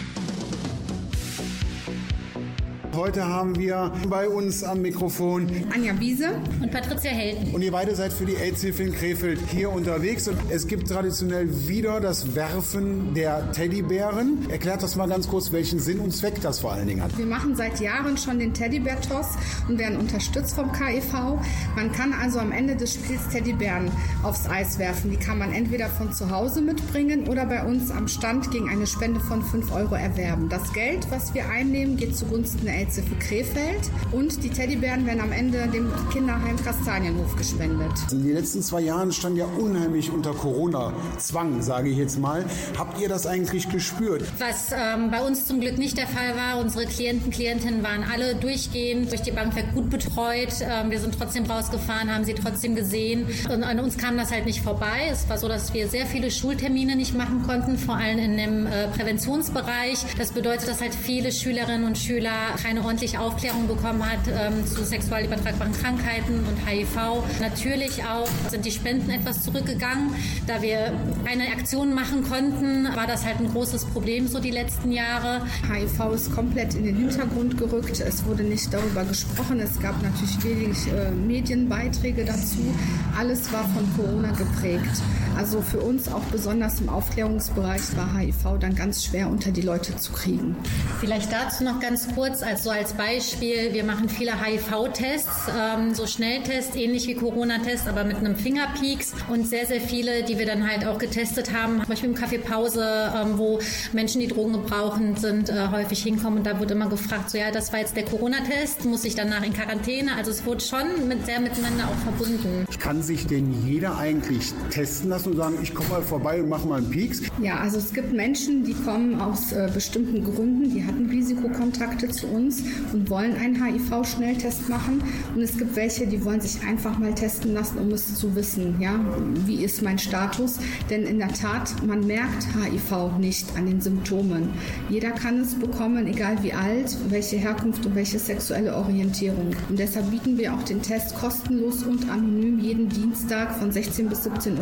Heute 2.94 3.26
haben 3.26 3.56
wir 3.56 3.92
bei 4.08 4.28
uns 4.28 4.64
am 4.64 4.82
Mikrofon 4.82 5.48
Anja 5.74 5.98
Wiese 6.00 6.40
und 6.60 6.70
Patricia 6.70 7.10
Helden. 7.10 7.54
Und 7.54 7.62
ihr 7.62 7.72
beide 7.72 7.94
seid 7.94 8.12
für 8.12 8.24
die 8.24 8.36
AIDS-Hilfe 8.36 8.82
in 8.82 8.92
Krefeld 8.92 9.38
hier 9.50 9.70
unterwegs. 9.70 10.26
Und 10.28 10.38
es 10.50 10.66
gibt 10.66 10.88
traditionell 10.88 11.68
wieder 11.68 12.00
das 12.00 12.34
Werfen 12.34 13.14
der 13.14 13.52
Teddybären. 13.52 14.50
Erklärt 14.50 14.82
das 14.82 14.96
mal 14.96 15.08
ganz 15.08 15.28
kurz, 15.28 15.52
welchen 15.52 15.78
Sinn 15.78 16.00
und 16.00 16.12
Zweck 16.12 16.40
das 16.40 16.60
vor 16.60 16.72
allen 16.72 16.88
Dingen 16.88 17.02
hat. 17.02 17.16
Wir 17.16 17.26
machen 17.26 17.54
seit 17.54 17.80
Jahren 17.80 18.16
schon 18.16 18.38
den 18.38 18.54
Teddybär-Toss 18.54 19.36
und 19.68 19.78
werden 19.78 19.98
unterstützt 19.98 20.54
vom 20.54 20.72
KEV. 20.72 21.38
Man 21.76 21.92
kann 21.92 22.12
also 22.12 22.38
am 22.38 22.52
Ende 22.52 22.76
des 22.76 22.94
Spiels 22.94 23.28
Teddybären 23.28 23.90
aufs 24.22 24.48
Eis 24.48 24.78
werfen. 24.78 25.10
Die 25.10 25.16
kann 25.16 25.38
man 25.38 25.52
entweder 25.52 25.88
von 25.88 26.12
zu 26.12 26.30
Hause 26.30 26.60
mitbringen 26.60 27.28
oder 27.28 27.46
bei 27.46 27.64
uns 27.64 27.90
am 27.90 28.08
Stand 28.08 28.50
gegen 28.50 28.68
eine 28.68 28.86
Spende 28.86 29.20
von 29.20 29.42
5 29.42 29.72
Euro 29.72 29.94
erwerben. 29.94 30.48
Das 30.48 30.72
Geld, 30.72 31.06
was 31.10 31.34
wir 31.34 31.48
einnehmen, 31.48 31.96
geht 31.96 32.16
zugunsten 32.16 32.64
der 32.64 32.79
AIDS-Hilfe 32.80 33.14
Krefeld 33.16 33.90
und 34.10 34.42
die 34.42 34.48
Teddybären 34.48 35.04
werden 35.06 35.20
am 35.20 35.32
Ende 35.32 35.68
dem 35.68 35.92
Kinderheim 36.12 36.56
Kastanienhof 36.64 37.36
gespendet. 37.36 37.92
In 38.10 38.24
den 38.24 38.34
letzten 38.34 38.62
zwei 38.62 38.80
Jahren 38.80 39.12
stand 39.12 39.36
ja 39.36 39.44
unheimlich 39.44 40.10
unter 40.10 40.32
Corona-Zwang, 40.32 41.60
sage 41.60 41.90
ich 41.90 41.98
jetzt 41.98 42.18
mal. 42.18 42.44
Habt 42.78 42.98
ihr 43.00 43.08
das 43.08 43.26
eigentlich 43.26 43.68
gespürt? 43.68 44.24
Was 44.38 44.72
ähm, 44.72 45.10
bei 45.10 45.20
uns 45.20 45.46
zum 45.46 45.60
Glück 45.60 45.76
nicht 45.76 45.98
der 45.98 46.06
Fall 46.06 46.34
war. 46.36 46.58
Unsere 46.60 46.86
Klienten, 46.86 47.30
Klientinnen 47.30 47.82
waren 47.82 48.04
alle 48.10 48.34
durchgehend 48.34 49.10
durch 49.10 49.22
die 49.22 49.30
Bank 49.30 49.54
weg 49.56 49.66
gut 49.74 49.90
betreut. 49.90 50.54
Ähm, 50.62 50.90
wir 50.90 51.00
sind 51.00 51.14
trotzdem 51.18 51.44
rausgefahren, 51.44 52.12
haben 52.12 52.24
sie 52.24 52.34
trotzdem 52.34 52.74
gesehen. 52.74 53.26
Und 53.52 53.62
an 53.62 53.78
uns 53.80 53.98
kam 53.98 54.16
das 54.16 54.30
halt 54.30 54.46
nicht 54.46 54.62
vorbei. 54.62 55.08
Es 55.10 55.28
war 55.28 55.36
so, 55.36 55.48
dass 55.48 55.74
wir 55.74 55.88
sehr 55.88 56.06
viele 56.06 56.30
Schultermine 56.30 56.96
nicht 56.96 57.14
machen 57.14 57.42
konnten, 57.42 57.76
vor 57.76 57.96
allem 57.96 58.18
in 58.18 58.36
dem 58.36 58.66
äh, 58.66 58.88
Präventionsbereich. 58.88 59.98
Das 60.16 60.32
bedeutet, 60.32 60.68
dass 60.68 60.80
halt 60.80 60.94
viele 60.94 61.30
Schülerinnen 61.30 61.84
und 61.84 61.98
Schüler 61.98 62.30
keine 62.70 62.84
ordentliche 62.84 63.18
Aufklärung 63.18 63.66
bekommen 63.66 64.08
hat 64.08 64.20
ähm, 64.28 64.64
zu 64.64 64.84
sexuell 64.84 65.24
übertragbaren 65.24 65.72
Krankheiten 65.72 66.44
und 66.46 66.68
HIV. 66.68 67.24
Natürlich 67.40 68.04
auch 68.04 68.28
sind 68.48 68.64
die 68.64 68.70
Spenden 68.70 69.10
etwas 69.10 69.42
zurückgegangen. 69.42 70.14
Da 70.46 70.62
wir 70.62 70.92
eine 71.28 71.48
Aktion 71.48 71.92
machen 71.92 72.22
konnten, 72.22 72.84
war 72.94 73.08
das 73.08 73.24
halt 73.24 73.40
ein 73.40 73.50
großes 73.50 73.86
Problem 73.86 74.28
so 74.28 74.38
die 74.38 74.52
letzten 74.52 74.92
Jahre. 74.92 75.44
HIV 75.68 76.14
ist 76.14 76.32
komplett 76.32 76.74
in 76.74 76.84
den 76.84 76.94
Hintergrund 76.94 77.58
gerückt. 77.58 77.98
Es 77.98 78.24
wurde 78.24 78.44
nicht 78.44 78.72
darüber 78.72 79.02
gesprochen. 79.02 79.58
Es 79.58 79.80
gab 79.80 80.00
natürlich 80.00 80.44
wenig 80.44 80.78
äh, 80.92 81.10
Medienbeiträge 81.10 82.24
dazu. 82.24 82.72
Alles 83.18 83.52
war 83.52 83.64
von 83.70 83.84
Corona 83.96 84.30
geprägt. 84.30 85.02
Also 85.36 85.62
für 85.62 85.80
uns 85.80 86.06
auch 86.06 86.22
besonders 86.30 86.80
im 86.80 86.88
Aufklärungsbereich 86.88 87.96
war 87.96 88.16
HIV 88.16 88.58
dann 88.60 88.74
ganz 88.74 89.04
schwer 89.04 89.28
unter 89.28 89.50
die 89.50 89.62
Leute 89.62 89.96
zu 89.96 90.12
kriegen. 90.12 90.54
Vielleicht 91.00 91.32
dazu 91.32 91.64
noch 91.64 91.80
ganz 91.80 92.06
kurz, 92.14 92.42
also 92.60 92.72
als 92.72 92.92
Beispiel, 92.92 93.72
wir 93.72 93.84
machen 93.84 94.10
viele 94.10 94.32
HIV-Tests, 94.32 95.48
ähm, 95.58 95.94
so 95.94 96.06
Schnelltests, 96.06 96.76
ähnlich 96.76 97.06
wie 97.06 97.14
Corona-Tests, 97.14 97.88
aber 97.88 98.04
mit 98.04 98.18
einem 98.18 98.36
Fingerpeaks 98.36 99.14
und 99.30 99.46
sehr, 99.46 99.64
sehr 99.64 99.80
viele, 99.80 100.24
die 100.24 100.38
wir 100.38 100.44
dann 100.44 100.70
halt 100.70 100.84
auch 100.86 100.98
getestet 100.98 101.54
haben, 101.54 101.78
zum 101.78 101.86
Beispiel 101.86 102.10
im 102.10 102.14
Kaffeepause, 102.14 103.14
ähm, 103.16 103.38
wo 103.38 103.60
Menschen, 103.94 104.20
die 104.20 104.26
Drogen 104.26 104.52
gebrauchen, 104.52 105.16
sind, 105.16 105.48
äh, 105.48 105.68
häufig 105.72 106.02
hinkommen 106.02 106.40
und 106.40 106.46
da 106.46 106.60
wurde 106.60 106.74
immer 106.74 106.90
gefragt, 106.90 107.30
so 107.30 107.38
ja, 107.38 107.50
das 107.50 107.72
war 107.72 107.80
jetzt 107.80 107.96
der 107.96 108.04
Corona-Test, 108.04 108.84
muss 108.84 109.06
ich 109.06 109.14
danach 109.14 109.42
in 109.42 109.54
Quarantäne, 109.54 110.14
also 110.16 110.30
es 110.30 110.44
wurde 110.44 110.60
schon 110.60 111.08
mit, 111.08 111.24
sehr 111.24 111.40
miteinander 111.40 111.84
auch 111.84 112.12
verbunden. 112.12 112.66
Kann 112.78 113.02
sich 113.02 113.26
denn 113.26 113.66
jeder 113.66 113.96
eigentlich 113.96 114.52
testen 114.68 115.08
lassen 115.08 115.30
und 115.30 115.36
sagen, 115.38 115.58
ich 115.62 115.74
komme 115.74 115.88
mal 115.88 116.02
vorbei 116.02 116.42
und 116.42 116.50
mache 116.50 116.68
mal 116.68 116.76
einen 116.76 116.90
Peaks? 116.90 117.22
Ja, 117.40 117.56
also 117.60 117.78
es 117.78 117.94
gibt 117.94 118.12
Menschen, 118.12 118.64
die 118.64 118.74
kommen 118.74 119.18
aus 119.18 119.50
äh, 119.52 119.70
bestimmten 119.72 120.22
Gründen, 120.22 120.74
die 120.74 120.84
hatten 120.84 121.08
Risikokontakte 121.08 122.10
zu 122.10 122.26
uns 122.26 122.49
und 122.92 123.10
wollen 123.10 123.36
einen 123.36 123.62
HIV-Schnelltest 123.62 124.68
machen. 124.68 125.02
Und 125.34 125.42
es 125.42 125.56
gibt 125.56 125.76
welche, 125.76 126.06
die 126.06 126.24
wollen 126.24 126.40
sich 126.40 126.62
einfach 126.62 126.98
mal 126.98 127.14
testen 127.14 127.54
lassen, 127.54 127.78
um 127.78 127.90
es 127.92 128.14
zu 128.14 128.34
wissen, 128.34 128.80
ja, 128.80 129.00
wie 129.46 129.64
ist 129.64 129.82
mein 129.82 129.98
Status. 129.98 130.58
Denn 130.88 131.04
in 131.04 131.18
der 131.18 131.32
Tat, 131.32 131.86
man 131.86 132.06
merkt 132.06 132.46
HIV 132.54 133.18
nicht 133.18 133.46
an 133.56 133.66
den 133.66 133.80
Symptomen. 133.80 134.50
Jeder 134.88 135.10
kann 135.10 135.40
es 135.40 135.54
bekommen, 135.54 136.06
egal 136.06 136.42
wie 136.42 136.52
alt, 136.52 136.96
welche 137.08 137.36
Herkunft 137.36 137.86
und 137.86 137.94
welche 137.94 138.18
sexuelle 138.18 138.74
Orientierung. 138.74 139.54
Und 139.68 139.78
deshalb 139.78 140.10
bieten 140.10 140.38
wir 140.38 140.54
auch 140.54 140.62
den 140.62 140.82
Test 140.82 141.14
kostenlos 141.16 141.82
und 141.82 142.08
anonym 142.10 142.58
jeden 142.60 142.88
Dienstag 142.88 143.56
von 143.58 143.70
16 143.70 144.08
bis 144.08 144.26
17.30 144.26 144.52
Uhr 144.52 144.60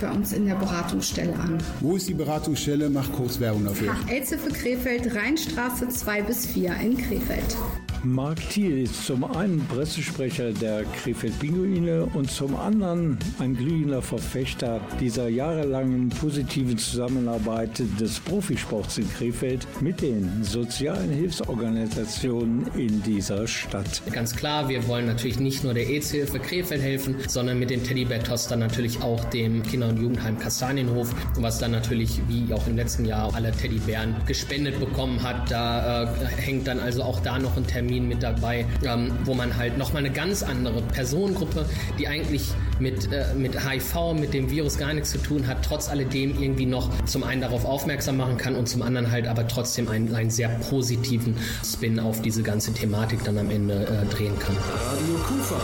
bei 0.00 0.10
uns 0.10 0.32
in 0.32 0.46
der 0.46 0.54
Beratungsstelle 0.54 1.34
an. 1.34 1.58
Wo 1.80 1.96
ist 1.96 2.08
die 2.08 2.14
Beratungsstelle? 2.14 2.90
Mach 2.90 3.10
kurz 3.12 3.40
Werbung 3.40 3.64
dafür. 3.64 3.94
Ach, 3.94 4.10
Aidshilfe 4.10 4.50
Krefeld, 4.50 5.14
Rheinstraße 5.14 5.88
2 5.88 6.22
bis 6.22 6.46
4 6.46 6.74
in 6.82 6.96
Krefeld. 6.96 7.21
benefit. 7.28 7.91
Marc 8.04 8.50
Thiel 8.50 8.82
ist 8.82 9.06
zum 9.06 9.22
einen 9.22 9.64
Pressesprecher 9.68 10.50
der 10.50 10.82
Krefeld 10.82 11.38
Pinguine 11.38 12.04
und 12.14 12.28
zum 12.28 12.56
anderen 12.56 13.16
ein 13.38 13.54
glühender 13.54 14.02
Verfechter 14.02 14.80
dieser 15.00 15.28
jahrelangen 15.28 16.08
positiven 16.08 16.76
Zusammenarbeit 16.76 17.80
des 18.00 18.18
Profisports 18.18 18.98
in 18.98 19.08
Krefeld 19.12 19.68
mit 19.80 20.02
den 20.02 20.42
sozialen 20.42 21.10
Hilfsorganisationen 21.10 22.66
in 22.76 23.00
dieser 23.04 23.46
Stadt. 23.46 24.02
Ganz 24.10 24.34
klar, 24.34 24.68
wir 24.68 24.88
wollen 24.88 25.06
natürlich 25.06 25.38
nicht 25.38 25.62
nur 25.62 25.72
der 25.72 25.86
AIDS-Hilfe 25.86 26.40
Krefeld 26.40 26.82
helfen, 26.82 27.14
sondern 27.28 27.60
mit 27.60 27.70
dem 27.70 27.84
Teddybär-Toss 27.84 28.48
dann 28.48 28.58
natürlich 28.58 29.00
auch 29.00 29.24
dem 29.26 29.62
Kinder- 29.62 29.88
und 29.88 30.02
Jugendheim 30.02 30.40
Kastanienhof, 30.40 31.14
was 31.36 31.60
dann 31.60 31.70
natürlich 31.70 32.20
wie 32.26 32.52
auch 32.52 32.66
im 32.66 32.74
letzten 32.74 33.04
Jahr 33.04 33.32
alle 33.32 33.52
Teddybären 33.52 34.16
gespendet 34.26 34.80
bekommen 34.80 35.22
hat. 35.22 35.52
Da 35.52 36.02
äh, 36.02 36.26
hängt 36.36 36.66
dann 36.66 36.80
also 36.80 37.04
auch 37.04 37.20
da 37.20 37.38
noch 37.38 37.56
ein 37.56 37.66
Termin 37.66 37.91
Termin 37.92 38.08
mit 38.08 38.22
dabei, 38.22 38.64
ähm, 38.84 39.12
wo 39.24 39.34
man 39.34 39.56
halt 39.56 39.76
nochmal 39.76 40.04
eine 40.04 40.12
ganz 40.12 40.42
andere 40.42 40.80
Personengruppe, 40.80 41.66
die 41.98 42.08
eigentlich 42.08 42.48
mit, 42.78 43.12
äh, 43.12 43.34
mit 43.34 43.52
HIV, 43.54 44.14
mit 44.14 44.32
dem 44.32 44.50
Virus 44.50 44.78
gar 44.78 44.94
nichts 44.94 45.10
zu 45.10 45.18
tun 45.18 45.46
hat, 45.46 45.64
trotz 45.64 45.88
alledem 45.88 46.40
irgendwie 46.40 46.66
noch 46.66 46.90
zum 47.04 47.22
einen 47.22 47.42
darauf 47.42 47.64
aufmerksam 47.64 48.16
machen 48.16 48.38
kann 48.38 48.56
und 48.56 48.68
zum 48.68 48.82
anderen 48.82 49.10
halt 49.10 49.26
aber 49.26 49.46
trotzdem 49.46 49.88
einen, 49.88 50.14
einen 50.14 50.30
sehr 50.30 50.48
positiven 50.70 51.36
Spin 51.64 52.00
auf 52.00 52.22
diese 52.22 52.42
ganze 52.42 52.72
Thematik 52.72 53.24
dann 53.24 53.38
am 53.38 53.50
Ende 53.50 53.74
äh, 53.74 54.14
drehen 54.14 54.38
kann. 54.38 54.56
Radio 54.56 55.14
Kufa. 55.26 55.60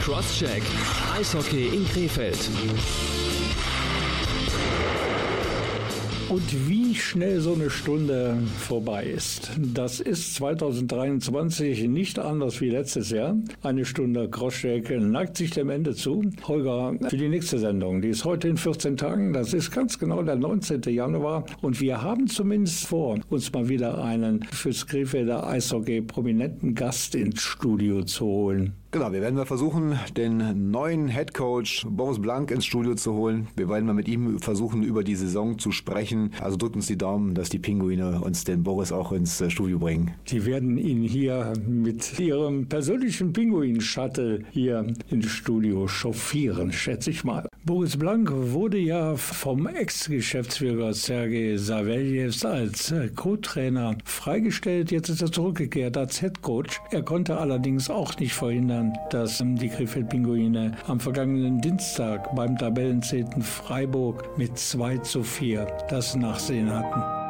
Crosscheck. 0.00 0.62
Eishockey 1.16 1.68
in 1.68 1.86
Krefeld. 1.88 2.38
Und 6.32 6.66
wie 6.66 6.94
schnell 6.94 7.42
so 7.42 7.52
eine 7.52 7.68
Stunde 7.68 8.38
vorbei 8.58 9.04
ist. 9.04 9.50
Das 9.58 10.00
ist 10.00 10.34
2023 10.36 11.88
nicht 11.88 12.18
anders 12.18 12.62
wie 12.62 12.70
letztes 12.70 13.10
Jahr. 13.10 13.36
Eine 13.62 13.84
Stunde 13.84 14.30
Crosscheck 14.30 14.98
neigt 14.98 15.36
sich 15.36 15.50
dem 15.50 15.68
Ende 15.68 15.94
zu. 15.94 16.22
Holger, 16.48 16.94
für 17.10 17.18
die 17.18 17.28
nächste 17.28 17.58
Sendung, 17.58 18.00
die 18.00 18.08
ist 18.08 18.24
heute 18.24 18.48
in 18.48 18.56
14 18.56 18.96
Tagen. 18.96 19.34
Das 19.34 19.52
ist 19.52 19.72
ganz 19.72 19.98
genau 19.98 20.22
der 20.22 20.36
19. 20.36 20.80
Januar. 20.84 21.44
Und 21.60 21.82
wir 21.82 22.00
haben 22.00 22.26
zumindest 22.28 22.86
vor, 22.86 23.20
uns 23.28 23.52
mal 23.52 23.68
wieder 23.68 24.02
einen 24.02 24.42
fürs 24.44 24.86
Krefelder 24.86 25.46
Eishockey 25.46 26.00
prominenten 26.00 26.74
Gast 26.74 27.14
ins 27.14 27.42
Studio 27.42 28.04
zu 28.04 28.24
holen. 28.24 28.81
Genau, 28.94 29.10
wir 29.10 29.22
werden 29.22 29.36
mal 29.36 29.46
versuchen, 29.46 29.98
den 30.18 30.70
neuen 30.70 31.08
Head 31.08 31.32
Coach 31.32 31.86
Boris 31.88 32.20
Blank 32.20 32.50
ins 32.50 32.66
Studio 32.66 32.94
zu 32.94 33.14
holen. 33.14 33.48
Wir 33.56 33.70
werden 33.70 33.86
mal 33.86 33.94
mit 33.94 34.06
ihm 34.06 34.38
versuchen, 34.38 34.82
über 34.82 35.02
die 35.02 35.14
Saison 35.14 35.58
zu 35.58 35.72
sprechen. 35.72 36.30
Also 36.42 36.58
drückt 36.58 36.76
uns 36.76 36.88
die 36.88 36.98
Daumen, 36.98 37.34
dass 37.34 37.48
die 37.48 37.58
Pinguine 37.58 38.20
uns 38.20 38.44
den 38.44 38.62
Boris 38.62 38.92
auch 38.92 39.12
ins 39.12 39.40
äh, 39.40 39.48
Studio 39.48 39.78
bringen. 39.78 40.10
Die 40.28 40.44
werden 40.44 40.76
ihn 40.76 41.04
hier 41.04 41.54
mit 41.66 42.20
ihrem 42.20 42.68
persönlichen 42.68 43.32
Pinguin-Shuttle 43.32 44.44
hier 44.50 44.86
ins 45.08 45.30
Studio 45.30 45.88
chauffieren, 45.88 46.70
schätze 46.70 47.08
ich 47.08 47.24
mal. 47.24 47.48
Boris 47.64 47.96
Blank 47.96 48.30
wurde 48.30 48.76
ja 48.76 49.16
vom 49.16 49.68
Ex-Geschäftsführer 49.68 50.92
Sergei 50.92 51.56
Saveljev 51.56 52.44
als 52.44 52.90
äh, 52.90 53.08
Co-Trainer 53.08 53.96
freigestellt. 54.04 54.90
Jetzt 54.90 55.08
ist 55.08 55.22
er 55.22 55.32
zurückgekehrt 55.32 55.96
als 55.96 56.20
Head 56.20 56.42
Coach. 56.42 56.78
Er 56.90 57.02
konnte 57.02 57.38
allerdings 57.38 57.88
auch 57.88 58.18
nicht 58.18 58.34
verhindern, 58.34 58.81
dass 59.10 59.42
die 59.44 59.68
Krefeld-Pinguine 59.68 60.72
am 60.86 61.00
vergangenen 61.00 61.60
Dienstag 61.60 62.34
beim 62.34 62.56
Tabellenzehnten 62.56 63.42
Freiburg 63.42 64.36
mit 64.36 64.58
2 64.58 64.98
zu 64.98 65.22
4 65.22 65.66
das 65.88 66.16
Nachsehen 66.16 66.70
hatten. 66.70 67.21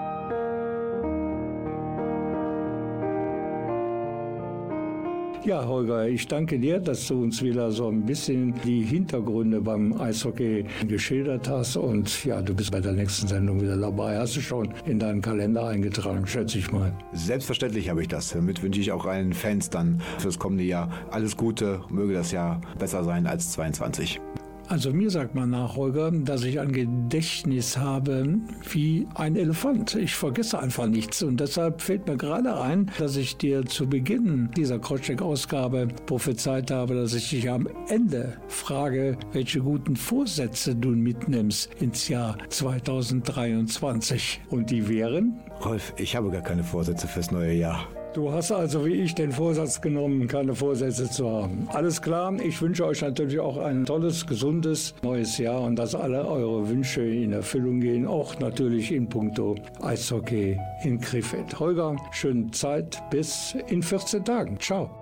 Ja, 5.44 5.66
Holger, 5.66 6.06
ich 6.06 6.28
danke 6.28 6.56
dir, 6.56 6.78
dass 6.78 7.08
du 7.08 7.20
uns 7.20 7.42
wieder 7.42 7.72
so 7.72 7.88
ein 7.88 8.06
bisschen 8.06 8.54
die 8.64 8.82
Hintergründe 8.82 9.60
beim 9.60 10.00
Eishockey 10.00 10.64
geschildert 10.86 11.48
hast. 11.48 11.76
Und 11.76 12.24
ja, 12.24 12.40
du 12.40 12.54
bist 12.54 12.70
bei 12.70 12.78
der 12.78 12.92
nächsten 12.92 13.26
Sendung 13.26 13.60
wieder 13.60 13.76
dabei. 13.76 14.18
Hast 14.18 14.36
du 14.36 14.40
schon 14.40 14.72
in 14.86 15.00
deinen 15.00 15.20
Kalender 15.20 15.66
eingetragen, 15.66 16.28
schätze 16.28 16.58
ich 16.58 16.70
mal. 16.70 16.92
Selbstverständlich 17.12 17.90
habe 17.90 18.02
ich 18.02 18.08
das. 18.08 18.28
Damit 18.30 18.62
wünsche 18.62 18.80
ich 18.80 18.92
auch 18.92 19.04
allen 19.04 19.32
Fans 19.32 19.68
dann 19.68 20.00
fürs 20.18 20.38
kommende 20.38 20.62
Jahr 20.62 20.88
alles 21.10 21.36
Gute. 21.36 21.80
Möge 21.90 22.14
das 22.14 22.30
Jahr 22.30 22.60
besser 22.78 23.02
sein 23.02 23.26
als 23.26 23.50
22. 23.50 24.20
Also 24.68 24.92
mir 24.92 25.10
sagt 25.10 25.34
man 25.34 25.50
nach, 25.50 25.76
Holger, 25.76 26.10
dass 26.10 26.44
ich 26.44 26.58
ein 26.60 26.72
Gedächtnis 26.72 27.76
habe 27.76 28.38
wie 28.70 29.06
ein 29.14 29.36
Elefant. 29.36 29.94
Ich 29.94 30.14
vergesse 30.14 30.58
einfach 30.58 30.86
nichts 30.86 31.22
und 31.22 31.40
deshalb 31.40 31.82
fällt 31.82 32.06
mir 32.06 32.16
gerade 32.16 32.58
ein, 32.60 32.90
dass 32.98 33.16
ich 33.16 33.36
dir 33.36 33.64
zu 33.64 33.88
Beginn 33.88 34.50
dieser 34.56 34.78
Crosscheck-Ausgabe 34.78 35.88
prophezeit 36.06 36.70
habe, 36.70 36.94
dass 36.94 37.14
ich 37.14 37.30
dich 37.30 37.50
am 37.50 37.68
Ende 37.88 38.36
frage, 38.48 39.16
welche 39.32 39.60
guten 39.60 39.96
Vorsätze 39.96 40.74
du 40.74 40.90
mitnimmst 40.90 41.70
ins 41.80 42.08
Jahr 42.08 42.36
2023. 42.48 44.42
Und 44.48 44.70
die 44.70 44.88
wären? 44.88 45.40
Rolf, 45.64 45.92
ich 45.96 46.16
habe 46.16 46.30
gar 46.30 46.42
keine 46.42 46.64
Vorsätze 46.64 47.06
fürs 47.06 47.30
neue 47.30 47.52
Jahr. 47.52 47.88
Du 48.14 48.30
hast 48.30 48.52
also 48.52 48.84
wie 48.84 48.92
ich 48.92 49.14
den 49.14 49.32
Vorsatz 49.32 49.80
genommen, 49.80 50.28
keine 50.28 50.54
Vorsätze 50.54 51.08
zu 51.08 51.28
haben. 51.30 51.66
Alles 51.72 52.02
klar, 52.02 52.34
ich 52.44 52.60
wünsche 52.60 52.84
euch 52.84 53.00
natürlich 53.00 53.40
auch 53.40 53.56
ein 53.56 53.86
tolles, 53.86 54.26
gesundes 54.26 54.94
neues 55.02 55.38
Jahr 55.38 55.62
und 55.62 55.76
dass 55.76 55.94
alle 55.94 56.26
eure 56.26 56.68
Wünsche 56.68 57.02
in 57.02 57.32
Erfüllung 57.32 57.80
gehen, 57.80 58.06
auch 58.06 58.38
natürlich 58.38 58.92
in 58.92 59.08
puncto 59.08 59.54
Eishockey 59.80 60.58
in 60.84 61.00
Krefeld. 61.00 61.58
Holger, 61.58 61.96
schöne 62.10 62.50
Zeit 62.50 63.02
bis 63.10 63.56
in 63.68 63.82
14 63.82 64.24
Tagen. 64.24 64.60
Ciao. 64.60 65.01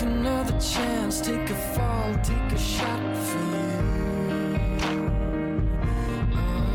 Take 0.00 0.08
another 0.08 0.58
chance, 0.60 1.20
take 1.20 1.50
a 1.50 1.54
fall, 1.54 2.14
take 2.22 2.52
a 2.52 2.58
shot 2.58 3.16
for 3.16 3.38
you. 3.38 5.10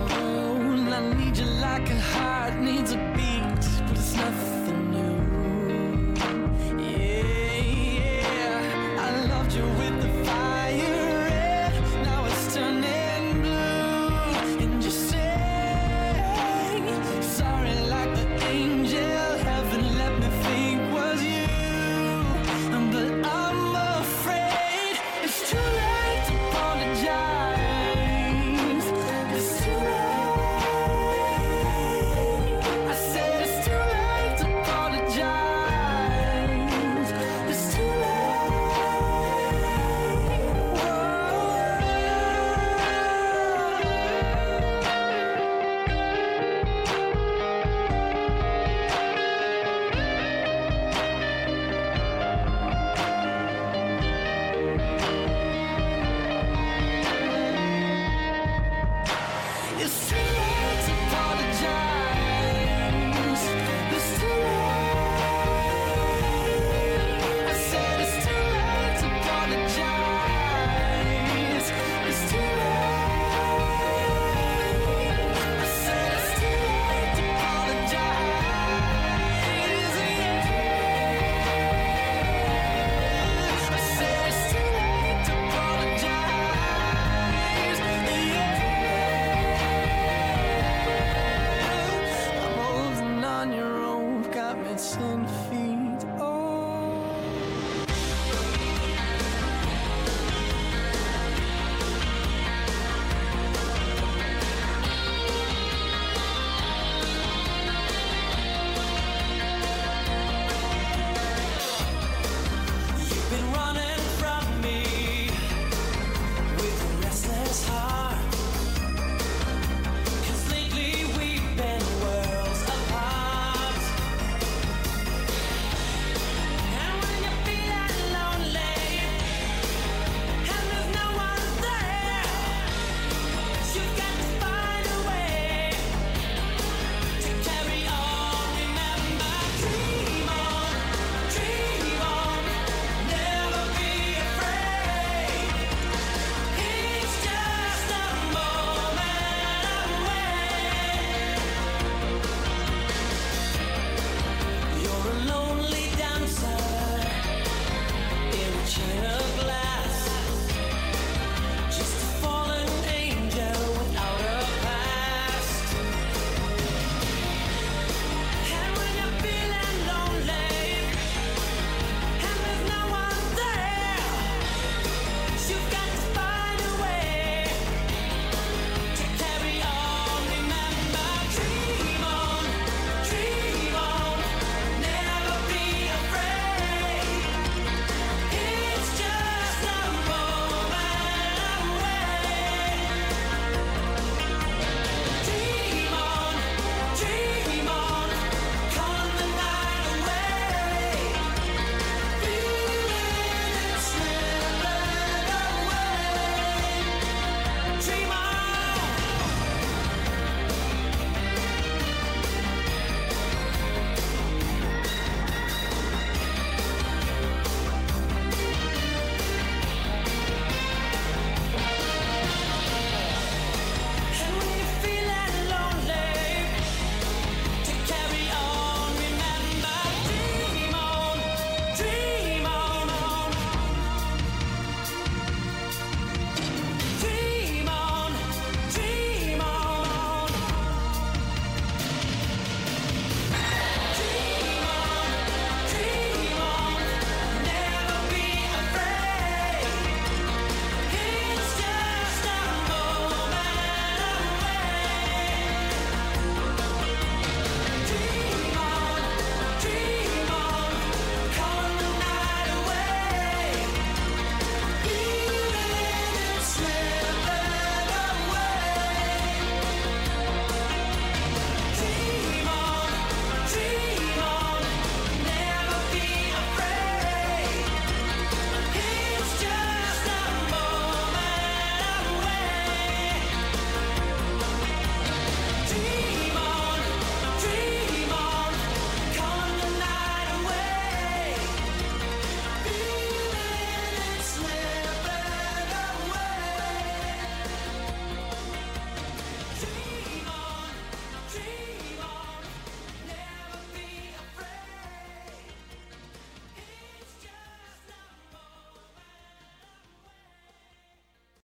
Oh, 0.10 0.94
I 0.94 1.14
need 1.16 1.38
you 1.38 1.46
like 1.46 1.90
a 1.90 2.00
heart 2.00 2.56
needs 2.60 2.92
a 2.92 2.98
beat, 3.16 3.35